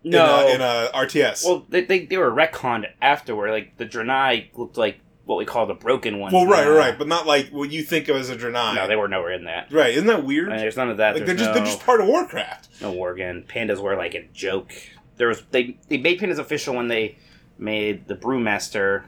No, 0.04 0.46
in 0.48 0.52
a, 0.52 0.54
in 0.54 0.60
a 0.60 0.90
RTS. 0.94 1.44
well, 1.44 1.66
they, 1.68 1.82
they 1.82 2.06
they 2.06 2.16
were 2.18 2.30
retconned 2.30 2.86
afterward. 3.00 3.50
Like 3.50 3.76
the 3.78 3.86
Draenei 3.86 4.56
looked 4.56 4.76
like 4.76 5.00
what 5.24 5.38
we 5.38 5.44
call 5.44 5.66
the 5.66 5.74
broken 5.74 6.18
ones. 6.18 6.34
Well, 6.34 6.46
right, 6.46 6.64
now. 6.66 6.76
right, 6.76 6.98
but 6.98 7.08
not 7.08 7.26
like 7.26 7.48
what 7.48 7.70
you 7.70 7.82
think 7.82 8.08
of 8.08 8.16
as 8.16 8.28
a 8.28 8.36
Draenei. 8.36 8.74
No, 8.74 8.86
they 8.86 8.96
were 8.96 9.08
nowhere 9.08 9.32
in 9.32 9.44
that. 9.44 9.72
right, 9.72 9.94
isn't 9.94 10.06
that 10.06 10.24
weird? 10.24 10.50
And 10.50 10.60
there's 10.60 10.76
none 10.76 10.90
of 10.90 10.98
that. 10.98 11.14
like 11.14 11.26
they're 11.26 11.34
just 11.34 11.50
no, 11.50 11.54
they're 11.54 11.64
just 11.64 11.80
part 11.80 12.00
of 12.00 12.06
Warcraft. 12.06 12.68
no 12.80 12.92
Worgen. 12.92 13.46
Pandas 13.46 13.80
were 13.80 13.96
like 13.96 14.14
a 14.14 14.28
joke. 14.32 14.72
There 15.16 15.28
was 15.28 15.42
they 15.50 15.78
they 15.88 15.96
made 15.96 16.20
pandas 16.20 16.38
official 16.38 16.74
when 16.74 16.88
they 16.88 17.18
made 17.58 18.08
the 18.08 18.14
brewmaster. 18.14 19.04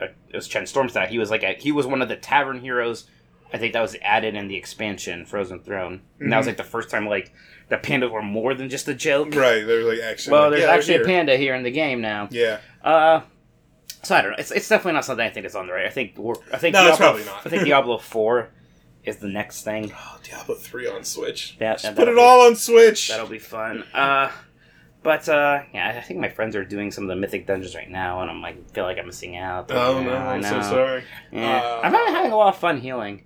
Uh, 0.00 0.06
it 0.28 0.36
was 0.36 0.46
Chen 0.46 0.64
Stormstout. 0.64 1.08
He 1.08 1.18
was 1.18 1.30
like 1.30 1.42
a, 1.42 1.54
he 1.54 1.72
was 1.72 1.86
one 1.86 2.02
of 2.02 2.08
the 2.08 2.16
tavern 2.16 2.60
heroes. 2.60 3.08
I 3.52 3.58
think 3.58 3.72
that 3.74 3.80
was 3.82 3.96
added 4.02 4.34
in 4.34 4.48
the 4.48 4.56
expansion 4.56 5.24
Frozen 5.26 5.60
Throne, 5.60 6.00
and 6.20 6.32
that 6.32 6.36
was 6.38 6.46
Mhm. 6.46 6.50
like 6.50 6.56
the 6.56 6.64
first 6.64 6.90
time 6.90 7.06
like 7.08 7.32
the 7.68 7.76
pandas 7.76 8.10
were 8.10 8.22
more 8.22 8.54
than 8.54 8.68
just 8.68 8.86
a 8.88 8.94
joke. 8.94 9.34
Right, 9.34 9.64
they're 9.66 9.82
like 9.84 10.00
actually. 10.00 10.32
Well, 10.32 10.50
there's 10.50 10.62
yeah, 10.62 10.70
actually 10.70 10.96
a 10.96 11.04
panda 11.04 11.36
here 11.36 11.54
in 11.54 11.62
the 11.62 11.70
game 11.70 12.00
now. 12.00 12.28
Yeah, 12.30 12.58
Uh, 12.84 13.20
so 14.02 14.14
I 14.14 14.22
don't 14.22 14.30
know. 14.32 14.36
It's, 14.38 14.50
it's 14.52 14.68
definitely 14.68 14.92
not 14.94 15.04
something 15.04 15.26
I 15.26 15.30
think 15.30 15.46
is 15.46 15.54
on 15.56 15.66
the 15.66 15.72
right. 15.72 15.86
I 15.86 15.90
think 15.90 16.16
we're, 16.16 16.34
I 16.52 16.58
think 16.58 16.74
No, 16.74 16.86
it's 16.88 16.98
Diablo, 16.98 17.06
probably 17.18 17.24
not. 17.24 17.46
I 17.46 17.50
think 17.50 17.64
Diablo 17.66 17.98
Four 17.98 18.50
is 19.04 19.16
the 19.18 19.28
next 19.28 19.62
thing. 19.62 19.92
oh, 19.96 20.18
Diablo 20.22 20.54
three 20.56 20.86
on 20.88 21.04
Switch. 21.04 21.56
Yeah, 21.60 21.76
that- 21.76 21.96
put 21.96 22.08
it 22.08 22.14
be- 22.16 22.20
all 22.20 22.46
on 22.46 22.56
Switch. 22.56 23.08
That'll 23.08 23.26
be 23.28 23.38
fun. 23.38 23.84
Uh, 23.94 24.30
But 25.02 25.28
uh, 25.28 25.62
yeah, 25.72 25.94
I 25.96 26.00
think 26.00 26.18
my 26.18 26.28
friends 26.28 26.56
are 26.56 26.64
doing 26.64 26.90
some 26.90 27.04
of 27.04 27.08
the 27.08 27.14
mythic 27.14 27.46
dungeons 27.46 27.76
right 27.76 27.88
now, 27.88 28.22
and 28.22 28.30
I'm 28.30 28.42
like 28.42 28.70
feel 28.72 28.82
like 28.82 28.98
I'm 28.98 29.06
missing 29.06 29.36
out. 29.36 29.70
Oh 29.70 30.02
no, 30.02 30.16
I'm 30.16 30.42
so 30.42 30.60
sorry. 30.62 31.04
Yeah. 31.30 31.60
Uh, 31.62 31.80
I'm 31.84 31.92
having 31.92 32.32
a 32.32 32.36
lot 32.36 32.48
of 32.54 32.58
fun 32.60 32.80
healing. 32.80 33.22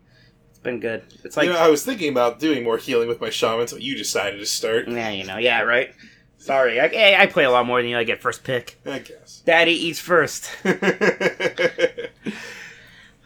It's 0.60 0.64
been 0.64 0.78
good. 0.78 1.02
It's 1.24 1.38
like 1.38 1.46
you 1.46 1.54
know, 1.54 1.58
I 1.58 1.68
was 1.68 1.82
thinking 1.82 2.10
about 2.12 2.38
doing 2.38 2.62
more 2.62 2.76
healing 2.76 3.08
with 3.08 3.18
my 3.18 3.30
shaman, 3.30 3.66
so 3.66 3.76
you 3.76 3.96
decided 3.96 4.40
to 4.40 4.44
start. 4.44 4.86
yeah, 4.88 5.08
you 5.08 5.24
know, 5.24 5.38
yeah, 5.38 5.62
right. 5.62 5.94
Sorry, 6.36 6.78
I, 6.78 7.22
I 7.22 7.26
play 7.26 7.44
a 7.44 7.50
lot 7.50 7.64
more 7.64 7.80
than 7.80 7.90
you. 7.90 7.96
I 7.96 8.04
get 8.04 8.20
first 8.20 8.44
pick. 8.44 8.78
I 8.84 8.98
guess. 8.98 9.42
Daddy 9.46 9.72
eats 9.72 10.00
first. 10.00 10.50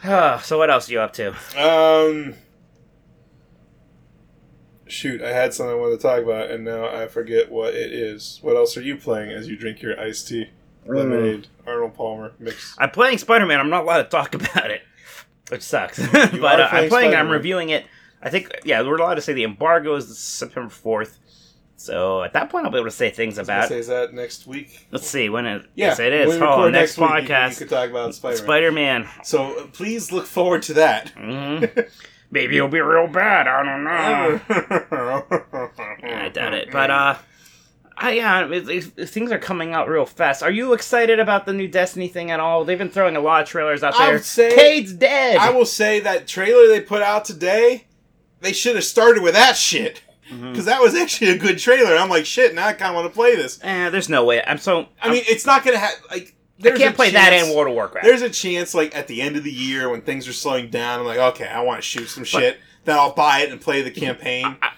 so 0.05 0.59
what 0.59 0.70
else 0.70 0.88
are 0.88 0.92
you 0.92 1.01
up 1.01 1.12
to? 1.14 1.35
um. 1.59 2.35
Shoot, 4.87 5.20
I 5.20 5.31
had 5.31 5.53
something 5.53 5.73
I 5.73 5.77
wanted 5.77 5.97
to 5.97 6.03
talk 6.03 6.23
about, 6.23 6.53
and 6.53 6.64
now 6.64 6.87
I 6.87 7.09
forget 7.09 7.51
what 7.51 7.75
it 7.75 7.90
is. 7.92 8.38
What 8.42 8.55
else 8.55 8.77
are 8.77 8.83
you 8.83 8.97
playing 8.97 9.33
as 9.33 9.49
you 9.49 9.57
drink 9.57 9.83
your 9.83 9.99
iced 9.99 10.29
tea? 10.29 10.51
Lemonade, 10.87 11.49
Arnold 11.66 11.94
Palmer 11.94 12.33
mix. 12.38 12.77
I'm 12.79 12.90
playing 12.90 13.18
Spider 13.18 13.47
Man. 13.47 13.59
I'm 13.59 13.70
not 13.70 13.83
allowed 13.83 14.03
to 14.05 14.09
talk 14.09 14.35
about 14.37 14.70
it, 14.70 14.83
which 15.48 15.62
sucks. 15.62 15.98
but 16.12 16.61
uh, 16.61 16.68
I'm 16.70 16.88
playing. 16.88 17.14
I'm 17.14 17.28
reviewing 17.30 17.70
it. 17.70 17.87
I 18.22 18.30
think 18.30 18.50
yeah, 18.64 18.80
we're 18.83 18.96
allowed 18.96 19.14
to 19.16 19.20
say 19.22 19.33
the 19.35 19.44
embargo 19.44 19.94
is 19.96 20.16
September 20.18 20.70
fourth. 20.70 21.18
So 21.76 22.22
at 22.22 22.33
that 22.35 22.50
point, 22.50 22.64
I'll 22.64 22.70
be 22.72 22.78
able 22.78 22.87
to 22.87 22.90
say 22.92 23.11
things 23.11 23.37
about. 23.37 23.68
Say 23.68 23.78
is 23.80 23.88
that 23.88 24.14
next 24.14 24.46
week? 24.46 24.87
Let's 24.90 25.07
see 25.09 25.28
when 25.28 25.44
it. 25.44 25.62
Yeah, 25.74 25.88
yes, 25.88 25.98
it 25.98 26.12
is. 26.12 26.35
Oh, 26.37 26.40
record 26.40 26.72
next 26.72 26.96
week, 26.98 27.11
you- 27.28 27.37
You, 27.48 27.54
could 27.57 27.68
talk 27.68 27.90
about 27.90 28.14
Spider-Man. 28.14 28.44
Spider 28.44 28.72
Man. 28.72 29.09
so 29.24 29.59
uh, 29.59 29.66
please 29.66 30.11
look 30.12 30.24
forward 30.26 30.62
to 30.62 30.74
that. 30.74 31.11
hmm 31.11 31.64
Maybe 32.30 32.57
it'll 32.57 32.68
be 32.68 32.80
real 32.80 33.07
bad. 33.07 33.46
I 33.46 33.62
don't 33.62 33.85
know. 33.85 34.40
I 36.18 36.28
doubt 36.30 36.54
it. 36.54 36.70
But 36.72 36.90
uh, 36.90 37.16
I, 37.96 38.12
yeah, 38.12 38.46
it, 38.50 38.68
it- 38.98 39.09
things 39.09 39.30
are 39.33 39.38
coming 39.38 39.72
out 39.72 39.88
real 39.88 40.07
fast. 40.07 40.42
Are 40.42 40.50
you 40.50 40.72
excited 40.72 41.20
about 41.20 41.46
the 41.46 41.52
new 41.52 41.68
Destiny 41.68 42.09
thing 42.09 42.30
at 42.30 42.40
all? 42.40 42.64
They've 42.64 42.78
been 42.78 42.90
throwing 42.90 43.16
a 43.16 43.20
lot 43.20 43.42
of 43.42 43.48
trailers 43.48 43.83
out 43.83 43.94
I 43.94 44.07
there. 44.07 44.14
would 44.14 44.24
say- 44.24 44.54
Cayde's 44.54 44.92
dead. 44.92 45.37
I 45.37 45.50
will 45.50 45.66
say 45.66 46.00
that 46.00 46.26
trailer 46.26 46.68
they 46.68 46.80
put 46.80 47.02
out 47.02 47.24
today, 47.24 47.87
they 48.40 48.52
should 48.52 48.74
have 48.74 48.85
started 48.85 49.22
with 49.22 49.35
that 49.35 49.57
shit. 49.57 50.02
Because 50.30 50.64
that 50.64 50.80
was 50.80 50.94
actually 50.96 51.30
a 51.30 51.38
good 51.38 51.59
trailer. 51.59 51.94
I'm 51.96 52.09
like, 52.09 52.24
shit, 52.26 52.54
now 52.54 52.66
I 52.66 52.72
kind 52.72 52.88
of 52.90 52.94
want 52.96 53.07
to 53.07 53.14
play 53.14 53.37
this. 53.37 53.61
Eh, 53.62 53.90
there's 53.90 54.09
no 54.09 54.24
way. 54.24 54.42
I'm 54.44 54.59
so. 54.59 54.88
I 55.00 55.11
mean, 55.11 55.22
it's 55.28 55.44
not 55.46 55.62
going 55.64 55.74
to 55.76 55.78
have, 55.78 55.92
like, 56.11 56.35
I 56.64 56.70
can't 56.70 56.96
play 56.96 57.11
that 57.11 57.30
chance- 57.30 57.48
in 57.48 57.54
World 57.54 57.68
of 57.68 57.74
Warcraft. 57.74 58.04
There's 58.07 58.22
a 58.22 58.30
chance, 58.30 58.74
like, 58.74 58.96
at 58.96 59.07
the 59.07 59.20
end 59.20 59.37
of 59.37 59.44
the 59.44 59.52
year 59.52 59.88
when 59.90 60.00
things 60.00 60.26
are 60.26 60.33
slowing 60.33 60.70
down, 60.70 60.98
I'm 61.00 61.07
like, 61.07 61.18
okay, 61.18 61.46
I 61.46 61.61
want 61.61 61.78
to 61.78 61.83
shoot 61.83 62.07
some 62.09 62.24
shit. 62.24 62.59
Then 62.85 62.96
I'll 62.98 63.12
buy 63.14 63.40
it 63.40 63.52
and 63.52 63.61
play 63.61 63.83
the 63.83 63.90
campaign. 63.90 64.57
I 64.62 64.72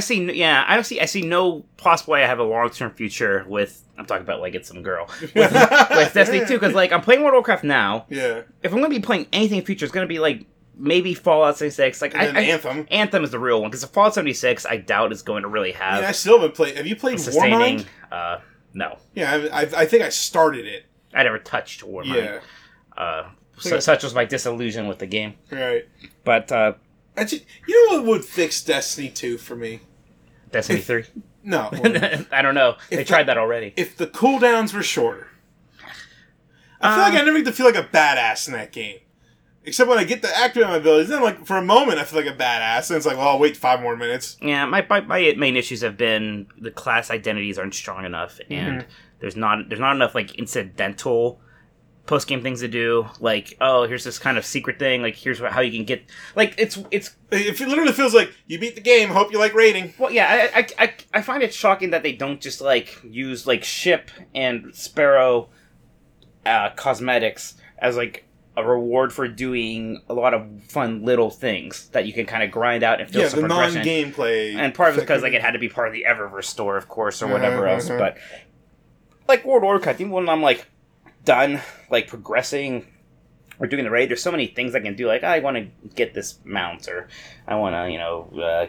see. 0.00 0.32
Yeah, 0.32 0.64
I 0.66 0.74
don't 0.74 0.84
see. 0.84 1.00
I 1.00 1.06
see 1.06 1.22
no 1.22 1.64
possible 1.76 2.12
way 2.12 2.24
I 2.24 2.26
have 2.26 2.38
a 2.38 2.44
long 2.44 2.70
term 2.70 2.92
future 2.92 3.44
with. 3.48 3.84
I'm 3.96 4.06
talking 4.06 4.22
about 4.22 4.40
like 4.40 4.54
it's 4.54 4.68
some 4.68 4.82
girl 4.82 5.08
with, 5.20 5.34
with 5.34 6.14
Destiny 6.14 6.46
2 6.46 6.46
because 6.46 6.74
like 6.74 6.92
I'm 6.92 7.00
playing 7.00 7.22
World 7.22 7.34
of 7.34 7.38
Warcraft 7.38 7.64
now. 7.64 8.06
Yeah. 8.08 8.42
If 8.62 8.72
I'm 8.72 8.78
gonna 8.78 8.90
be 8.90 9.00
playing 9.00 9.26
anything 9.32 9.58
in 9.58 9.62
the 9.62 9.66
future, 9.66 9.84
it's 9.84 9.92
gonna 9.92 10.06
be 10.06 10.18
like 10.18 10.46
maybe 10.76 11.14
Fallout 11.14 11.58
76. 11.58 12.00
Like 12.00 12.14
And 12.14 12.36
I, 12.36 12.40
I, 12.40 12.44
Anthem. 12.44 12.86
Anthem 12.90 13.24
is 13.24 13.30
the 13.30 13.38
real 13.38 13.60
one 13.60 13.70
because 13.70 13.84
Fallout 13.84 14.14
76 14.14 14.64
I 14.66 14.76
doubt 14.76 15.12
is 15.12 15.22
going 15.22 15.42
to 15.42 15.48
really 15.48 15.74
I 15.74 15.78
have 15.78 16.00
mean, 16.00 16.08
I 16.08 16.12
still 16.12 16.38
haven't 16.38 16.54
played. 16.54 16.76
Have 16.76 16.86
you 16.86 16.96
played 16.96 17.18
sustaining. 17.20 17.80
Warmind? 17.80 17.86
Uh, 18.12 18.38
no, 18.74 18.98
Yeah, 19.14 19.32
I, 19.32 19.62
I, 19.62 19.62
I 19.62 19.86
think 19.86 20.02
I 20.04 20.10
started 20.10 20.66
it. 20.66 20.84
I 21.14 21.22
never 21.22 21.38
touched 21.38 21.84
Warmind. 21.84 22.14
Yeah. 22.14 22.40
Uh, 22.96 23.30
so, 23.58 23.80
such 23.80 24.04
was 24.04 24.14
my 24.14 24.24
disillusion 24.24 24.86
with 24.86 24.98
the 24.98 25.06
game. 25.06 25.34
Right. 25.50 25.88
But 26.22 26.52
uh, 26.52 26.74
You 27.66 27.90
know 27.90 27.98
what 27.98 28.06
would 28.06 28.24
fix 28.24 28.62
Destiny 28.62 29.08
2 29.10 29.38
for 29.38 29.56
me? 29.56 29.80
Destiny 30.50 30.80
3. 30.80 31.04
No. 31.44 31.70
I 32.32 32.42
don't 32.42 32.54
know. 32.54 32.76
They 32.90 33.04
tried 33.04 33.24
that 33.24 33.38
already. 33.38 33.74
if 33.76 33.96
the 33.96 34.06
cooldowns 34.06 34.72
were 34.74 34.82
shorter. 34.82 35.28
I 36.80 36.94
feel 36.94 37.04
Um, 37.04 37.12
like 37.12 37.20
I 37.20 37.24
never 37.24 37.38
get 37.38 37.46
to 37.46 37.52
feel 37.52 37.66
like 37.66 37.76
a 37.76 37.82
badass 37.84 38.46
in 38.48 38.54
that 38.54 38.72
game. 38.72 38.98
Except 39.64 39.88
when 39.90 39.98
I 39.98 40.04
get 40.04 40.22
to 40.22 40.38
activate 40.38 40.68
my 40.68 40.76
abilities, 40.76 41.08
then 41.08 41.22
like 41.22 41.44
for 41.44 41.56
a 41.58 41.62
moment 41.62 41.98
I 41.98 42.04
feel 42.04 42.22
like 42.24 42.32
a 42.32 42.36
badass, 42.36 42.88
and 42.88 42.96
it's 42.96 43.04
like, 43.04 43.16
well, 43.18 43.28
I'll 43.30 43.38
wait 43.38 43.56
five 43.56 43.82
more 43.82 43.96
minutes. 43.96 44.38
Yeah, 44.40 44.64
my, 44.64 44.86
my 44.88 45.00
my 45.00 45.34
main 45.36 45.56
issues 45.56 45.82
have 45.82 45.96
been 45.98 46.46
the 46.56 46.70
class 46.70 47.10
identities 47.10 47.58
aren't 47.58 47.74
strong 47.74 48.04
enough, 48.06 48.40
and 48.50 48.80
Mm-hmm. 48.82 48.88
there's 49.20 49.36
not 49.36 49.68
there's 49.68 49.80
not 49.80 49.94
enough 49.96 50.14
like 50.14 50.36
incidental 50.36 51.40
post 52.08 52.26
game 52.26 52.42
things 52.42 52.58
to 52.60 52.68
do. 52.68 53.06
Like, 53.20 53.56
oh, 53.60 53.86
here's 53.86 54.02
this 54.02 54.18
kind 54.18 54.36
of 54.36 54.44
secret 54.44 54.80
thing. 54.80 55.02
Like, 55.02 55.14
here's 55.14 55.38
how 55.38 55.60
you 55.60 55.70
can 55.70 55.84
get. 55.84 56.02
Like, 56.34 56.54
it's 56.58 56.76
it's 56.90 57.14
It 57.30 57.60
it 57.60 57.68
literally 57.68 57.92
feels 57.92 58.14
like 58.14 58.32
you 58.48 58.58
beat 58.58 58.74
the 58.74 58.80
game. 58.80 59.10
Hope 59.10 59.30
you 59.30 59.38
like 59.38 59.54
rating. 59.54 59.94
well, 59.98 60.10
yeah. 60.10 60.50
I 60.54 60.58
I, 60.60 60.84
I, 60.84 60.94
I 61.14 61.22
find 61.22 61.42
it 61.44 61.54
shocking 61.54 61.90
that 61.90 62.02
they 62.02 62.12
don't 62.12 62.40
just 62.40 62.60
like 62.60 62.98
use 63.04 63.46
like 63.46 63.62
ship 63.62 64.10
and 64.34 64.74
sparrow 64.74 65.50
uh, 66.44 66.70
cosmetics 66.70 67.54
as 67.78 67.96
like 67.96 68.24
a 68.56 68.64
reward 68.64 69.12
for 69.12 69.28
doing 69.28 70.02
a 70.08 70.14
lot 70.14 70.34
of 70.34 70.44
fun 70.64 71.04
little 71.04 71.30
things 71.30 71.88
that 71.90 72.06
you 72.06 72.12
can 72.12 72.26
kind 72.26 72.42
of 72.42 72.50
grind 72.50 72.82
out 72.82 73.00
and 73.00 73.08
feel 73.08 73.22
Yeah, 73.22 73.28
some 73.28 73.42
the 73.42 73.46
progression. 73.46 73.76
non-gameplay. 73.76 74.56
and 74.56 74.74
part 74.74 74.88
of 74.90 74.96
it's 74.96 75.04
because 75.04 75.22
like 75.22 75.32
it 75.34 75.42
had 75.42 75.52
to 75.52 75.60
be 75.60 75.68
part 75.68 75.86
of 75.86 75.94
the 75.94 76.04
Eververse 76.08 76.46
store, 76.46 76.76
of 76.76 76.88
course, 76.88 77.22
or 77.22 77.28
whatever 77.28 77.62
Mhm, 77.62 77.74
else. 77.74 77.88
mhm. 77.88 77.98
But 77.98 78.16
like 79.28 79.44
World 79.44 79.62
Warcraft, 79.62 80.00
even 80.00 80.10
when 80.10 80.28
I'm 80.28 80.42
like 80.42 80.66
done, 81.24 81.60
like 81.90 82.08
progressing 82.08 82.86
or 83.58 83.66
doing 83.66 83.84
the 83.84 83.90
raid, 83.90 84.08
there's 84.10 84.22
so 84.22 84.30
many 84.30 84.46
things 84.46 84.74
I 84.74 84.80
can 84.80 84.94
do. 84.94 85.06
Like 85.06 85.24
I 85.24 85.40
want 85.40 85.56
to 85.56 85.88
get 85.94 86.14
this 86.14 86.38
mount, 86.44 86.88
or 86.88 87.08
I 87.46 87.56
want 87.56 87.74
to, 87.74 87.90
you 87.90 87.98
know, 87.98 88.30
uh, 88.40 88.66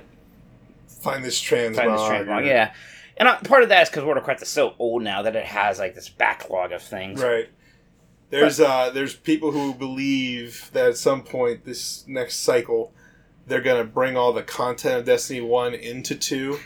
find 0.87 1.23
this 1.23 1.39
trans. 1.39 1.77
find 1.77 1.91
this 1.91 2.01
transmog. 2.01 2.45
Yeah, 2.45 2.73
and 3.17 3.27
uh, 3.27 3.37
part 3.39 3.63
of 3.63 3.69
that 3.69 3.83
is 3.83 3.89
because 3.89 4.03
World 4.03 4.17
of 4.17 4.23
Warcraft 4.23 4.43
is 4.43 4.49
so 4.49 4.73
old 4.79 5.03
now 5.03 5.21
that 5.21 5.35
it 5.35 5.45
has 5.45 5.77
like 5.77 5.93
this 5.93 6.09
backlog 6.09 6.71
of 6.71 6.81
things. 6.81 7.21
Right. 7.21 7.49
There's 8.29 8.59
uh 8.59 8.91
there's 8.91 9.15
people 9.15 9.51
who 9.51 9.73
believe 9.73 10.69
that 10.73 10.89
at 10.89 10.97
some 10.97 11.23
point 11.23 11.65
this 11.65 12.07
next 12.07 12.37
cycle 12.37 12.93
they're 13.47 13.61
gonna 13.61 13.83
bring 13.83 14.15
all 14.15 14.33
the 14.33 14.43
content 14.43 14.99
of 14.99 15.05
Destiny 15.05 15.41
One 15.41 15.73
into 15.73 16.15
two. 16.15 16.59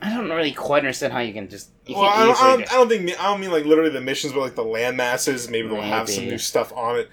I 0.00 0.14
don't 0.14 0.28
really 0.30 0.52
quite 0.52 0.78
understand 0.78 1.12
how 1.12 1.18
you 1.20 1.32
can 1.32 1.48
just. 1.48 1.70
You 1.86 1.96
Well, 1.96 2.04
I 2.04 2.14
can't 2.26 2.26
don't, 2.28 2.42
I, 2.42 2.50
don't, 2.56 2.72
I 2.72 2.74
don't 2.76 2.88
think 2.88 3.20
I 3.20 3.24
don't 3.24 3.40
mean 3.40 3.50
like 3.50 3.64
literally 3.64 3.90
the 3.90 4.00
missions, 4.00 4.32
but 4.32 4.40
like 4.40 4.54
the 4.54 4.64
land 4.64 4.96
masses. 4.96 5.48
Maybe 5.48 5.68
they'll 5.68 5.80
have 5.80 6.08
some 6.08 6.24
new 6.26 6.38
stuff 6.38 6.72
on 6.74 6.98
it. 6.98 7.10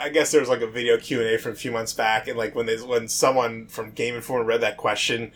I 0.00 0.08
guess 0.08 0.32
there 0.32 0.40
was 0.40 0.50
like 0.50 0.62
a 0.62 0.66
video 0.66 0.98
Q 0.98 1.20
and 1.20 1.28
A 1.30 1.38
from 1.38 1.52
a 1.52 1.54
few 1.54 1.70
months 1.70 1.92
back, 1.92 2.26
and 2.28 2.36
like 2.36 2.54
when 2.54 2.66
they 2.66 2.76
when 2.76 3.08
someone 3.08 3.68
from 3.68 3.92
Game 3.92 4.14
Informer 4.16 4.44
read 4.44 4.60
that 4.62 4.76
question, 4.76 5.32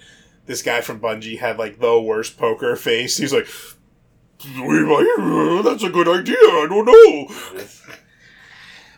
this 0.47 0.61
guy 0.61 0.81
from 0.81 1.01
Bungie 1.01 1.39
had 1.39 1.57
like 1.59 1.79
the 1.79 2.01
worst 2.01 2.37
poker 2.37 2.75
face. 2.77 3.17
He's 3.17 3.33
like, 3.33 3.47
"We 4.45 4.81
might- 4.81 5.17
uh, 5.21 5.63
"That's 5.63 5.85
a 5.85 5.89
good 5.91 6.09
idea." 6.09 6.37
I 6.37 6.67
don't 6.69 6.85
know. 6.85 7.65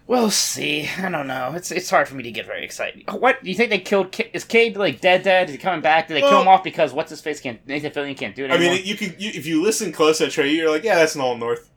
We'll 0.07 0.31
see. 0.31 0.89
I 0.99 1.09
don't 1.09 1.27
know. 1.27 1.53
It's 1.55 1.71
it's 1.71 1.89
hard 1.89 2.09
for 2.09 2.15
me 2.17 2.23
to 2.25 2.31
get 2.33 2.45
very 2.45 2.65
excited. 2.65 3.05
Oh, 3.09 3.17
what 3.17 3.43
do 3.43 3.49
you 3.49 3.55
think 3.57 3.71
they 3.71 3.79
killed? 3.79 4.13
Ca- 4.13 4.31
Is 4.33 4.45
Cayde 4.45 4.77
like 4.77 5.01
dead? 5.01 5.23
Dead? 5.23 5.49
Is 5.49 5.55
he 5.55 5.59
coming 5.59 5.81
back? 5.81 6.09
Did 6.09 6.15
they 6.15 6.21
kill 6.21 6.41
him 6.43 6.49
off 6.49 6.65
because 6.65 6.93
what's 6.93 7.11
his 7.11 7.21
face 7.21 7.41
can't? 7.41 7.67
Nathan 7.67 7.93
Fillion 7.93 8.17
can't 8.17 8.35
do 8.35 8.45
it 8.45 8.51
I 8.51 8.59
mean, 8.59 8.85
you 8.85 8.97
can 8.97 9.15
you, 9.19 9.31
if 9.33 9.47
you 9.47 9.63
listen 9.63 9.93
close 9.93 10.19
to 10.19 10.29
trailer, 10.29 10.51
you're 10.51 10.71
like, 10.71 10.83
"Yeah, 10.85 10.97
that's 10.97 11.15
Nolan 11.17 11.39
North." 11.39 11.69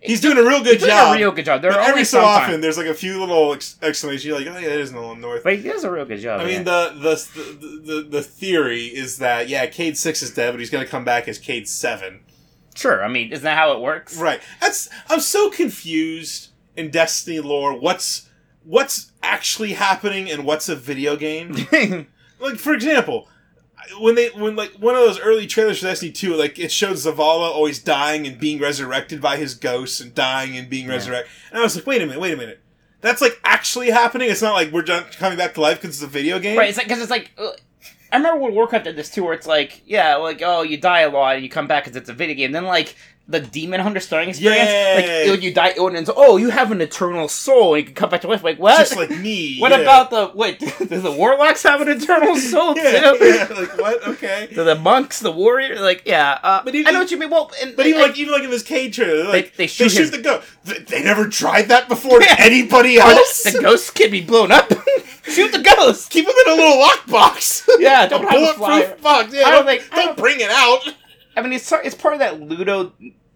He's 0.00 0.20
doing 0.20 0.38
a 0.38 0.42
real 0.42 0.58
good 0.62 0.74
He's 0.74 0.80
doing 0.80 0.90
job. 0.92 1.14
a 1.14 1.18
real 1.18 1.30
good 1.32 1.44
job. 1.44 1.60
There 1.62 1.72
are 1.72 1.80
every 1.80 2.04
so 2.04 2.20
often, 2.20 2.52
time- 2.52 2.60
there's 2.62 2.78
like 2.78 2.86
a 2.86 2.94
few 2.94 3.20
little 3.20 3.52
ex- 3.52 3.76
explanations. 3.82 4.24
You're 4.24 4.38
like, 4.38 4.46
"Oh 4.48 4.58
yeah, 4.58 4.68
it 4.74 4.80
is 4.80 4.90
Nolan 4.92 5.20
North." 5.20 5.44
but 5.44 5.56
he 5.56 5.62
does 5.62 5.84
a 5.84 5.90
real 5.90 6.06
good 6.06 6.20
job. 6.20 6.40
I 6.40 6.46
mean, 6.46 6.64
the, 6.64 6.90
the 6.96 7.40
the 7.40 7.92
the 7.94 8.02
the 8.08 8.22
theory 8.22 8.84
is 8.86 9.18
that 9.18 9.48
yeah, 9.48 9.66
Cayde 9.66 9.96
Six 9.98 10.22
is 10.22 10.32
dead, 10.32 10.52
but 10.52 10.60
he's 10.60 10.70
going 10.70 10.84
to 10.84 10.90
come 10.90 11.04
back 11.04 11.28
as 11.28 11.38
Cayde 11.38 11.68
Seven. 11.68 12.20
sure. 12.74 13.04
I 13.04 13.08
mean, 13.08 13.30
isn't 13.32 13.44
that 13.44 13.58
how 13.58 13.72
it 13.72 13.80
works? 13.80 14.16
Right. 14.18 14.40
That's 14.60 14.88
I'm 15.10 15.20
so 15.20 15.50
confused 15.50 16.48
in 16.76 16.90
Destiny 16.90 17.40
lore. 17.40 17.78
What's 17.78 18.28
what's 18.64 19.12
actually 19.22 19.74
happening 19.74 20.30
and 20.30 20.44
what's 20.44 20.68
a 20.68 20.76
video 20.76 21.16
game? 21.16 21.52
like 22.40 22.56
for 22.56 22.72
example, 22.74 23.28
when 24.00 24.14
they 24.14 24.28
when 24.28 24.56
like 24.56 24.72
one 24.72 24.94
of 24.94 25.02
those 25.02 25.20
early 25.20 25.46
trailers 25.46 25.78
for 25.80 25.86
Destiny 25.86 26.12
Two, 26.12 26.34
like 26.34 26.58
it 26.58 26.72
showed 26.72 26.94
Zavala 26.96 27.50
always 27.50 27.78
dying 27.78 28.26
and 28.26 28.38
being 28.38 28.58
resurrected 28.60 29.20
by 29.20 29.36
his 29.36 29.54
ghosts 29.54 30.00
and 30.00 30.14
dying 30.14 30.56
and 30.56 30.68
being 30.70 30.86
Yeah. 30.86 30.92
resurrected, 30.94 31.30
and 31.50 31.58
I 31.60 31.62
was 31.62 31.76
like, 31.76 31.86
wait 31.86 32.02
a 32.02 32.06
minute, 32.06 32.20
wait 32.20 32.32
a 32.34 32.36
minute. 32.36 32.60
That's 33.00 33.20
like 33.20 33.38
actually 33.44 33.90
happening. 33.90 34.30
It's 34.30 34.40
not 34.40 34.54
like 34.54 34.72
we're 34.72 34.82
just 34.82 35.18
coming 35.18 35.36
back 35.36 35.52
to 35.54 35.60
life 35.60 35.80
because 35.80 35.96
it's 35.96 36.02
a 36.02 36.06
video 36.06 36.38
game. 36.38 36.56
right. 36.58 36.68
It's 36.70 36.78
like 36.78 36.86
because 36.86 37.02
it's 37.02 37.10
like. 37.10 37.32
Uh, 37.36 37.50
I 38.12 38.16
remember 38.18 38.40
when 38.42 38.54
Warcraft 38.54 38.84
did 38.84 38.94
this 38.96 39.10
too, 39.10 39.24
where 39.24 39.32
it's 39.34 39.46
like, 39.46 39.82
yeah, 39.86 40.14
like 40.16 40.40
oh, 40.44 40.62
you 40.62 40.76
die 40.76 41.00
a 41.00 41.10
lot 41.10 41.34
and 41.34 41.42
you 41.42 41.50
come 41.50 41.66
back 41.66 41.82
because 41.84 41.96
it's 41.96 42.08
a 42.08 42.12
video 42.12 42.36
game. 42.36 42.52
Then 42.52 42.64
like 42.64 42.94
the 43.26 43.40
Demon 43.40 43.80
Hunter 43.80 44.00
starting 44.00 44.28
experience, 44.28 44.68
Yeah. 44.70 44.94
like 45.24 45.30
when 45.30 45.40
you 45.42 45.54
die, 45.54 45.70
and 45.78 46.10
oh, 46.14 46.36
you 46.36 46.50
have 46.50 46.70
an 46.72 46.82
eternal 46.82 47.26
soul 47.28 47.74
and 47.74 47.80
you 47.80 47.86
can 47.86 47.94
come 47.94 48.10
back 48.10 48.20
to 48.20 48.28
life. 48.28 48.44
Like 48.44 48.58
what? 48.58 48.78
Just 48.78 48.96
like 48.96 49.08
me. 49.10 49.58
What 49.60 49.72
yeah. 49.72 49.78
about 49.78 50.10
the 50.10 50.30
wait? 50.34 50.58
The 50.78 51.10
warlocks 51.16 51.62
have 51.62 51.80
an 51.80 51.88
eternal 51.88 52.36
soul 52.52 52.76
yeah, 52.76 53.12
too? 53.12 53.24
yeah, 53.24 53.46
like 53.58 53.78
what? 53.78 54.06
Okay. 54.08 54.48
Do 54.54 54.62
the 54.64 54.74
monks, 54.74 55.20
the 55.20 55.32
warrior, 55.32 55.80
like 55.80 56.02
yeah. 56.04 56.38
Uh, 56.42 56.62
But 56.64 56.74
even- 56.74 56.88
I 56.88 56.90
know 56.92 56.98
what 57.00 57.10
you 57.10 57.18
mean. 57.18 57.30
Well, 57.30 57.50
and, 57.62 57.74
But 57.74 57.86
even 57.86 58.00
like, 58.02 58.10
like 58.10 58.18
even 58.18 58.32
like 58.34 58.42
in 58.44 58.50
this 58.50 58.62
cage 58.62 58.96
trailer, 58.96 59.24
like 59.24 59.56
they 59.56 59.64
they, 59.64 59.66
shoot 59.68 59.90
shoot, 59.90 60.10
the 60.10 60.18
ghost. 60.20 60.46
They, 60.64 61.02
never 61.02 61.26
tried 61.28 61.68
that 61.68 61.88
before 61.88 62.18
to 62.20 62.24
Yeah. 62.26 62.36
anybody 62.38 62.98
else. 62.98 63.42
the, 63.44 63.52
the 63.52 63.60
ghosts 63.62 63.90
can 63.90 64.10
be 64.10 64.20
blown 64.22 64.52
up. 64.52 64.70
Shoot 65.24 65.52
the 65.52 65.60
ghost. 65.62 66.10
Keep 66.10 66.26
them 66.26 66.34
in 66.46 66.52
a 66.52 66.56
little 66.56 66.82
lockbox. 66.84 67.66
Yeah, 67.78 68.04
a 68.04 68.08
don't 68.10 68.24
a 68.24 68.28
bulletproof 68.28 69.00
box. 69.02 69.32
Yeah, 69.32 69.44
I 69.46 69.50
don't, 69.50 69.64
don't 69.64 69.78
think- 69.78 69.90
don't 69.90 70.06
don't- 70.06 70.18
bring 70.18 70.40
it 70.40 70.50
out. 70.50 70.80
I 71.36 71.42
mean, 71.42 71.52
it's 71.52 71.70
it's 71.72 71.94
part 71.94 72.14
of 72.14 72.20
that 72.20 72.40
Ludo 72.40 72.92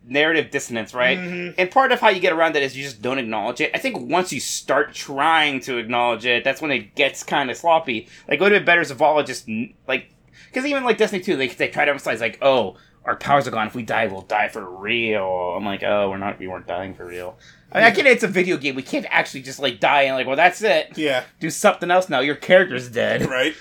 narrative 0.06 0.50
dissonance, 0.50 0.94
right? 0.94 1.18
Mhm. 1.18 1.54
And 1.58 1.70
part 1.70 1.92
of 1.92 2.00
how 2.00 2.08
you 2.08 2.20
get 2.20 2.32
around 2.32 2.54
that 2.54 2.62
is 2.62 2.76
you 2.76 2.82
just 2.82 3.02
don't 3.02 3.18
acknowledge 3.18 3.60
it. 3.60 3.70
I 3.74 3.78
think 3.78 3.98
once 4.10 4.32
you 4.32 4.40
start 4.40 4.94
trying 4.94 5.60
to 5.60 5.76
acknowledge 5.76 6.24
it, 6.24 6.44
that's 6.44 6.62
when 6.62 6.70
it 6.70 6.94
gets 6.94 7.22
kind 7.22 7.50
of 7.50 7.56
sloppy. 7.56 8.08
Like, 8.28 8.40
would 8.40 8.52
have 8.52 8.60
been 8.60 8.66
better 8.66 8.80
Zavala 8.82 9.26
just 9.26 9.46
like, 9.86 10.10
because 10.46 10.64
even 10.64 10.84
like 10.84 10.96
Destiny 10.96 11.22
two, 11.22 11.36
they 11.36 11.48
they 11.48 11.68
try 11.68 11.84
to 11.84 11.90
emphasize 11.90 12.20
like, 12.20 12.38
oh, 12.40 12.76
our 13.04 13.16
powers 13.16 13.46
are 13.46 13.50
gone. 13.50 13.66
If 13.66 13.74
we 13.74 13.82
die, 13.82 14.06
we'll 14.06 14.22
die 14.22 14.48
for 14.48 14.64
real. 14.64 15.54
I'm 15.56 15.64
like, 15.64 15.82
oh, 15.82 16.10
we're 16.10 16.18
not. 16.18 16.38
We 16.38 16.46
weren't 16.48 16.66
dying 16.66 16.94
for 16.94 17.04
real. 17.06 17.38
I, 17.70 17.78
mean, 17.78 17.84
I 17.84 17.90
get 17.90 18.06
it, 18.06 18.12
it's 18.12 18.24
a 18.24 18.28
video 18.28 18.56
game. 18.56 18.74
We 18.76 18.82
can't 18.82 19.04
actually 19.10 19.42
just 19.42 19.58
like 19.60 19.78
die 19.78 20.02
and 20.02 20.14
like, 20.16 20.26
well, 20.26 20.36
that's 20.36 20.62
it. 20.62 20.96
Yeah, 20.96 21.24
Do 21.38 21.50
something 21.50 21.90
else 21.90 22.08
now. 22.08 22.20
Your 22.20 22.34
character's 22.34 22.88
dead. 22.88 23.28
right. 23.28 23.54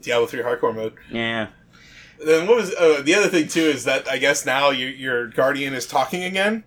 Diablo 0.00 0.26
three 0.28 0.42
hardcore 0.42 0.72
mode. 0.74 0.94
Yeah. 1.10 1.48
Then 2.24 2.46
what 2.46 2.56
was 2.56 2.74
uh, 2.74 3.02
the 3.04 3.14
other 3.14 3.28
thing 3.28 3.48
too 3.48 3.60
is 3.62 3.84
that 3.84 4.08
I 4.08 4.18
guess 4.18 4.44
now 4.46 4.70
your 4.70 4.90
your 4.90 5.26
guardian 5.28 5.74
is 5.74 5.86
talking 5.86 6.22
again, 6.22 6.64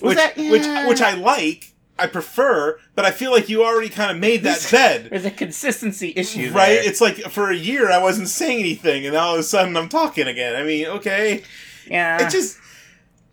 Was 0.00 0.10
which 0.10 0.16
that- 0.18 0.36
which 0.36 0.62
yeah. 0.64 0.86
which 0.88 1.00
I 1.00 1.14
like, 1.14 1.72
I 1.98 2.06
prefer, 2.06 2.78
but 2.94 3.04
I 3.04 3.10
feel 3.10 3.32
like 3.32 3.48
you 3.48 3.64
already 3.64 3.88
kind 3.88 4.10
of 4.10 4.18
made 4.18 4.42
that 4.44 4.66
bed. 4.70 5.08
There's 5.10 5.24
a 5.24 5.30
consistency 5.32 6.12
issue, 6.14 6.50
Right, 6.52 6.74
there. 6.74 6.88
it's 6.88 7.00
like 7.00 7.16
for 7.16 7.50
a 7.50 7.56
year 7.56 7.90
I 7.90 7.98
wasn't 7.98 8.28
saying 8.28 8.60
anything, 8.60 9.04
and 9.06 9.16
all 9.16 9.34
of 9.34 9.40
a 9.40 9.42
sudden 9.42 9.76
I'm 9.76 9.88
talking 9.88 10.26
again. 10.28 10.54
I 10.54 10.62
mean, 10.62 10.86
okay, 10.86 11.42
yeah. 11.88 12.24
it 12.24 12.30
just 12.30 12.58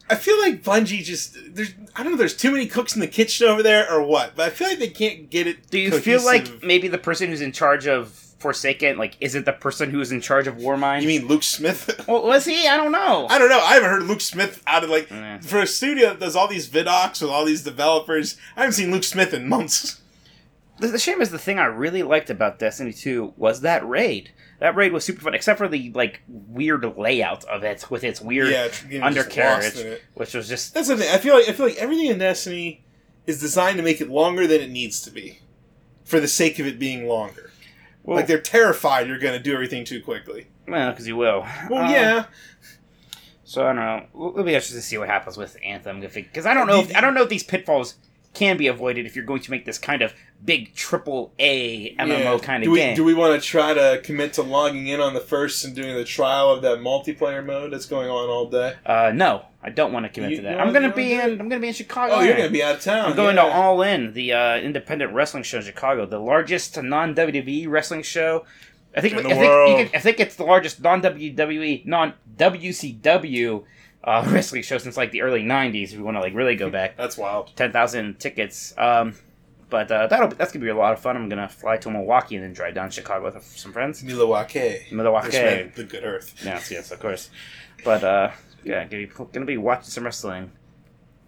I 0.10 0.15
feel 0.15 0.39
like 0.39 0.63
Bungie 0.63 1.03
just 1.03 1.38
there's 1.55 1.73
I 1.95 2.01
don't 2.03 2.13
know 2.13 2.17
there's 2.17 2.36
too 2.36 2.51
many 2.51 2.65
cooks 2.67 2.95
in 2.95 3.01
the 3.01 3.08
kitchen 3.08 3.47
over 3.47 3.62
there 3.63 3.91
or 3.91 4.01
what, 4.01 4.36
but 4.36 4.47
I 4.47 4.49
feel 4.49 4.67
like 4.67 4.79
they 4.79 4.89
can't 4.89 5.29
get 5.29 5.45
it. 5.47 5.69
Do 5.69 5.77
you 5.79 5.91
feel 5.99 6.23
like 6.25 6.63
maybe 6.63 6.88
the 6.88 6.97
person 6.97 7.29
who's 7.29 7.41
in 7.41 7.51
charge 7.51 7.88
of 7.88 8.19
Forsaken, 8.39 8.98
like, 8.98 9.15
isn't 9.21 9.45
the 9.45 9.54
person 9.54 9.89
who 9.89 10.02
is 10.02 10.12
in 10.12 10.19
charge 10.21 10.45
of 10.48 10.58
War 10.58 10.76
Warmind? 10.76 11.02
you 11.02 11.08
mean 11.08 11.28
Luke 11.28 11.43
Smith? 11.43 12.04
Well, 12.08 12.24
was 12.24 12.45
he? 12.45 12.67
I 12.67 12.78
don't 12.78 12.91
know. 12.91 13.28
I 13.30 13.39
don't 13.39 13.50
know. 13.50 13.60
I 13.62 13.74
haven't 13.76 13.89
heard 13.89 14.04
Luke 14.04 14.21
Smith 14.21 14.62
out 14.67 14.84
of 14.84 14.89
like 14.89 15.10
Yeah. 15.10 15.39
for 15.39 15.60
a 15.60 15.67
studio 15.67 16.10
that 16.10 16.19
does 16.19 16.36
all 16.36 16.48
these 16.48 16.69
vidocs 16.69 17.21
with 17.21 17.32
all 17.32 17.45
these 17.45 17.63
developers. 17.63 18.38
I 18.56 18.62
haven't 18.62 18.74
seen 18.74 18.91
Luke 18.91 19.04
Smith 19.04 19.34
in 19.34 19.48
months. 19.48 20.02
The, 20.78 20.88
the 20.89 21.00
shame 21.00 21.21
is 21.21 21.30
the 21.30 21.39
thing 21.39 21.58
I 21.58 21.67
really 21.67 22.04
liked 22.04 22.30
about 22.30 22.60
Destiny 22.60 22.91
2 22.91 23.36
was 23.38 23.62
that 23.62 23.88
raid. 23.88 24.32
That 24.60 24.76
raid 24.76 24.91
was 24.91 25.06
super 25.06 25.21
fun, 25.21 25.34
except 25.34 25.58
for 25.58 25.69
the 25.69 25.89
like 25.95 26.19
weird 26.28 26.98
layout 26.98 27.45
of 27.45 27.63
it 27.63 27.89
with 27.89 28.04
its 28.04 28.19
weird 28.19 28.50
yeah, 28.50 29.06
undercarriage, 29.06 29.78
it. 29.78 30.04
which 30.15 30.34
was 30.34 30.50
just 30.50 30.74
That's 30.74 30.89
the 30.89 30.98
thing. 30.98 31.10
I 31.13 31.17
feel 31.17 31.36
like 31.36 31.48
I 31.48 31.54
feel 31.54 31.67
like 31.67 31.78
everything 31.78 32.08
in 32.08 32.17
Destiny 32.17 32.84
is 33.26 33.39
designed 33.39 33.78
to 33.78 33.84
make 33.84 34.02
it 34.02 34.10
longer 34.10 34.48
than 34.48 34.60
it 34.60 34.69
needs 34.69 35.02
to 35.04 35.12
be, 35.12 35.39
for 36.04 36.19
the 36.19 36.28
sake 36.28 36.60
of 36.60 36.67
it 36.67 36.78
being 36.78 37.08
longer. 37.08 37.52
Well, 38.05 38.17
like 38.17 38.27
they're 38.27 38.39
terrified 38.39 39.07
you're 39.07 39.19
going 39.19 39.37
to 39.37 39.43
do 39.43 39.53
everything 39.53 39.83
too 39.85 40.01
quickly. 40.01 40.47
well, 40.67 40.91
because 40.91 41.07
you 41.07 41.15
will. 41.17 41.45
Well, 41.69 41.85
Um, 41.85 41.91
yeah, 41.91 42.25
So 43.43 43.63
I 43.63 43.65
don't 43.67 43.75
know. 43.75 44.05
We'll 44.13 44.43
be 44.43 44.53
interested 44.53 44.75
to 44.75 44.81
see 44.81 44.97
what 44.97 45.07
happens 45.09 45.37
with 45.37 45.57
Anthem 45.63 45.99
because 45.99 46.45
I 46.45 46.53
don't 46.53 46.67
know. 46.67 46.79
If, 46.79 46.95
I 46.95 47.01
don't 47.01 47.13
know 47.13 47.21
if 47.23 47.29
these 47.29 47.43
pitfalls 47.43 47.95
can 48.33 48.57
be 48.57 48.67
avoided 48.67 49.05
if 49.05 49.15
you're 49.15 49.23
going 49.25 49.41
to 49.41 49.51
make 49.51 49.65
this 49.65 49.77
kind 49.77 50.01
of 50.01 50.13
big 50.43 50.73
triple 50.75 51.31
A 51.39 51.95
MMO 51.95 52.07
Yeah. 52.33 52.37
kind 52.39 52.63
do 52.63 52.69
of 52.69 52.73
we, 52.73 52.79
game. 52.79 52.95
Do 52.95 53.03
we 53.05 53.13
want 53.13 53.41
to 53.41 53.47
try 53.47 53.73
to 53.73 54.01
commit 54.03 54.33
to 54.33 54.41
logging 54.43 54.87
in 54.87 54.99
on 54.99 55.13
the 55.13 55.21
first 55.21 55.63
and 55.63 55.73
doing 55.75 55.95
the 55.95 56.03
trial 56.03 56.49
of 56.51 56.61
that 56.63 56.79
multiplayer 56.79 57.45
mode 57.45 57.71
that's 57.71 57.85
going 57.85 58.09
on 58.09 58.29
all 58.29 58.49
day? 58.49 58.73
Uh, 58.85 59.11
no, 59.15 59.45
I 59.65 59.69
don't 59.71 59.91
want 59.91 60.06
to 60.06 60.10
commit 60.10 60.30
You- 60.30 60.38
to 60.38 60.43
that. 60.43 60.60
I'm 60.62 60.71
gonna 60.71 60.93
be 60.93 61.13
in. 61.13 61.41
I'm 61.41 61.49
gonna 61.49 61.60
be 61.60 61.69
in 61.69 61.73
Chicago. 61.73 62.13
Oh, 62.13 62.19
you're 62.21 62.38
going 62.38 62.47
to 62.47 62.54
be 62.54 62.62
out 62.62 62.75
of 62.75 62.82
town. 62.82 63.10
I'm 63.10 63.15
going 63.15 63.36
yeah. 63.36 63.45
to 63.45 63.51
All 63.51 63.82
In, 63.82 64.13
the 64.13 64.32
uh, 64.32 64.58
independent 64.58 65.12
wrestling 65.13 65.41
show 65.41 65.58
in 65.58 65.63
Chicago, 65.63 66.06
the 66.06 66.19
largest 66.19 66.80
non 66.82 67.15
WWE 67.15 67.67
wrestling 67.67 68.04
show. 68.04 68.45
I 68.95 69.01
think. 69.01 69.17
In 69.17 69.23
the 69.23 69.30
I 69.32 69.34
think, 69.34 69.80
you 69.80 69.86
can, 69.86 69.95
I 69.95 69.99
think 69.99 70.19
it's 70.19 70.36
the 70.36 70.43
largest 70.43 70.82
non 70.82 71.01
WWE, 71.01 71.84
non 71.84 72.13
WCW 72.38 73.63
uh, 74.04 74.23
wrestling 74.32 74.62
show 74.62 74.78
since 74.78 74.97
like 74.97 75.10
the 75.12 75.23
early 75.23 75.41
'90s. 75.41 75.91
If 75.91 75.97
we 75.97 76.04
want 76.04 76.15
to 76.17 76.21
like 76.21 76.36
really 76.36 76.56
go 76.56 76.69
back, 76.69 76.95
That's 76.97 77.17
wild. 77.17 77.51
ten 77.56 77.71
thousand 77.71 78.19
tickets. 78.19 78.71
Um, 78.78 79.15
but 79.71 79.91
uh, 79.91 80.06
that'll 80.06 80.28
that's 80.30 80.51
gonna 80.51 80.63
be 80.63 80.69
a 80.69 80.75
lot 80.75 80.93
of 80.93 80.99
fun. 80.99 81.17
I'm 81.17 81.28
gonna 81.28 81.49
fly 81.49 81.78
to 81.78 81.89
Milwaukee 81.89 82.36
and 82.36 82.43
then 82.45 82.54
drive 82.54 82.75
down 82.75 82.89
to 82.89 82.93
Chicago 82.93 83.25
with 83.25 83.43
some 83.43 83.73
friends. 83.73 84.04
Milwaukee. 84.04 84.86
Milwaukee. 84.91 85.71
The 85.75 85.86
good 85.89 86.04
earth. 86.04 86.36
Yes, 86.45 86.69
yes, 86.69 86.91
of 86.91 86.99
course. 86.99 87.32
But 87.84 88.04
uh, 88.04 88.32
yeah, 88.65 88.84
gonna 88.86 89.08
be, 89.08 89.12
gonna 89.32 89.45
be 89.45 89.58
watching 89.58 89.89
some 89.89 90.04
wrestling. 90.04 90.51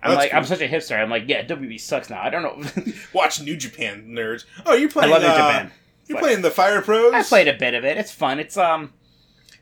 I'm 0.03 0.11
That's 0.11 0.25
like, 0.25 0.33
I'm 0.33 0.45
such 0.45 0.61
a 0.61 0.67
hipster. 0.67 1.01
I'm 1.01 1.09
like, 1.09 1.23
yeah, 1.27 1.43
WB 1.45 1.79
sucks 1.79 2.09
now. 2.09 2.21
I 2.21 2.29
don't 2.29 2.43
know. 2.43 2.93
Watch 3.13 3.41
New 3.41 3.55
Japan, 3.57 4.07
nerds. 4.09 4.45
Oh, 4.65 4.73
you're 4.73 4.89
I 4.89 4.91
playing. 4.91 5.11
love 5.11 5.21
New 5.23 5.27
uh, 5.27 5.35
Japan. 5.35 5.71
You're 6.07 6.17
But- 6.17 6.23
playing 6.23 6.41
the 6.41 6.51
Fire 6.51 6.81
Pros. 6.81 7.13
I 7.13 7.23
played 7.23 7.47
a 7.47 7.53
bit 7.53 7.73
of 7.73 7.83
it. 7.83 7.97
It's 7.97 8.11
fun. 8.11 8.39
It's 8.39 8.57
um, 8.57 8.93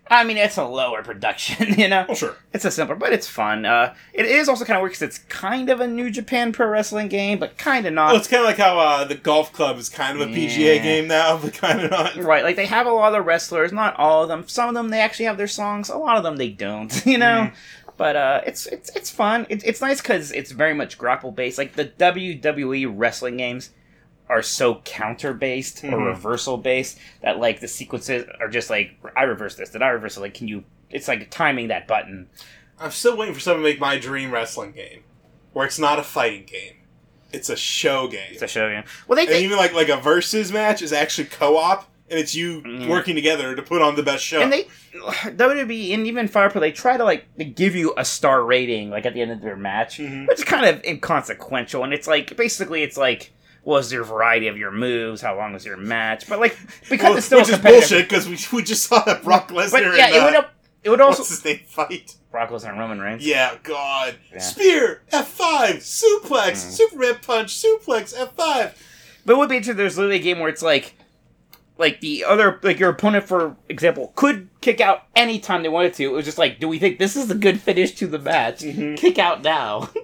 I 0.07 0.23
mean, 0.23 0.37
it's 0.37 0.57
a 0.57 0.65
lower 0.65 1.01
production, 1.01 1.73
you 1.79 1.87
know. 1.87 2.05
Oh, 2.07 2.13
sure. 2.13 2.35
It's 2.53 2.63
a 2.65 2.71
simpler, 2.71 2.95
but 2.95 3.11
it's 3.11 3.27
fun. 3.27 3.65
Uh, 3.65 3.95
it 4.13 4.25
is 4.25 4.47
also 4.47 4.63
kind 4.63 4.77
of 4.77 4.83
weird 4.83 4.91
because 4.91 5.01
it's 5.01 5.17
kind 5.29 5.69
of 5.69 5.81
a 5.81 5.87
New 5.87 6.11
Japan 6.11 6.53
Pro 6.53 6.67
Wrestling 6.67 7.07
game, 7.07 7.39
but 7.39 7.57
kind 7.57 7.85
of 7.85 7.93
not. 7.93 8.07
Well, 8.07 8.17
it's 8.17 8.27
kind 8.27 8.41
of 8.41 8.45
like 8.45 8.57
how 8.57 8.77
uh, 8.77 9.03
the 9.05 9.15
golf 9.15 9.51
club 9.51 9.77
is 9.77 9.89
kind 9.89 10.19
of 10.19 10.29
a 10.29 10.31
PGA 10.31 10.81
game 10.81 11.07
now, 11.07 11.37
but 11.41 11.53
kind 11.53 11.81
of 11.81 11.91
not. 11.91 12.15
Right, 12.17 12.43
like 12.43 12.55
they 12.55 12.67
have 12.67 12.85
a 12.85 12.91
lot 12.91 13.07
of 13.07 13.13
the 13.13 13.21
wrestlers, 13.21 13.71
not 13.73 13.95
all 13.97 14.23
of 14.23 14.29
them. 14.29 14.47
Some 14.47 14.69
of 14.69 14.75
them 14.75 14.89
they 14.89 15.01
actually 15.01 15.25
have 15.25 15.37
their 15.37 15.47
songs. 15.47 15.89
A 15.89 15.97
lot 15.97 16.17
of 16.17 16.23
them 16.23 16.37
they 16.37 16.49
don't, 16.49 17.05
you 17.05 17.17
know. 17.17 17.51
But 17.97 18.15
uh, 18.15 18.41
it's 18.45 18.67
it's 18.67 18.95
it's 18.95 19.09
fun. 19.09 19.47
It, 19.49 19.63
it's 19.65 19.81
nice 19.81 20.01
because 20.01 20.31
it's 20.33 20.51
very 20.51 20.73
much 20.73 20.97
grapple 20.97 21.31
based. 21.31 21.57
Like 21.57 21.73
the 21.73 21.85
WWE 21.85 22.93
wrestling 22.93 23.37
games 23.37 23.71
are 24.29 24.41
so 24.41 24.75
counter 24.85 25.33
based 25.33 25.83
or 25.83 25.89
Mhm. 25.89 26.05
reversal 26.07 26.57
based 26.57 26.97
that 27.21 27.39
like 27.39 27.59
the 27.59 27.67
sequences 27.67 28.25
are 28.39 28.47
just 28.49 28.69
like 28.69 28.91
I 29.15 29.23
reverse 29.23 29.55
this, 29.55 29.69
did 29.69 29.81
I 29.81 29.89
reverse 29.89 30.17
it? 30.17 30.21
Like 30.21 30.33
can 30.33 30.47
you? 30.47 30.63
It's 30.89 31.07
like 31.07 31.29
timing 31.29 31.67
that 31.67 31.87
button. 31.87 32.27
I'm 32.79 32.91
still 32.91 33.15
waiting 33.17 33.33
for 33.33 33.39
someone 33.39 33.63
to 33.63 33.69
make 33.69 33.79
my 33.79 33.97
dream 33.97 34.31
wrestling 34.31 34.71
game, 34.71 35.03
where 35.53 35.65
it's 35.65 35.79
not 35.79 35.99
a 35.99 36.03
fighting 36.03 36.43
game, 36.45 36.73
it's 37.31 37.49
a 37.49 37.55
show 37.55 38.07
game, 38.07 38.31
It's 38.31 38.41
a 38.41 38.47
show 38.47 38.69
game. 38.69 38.83
Well, 39.07 39.15
they, 39.15 39.23
and 39.23 39.31
they 39.31 39.43
even 39.43 39.57
like 39.57 39.73
like 39.73 39.89
a 39.89 39.97
versus 39.97 40.51
match 40.51 40.81
is 40.81 40.91
actually 40.91 41.25
co-op, 41.27 41.89
and 42.09 42.19
it's 42.19 42.33
you 42.35 42.63
Yeah. 42.65 42.89
working 42.89 43.15
together 43.15 43.55
to 43.55 43.61
put 43.61 43.81
on 43.81 43.95
the 43.95 44.03
best 44.03 44.23
show. 44.25 44.41
and 44.41 44.51
they 44.51 44.67
WWE 45.35 45.93
and 45.93 46.07
even 46.07 46.27
Fire 46.27 46.49
Pro 46.49 46.61
they 46.61 46.71
try 46.71 46.97
to 46.97 47.03
like 47.03 47.25
they 47.37 47.45
give 47.45 47.75
you 47.75 47.93
a 47.97 48.05
star 48.05 48.43
rating 48.43 48.89
like 48.89 49.05
at 49.05 49.13
the 49.13 49.21
end 49.21 49.31
of 49.31 49.41
their 49.41 49.55
match, 49.57 49.97
Mhm. 49.99 50.27
which 50.27 50.39
is 50.39 50.43
kind 50.43 50.65
of 50.65 50.83
inconsequential. 50.83 51.83
And 51.83 51.93
it's 51.93 52.07
like 52.07 52.35
basically 52.37 52.83
it's 52.83 52.97
like 52.97 53.31
was 53.65 53.89
there 53.89 54.03
variety 54.03 54.47
of 54.47 54.57
your 54.57 54.71
moves? 54.71 55.21
How 55.21 55.35
long 55.35 55.51
was 55.53 55.65
your 55.65 55.75
match? 55.75 56.29
But 56.29 56.39
like 56.39 56.57
because 56.89 57.03
Well, 57.03 57.17
it's 57.17 57.25
still 57.25 57.39
which 57.39 57.49
is 57.49 57.57
bullshit 57.59 58.07
because 58.07 58.29
we, 58.29 58.37
we 58.57 58.63
just 58.63 58.83
saw 58.83 59.03
that 59.03 59.23
Brock 59.23 59.49
Lesnar. 59.49 59.71
But 59.71 59.83
yeah, 59.97 60.05
and, 60.07 60.15
it 60.15 60.23
would 60.23 60.35
uh, 60.35 60.41
have, 60.43 60.49
it 60.83 60.89
would 60.91 61.01
also 61.01 61.19
what's 61.23 61.29
his 61.31 61.43
name 61.43 61.59
fight? 61.67 62.15
Brock 62.31 62.51
Lesnar 62.51 62.69
and 62.69 62.79
Roman 62.79 62.99
Reigns. 63.01 63.25
Yeah, 63.25 63.55
God, 63.63 64.15
Yeah. 64.31 64.39
spear 64.39 65.01
F 65.11 65.27
five, 65.27 65.77
suplex, 65.77 66.51
Mhm. 66.51 66.55
Superman 66.71 67.15
punch, 67.21 67.55
suplex 67.61 68.13
F 68.17 68.33
five. 68.35 68.77
But 69.25 69.33
it 69.33 69.37
would 69.37 69.49
be 69.49 69.57
interesting. 69.57 69.77
There's 69.77 69.97
literally 69.97 70.17
a 70.17 70.23
game 70.23 70.39
where 70.39 70.49
it's 70.49 70.61
like, 70.61 70.93
like 71.79 71.99
the 72.01 72.23
other, 72.25 72.59
like 72.61 72.77
your 72.79 72.89
opponent, 72.91 73.25
for 73.27 73.55
example, 73.69 74.13
could 74.15 74.47
kick 74.61 74.79
out 74.79 75.03
anytime 75.15 75.63
they 75.63 75.69
wanted 75.69 75.93
to. 75.95 76.03
It 76.03 76.11
was 76.13 76.23
just 76.25 76.37
like, 76.37 76.59
do 76.59 76.67
we 76.67 76.77
think 76.77 76.99
this 76.99 77.15
is 77.15 77.31
a 77.31 77.35
good 77.35 77.59
finish 77.59 77.93
to 77.95 78.05
the 78.07 78.19
match? 78.19 78.59
Mhm. 78.61 78.95
Kick 78.97 79.17
out 79.17 79.41
now. 79.41 79.89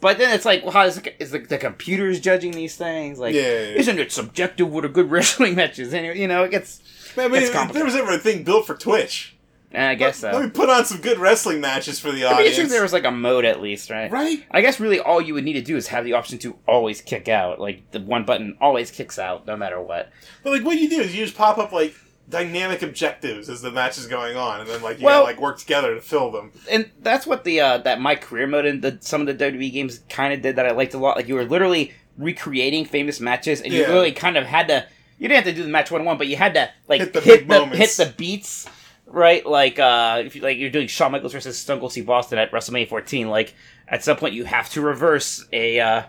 but 0.00 0.18
then 0.18 0.34
it's 0.34 0.44
like, 0.44 0.62
well, 0.62 0.72
how 0.72 0.84
is, 0.84 0.96
the, 1.00 1.22
is 1.22 1.30
the, 1.30 1.38
the 1.38 1.58
computers 1.58 2.20
judging 2.20 2.52
these 2.52 2.76
things? 2.76 3.18
Like, 3.18 3.34
Yeah, 3.34 3.42
yeah, 3.42 3.48
yeah. 3.48 3.78
isn't 3.78 3.98
it 3.98 4.12
subjective 4.12 4.70
what 4.70 4.84
a 4.84 4.88
good 4.88 5.10
wrestling 5.10 5.54
match 5.54 5.78
is? 5.78 5.92
Anyway, 5.94 6.18
you 6.18 6.28
know, 6.28 6.44
it 6.44 6.50
gets. 6.50 6.80
Man, 7.16 7.26
I 7.32 7.40
mean, 7.40 7.72
there 7.72 7.84
was 7.84 7.94
ever 7.96 8.12
a 8.12 8.18
thing 8.18 8.44
built 8.44 8.66
for 8.66 8.74
Twitch, 8.74 9.36
eh, 9.72 9.88
I 9.90 9.94
guess 9.94 10.18
so. 10.18 10.30
Let 10.32 10.42
me 10.42 10.50
put 10.50 10.68
on 10.68 10.84
some 10.84 11.00
good 11.00 11.18
wrestling 11.18 11.62
matches 11.62 11.98
for 11.98 12.12
the 12.12 12.18
It'd 12.22 12.28
be 12.36 12.44
interesting 12.44 12.44
audience. 12.44 12.58
if 12.58 12.68
there 12.70 12.82
was 12.82 12.92
like 12.92 13.04
a 13.04 13.10
mode 13.10 13.46
at 13.46 13.62
least, 13.62 13.88
right? 13.88 14.10
right? 14.12 14.44
I 14.50 14.60
guess 14.60 14.78
really 14.78 15.00
all 15.00 15.22
you 15.22 15.32
would 15.32 15.44
need 15.44 15.54
to 15.54 15.62
do 15.62 15.76
is 15.76 15.88
have 15.88 16.04
the 16.04 16.12
option 16.12 16.36
to 16.40 16.56
always 16.68 17.00
kick 17.00 17.28
out. 17.30 17.58
Like 17.58 17.90
the 17.92 18.00
one 18.00 18.24
button 18.26 18.58
always 18.60 18.90
kicks 18.90 19.18
out 19.18 19.46
no 19.46 19.56
matter 19.56 19.80
what. 19.80 20.10
But 20.42 20.52
like, 20.52 20.62
what 20.64 20.76
you 20.78 20.90
do 20.90 21.00
is 21.00 21.16
you 21.16 21.24
just 21.24 21.38
pop 21.38 21.56
up 21.56 21.72
like 21.72 21.94
dynamic 22.28 22.82
objectives 22.82 23.48
as 23.48 23.62
the 23.62 23.70
match 23.70 23.98
is 23.98 24.06
going 24.06 24.36
on, 24.36 24.60
and 24.60 24.68
then 24.68 24.82
like 24.82 24.98
you 24.98 25.04
Well- 25.06 25.22
gotta 25.22 25.32
like 25.32 25.40
work 25.40 25.58
together 25.58 25.94
to 25.94 26.00
fill 26.00 26.30
them. 26.30 26.52
and 26.70 26.90
that's 27.00 27.26
what 27.26 27.44
the 27.44 27.60
uh, 27.60 27.78
that 27.78 28.00
my 28.00 28.14
career 28.16 28.46
mode 28.46 28.66
in 28.66 28.80
the 28.80 28.98
some 29.00 29.20
of 29.20 29.26
the 29.26 29.34
WWE 29.34 29.70
games 29.72 30.00
kind 30.08 30.32
of 30.34 30.42
did 30.42 30.56
that 30.56 30.66
I 30.66 30.72
liked 30.72 30.94
a 30.94 30.98
lot. 30.98 31.16
Like 31.16 31.28
you 31.28 31.34
were 31.34 31.44
literally 31.44 31.92
recreating 32.18 32.84
famous 32.84 33.20
matches, 33.20 33.60
and 33.60 33.72
you 33.72 33.80
Yeah. 33.82 33.88
really 33.92 34.12
kind 34.12 34.36
of 34.36 34.44
had 34.46 34.68
to. 34.68 34.86
You 35.18 35.28
didn't 35.28 35.44
have 35.44 35.54
to 35.54 35.58
do 35.58 35.62
the 35.62 35.70
match 35.70 35.90
one 35.90 36.00
on 36.02 36.06
one, 36.06 36.18
but 36.18 36.26
you 36.26 36.36
had 36.36 36.54
to 36.54 36.68
like 36.88 37.00
Hit 37.00 37.06
hit 37.08 37.12
the 37.14 37.20
the, 37.20 37.36
big 37.38 37.48
moments. 37.48 37.78
hit 37.78 38.06
the 38.06 38.12
beats, 38.16 38.68
right? 39.06 39.46
Like 39.46 39.78
uh, 39.78 40.22
if 40.26 40.34
you 40.36 40.42
like 40.42 40.58
you're 40.58 40.70
doing 40.70 40.88
Shawn 40.88 41.12
Michaels 41.12 41.32
versus 41.32 41.56
Stone 41.58 41.78
Cold 41.80 41.92
Steve 41.92 42.10
Austin 42.10 42.38
at 42.38 42.50
WrestleMania 42.52 42.88
14, 42.88 43.28
like 43.28 43.54
at 43.88 44.02
some 44.04 44.16
point 44.16 44.34
you 44.34 44.44
have 44.44 44.68
to 44.70 44.80
reverse 44.80 45.46
a, 45.52 45.78
uh, 45.80 46.02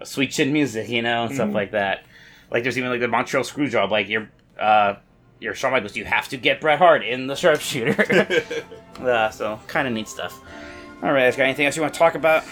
a 0.00 0.06
sweet 0.06 0.30
chin 0.30 0.52
music, 0.52 0.88
you 0.88 1.02
know, 1.02 1.24
and 1.24 1.34
stuff 1.34 1.48
Mhm. 1.50 1.54
like 1.54 1.72
that. 1.72 2.04
Like 2.50 2.62
there's 2.62 2.78
even 2.78 2.88
like 2.90 3.00
the 3.00 3.08
Montreal 3.08 3.44
Screwjob, 3.44 3.90
like 3.90 4.08
your 4.08 4.30
uh, 4.58 4.94
your 5.40 5.54
Shawn 5.54 5.72
Michaels, 5.72 5.96
you 5.96 6.04
have 6.04 6.28
to 6.28 6.36
get 6.36 6.60
Bret 6.60 6.78
Hart 6.78 7.04
in 7.04 7.26
the 7.26 7.34
sharpshooter. 7.36 8.24
uh, 9.00 9.30
so 9.30 9.60
kind 9.66 9.86
of 9.88 9.94
neat 9.94 10.08
stuff. 10.08 10.40
All 11.02 11.12
right, 11.12 11.24
guys, 11.24 11.36
got 11.36 11.44
anything 11.44 11.66
else 11.66 11.76
you 11.76 11.82
want 11.82 11.92
to 11.94 11.98
talk 11.98 12.14
about? 12.14 12.44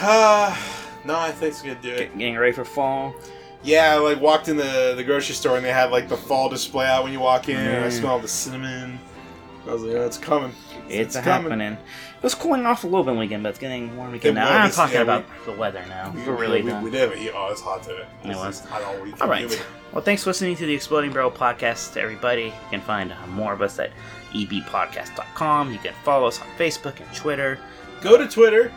uh, 0.00 0.56
no, 1.04 1.18
I 1.18 1.30
think 1.32 1.52
it's 1.52 1.62
gonna 1.62 1.74
do 1.82 1.90
it. 1.90 2.16
Getting 2.16 2.36
ready 2.36 2.52
for 2.52 2.64
fall. 2.64 3.14
Yeah, 3.62 3.92
I 3.94 3.98
like 3.98 4.20
walked 4.20 4.48
in 4.48 4.56
the 4.56 4.94
the 4.96 5.04
grocery 5.04 5.34
store 5.34 5.56
and 5.56 5.64
they 5.64 5.72
had 5.72 5.90
like 5.90 6.08
the 6.08 6.16
fall 6.16 6.48
display 6.48 6.86
out 6.86 7.02
when 7.04 7.12
you 7.12 7.20
walk 7.20 7.48
in. 7.48 7.56
and 7.56 7.84
I 7.84 7.88
Mm. 7.88 7.92
smelled 8.00 8.22
the 8.22 8.28
cinnamon. 8.28 8.98
I 9.68 9.72
was 9.72 9.82
like, 9.82 9.94
oh, 9.96 10.06
it's 10.06 10.18
coming. 10.18 10.52
It's, 10.88 11.14
It's 11.16 11.24
coming. 11.24 11.50
happening. 11.50 11.72
It 11.74 12.22
was 12.22 12.34
cooling 12.34 12.64
off 12.66 12.84
a 12.84 12.86
little 12.86 13.04
bit 13.04 13.14
weekend, 13.16 13.42
but 13.42 13.50
it's 13.50 13.58
getting 13.58 13.96
warm 13.96 14.14
again 14.14 14.32
It 14.32 14.40
now. 14.40 14.48
I'm 14.50 14.66
was, 14.68 14.76
talking 14.76 14.96
yeah, 14.96 15.02
about 15.02 15.24
the 15.44 15.52
weather 15.52 15.84
now. 15.88 16.12
We, 16.14 16.22
We're 16.22 16.34
really 16.36 16.62
we, 16.62 16.70
done. 16.70 16.82
we 16.82 16.90
did 16.90 17.12
it. 17.12 17.32
Oh, 17.34 17.48
it's 17.50 17.60
hot 17.60 17.82
today. 17.82 18.06
It 18.24 18.28
was. 18.36 18.66
I 18.70 18.80
don't 18.80 19.02
we 19.02 19.12
All 19.20 19.28
right. 19.28 19.42
humid. 19.42 19.60
Well, 19.92 20.02
thanks 20.02 20.22
for 20.24 20.30
listening 20.30 20.56
to 20.56 20.66
the 20.66 20.74
Exploding 20.74 21.12
Barrel 21.12 21.30
podcast, 21.30 21.92
to 21.94 22.00
everybody. 22.00 22.44
You 22.44 22.52
can 22.70 22.80
find 22.80 23.12
uh, 23.12 23.26
more 23.28 23.52
of 23.52 23.60
us 23.62 23.78
at 23.78 23.90
ebpodcast.com. 24.32 25.72
You 25.72 25.78
can 25.78 25.94
follow 26.04 26.26
us 26.28 26.40
on 26.40 26.46
Facebook 26.58 27.00
and 27.00 27.14
Twitter. 27.14 27.58
Go 28.00 28.16
to 28.16 28.26
Twitter. 28.28 28.72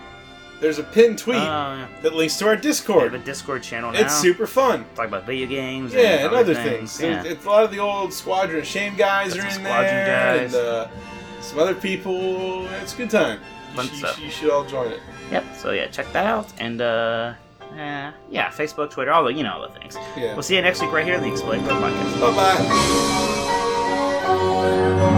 There's 0.59 0.79
a 0.79 0.83
pinned 0.83 1.17
tweet 1.19 1.37
Uh, 1.37 1.85
that 2.03 2.13
links 2.13 2.37
to 2.37 2.47
our 2.47 2.55
Discord. 2.55 3.11
we 3.11 3.17
have 3.17 3.21
a 3.21 3.25
Discord. 3.25 3.63
Channel 3.63 3.91
now. 3.91 3.99
It's 3.99 4.15
super 4.15 4.47
fun. 4.47 4.85
Talk 4.95 5.07
about 5.07 5.25
video 5.25 5.45
games. 5.47 5.93
Yeah, 5.93 6.01
and 6.01 6.25
and 6.27 6.35
other 6.35 6.53
things. 6.55 6.97
things. 6.97 7.25
Yeah. 7.25 7.31
It's 7.31 7.43
a 7.45 7.49
lot 7.49 7.63
of 7.65 7.71
the 7.71 7.79
old 7.79 8.13
Squadron 8.13 8.63
Shame 8.63 8.95
guys 8.95 9.33
Got 9.33 9.43
are 9.45 9.49
in 9.57 9.63
there, 9.63 10.05
guys. 10.37 10.53
and 10.53 10.65
uh, 10.65 10.87
some 11.41 11.59
other 11.59 11.75
people. 11.75 12.65
It's 12.81 12.93
a 12.93 12.97
good 12.97 13.09
time. 13.09 13.39
You, 13.71 13.75
Fun 13.75 13.87
should- 13.89 13.97
stuff. 13.97 14.19
you 14.19 14.29
should 14.29 14.49
all 14.51 14.63
join 14.63 14.91
it. 14.91 15.01
Yep. 15.31 15.43
So 15.57 15.71
yeah, 15.71 15.87
check 15.87 16.11
that 16.13 16.25
out. 16.27 16.47
And 16.59 16.79
uh, 16.81 17.33
yeah, 17.75 18.49
Facebook, 18.51 18.91
Twitter, 18.91 19.11
all 19.11 19.23
the 19.25 19.33
you 19.33 19.43
know 19.43 19.53
all 19.55 19.61
the 19.67 19.73
things. 19.79 19.97
Yeah. 20.15 20.33
We'll 20.33 20.43
see 20.43 20.55
you 20.55 20.61
next 20.61 20.81
week 20.81 20.91
right 20.93 21.03
here 21.03 21.15
in 21.15 21.21
the 21.21 21.29
Barrel 21.41 21.63
podcast. 21.81 22.19
Bye 22.21 22.31
bye. 25.03 25.09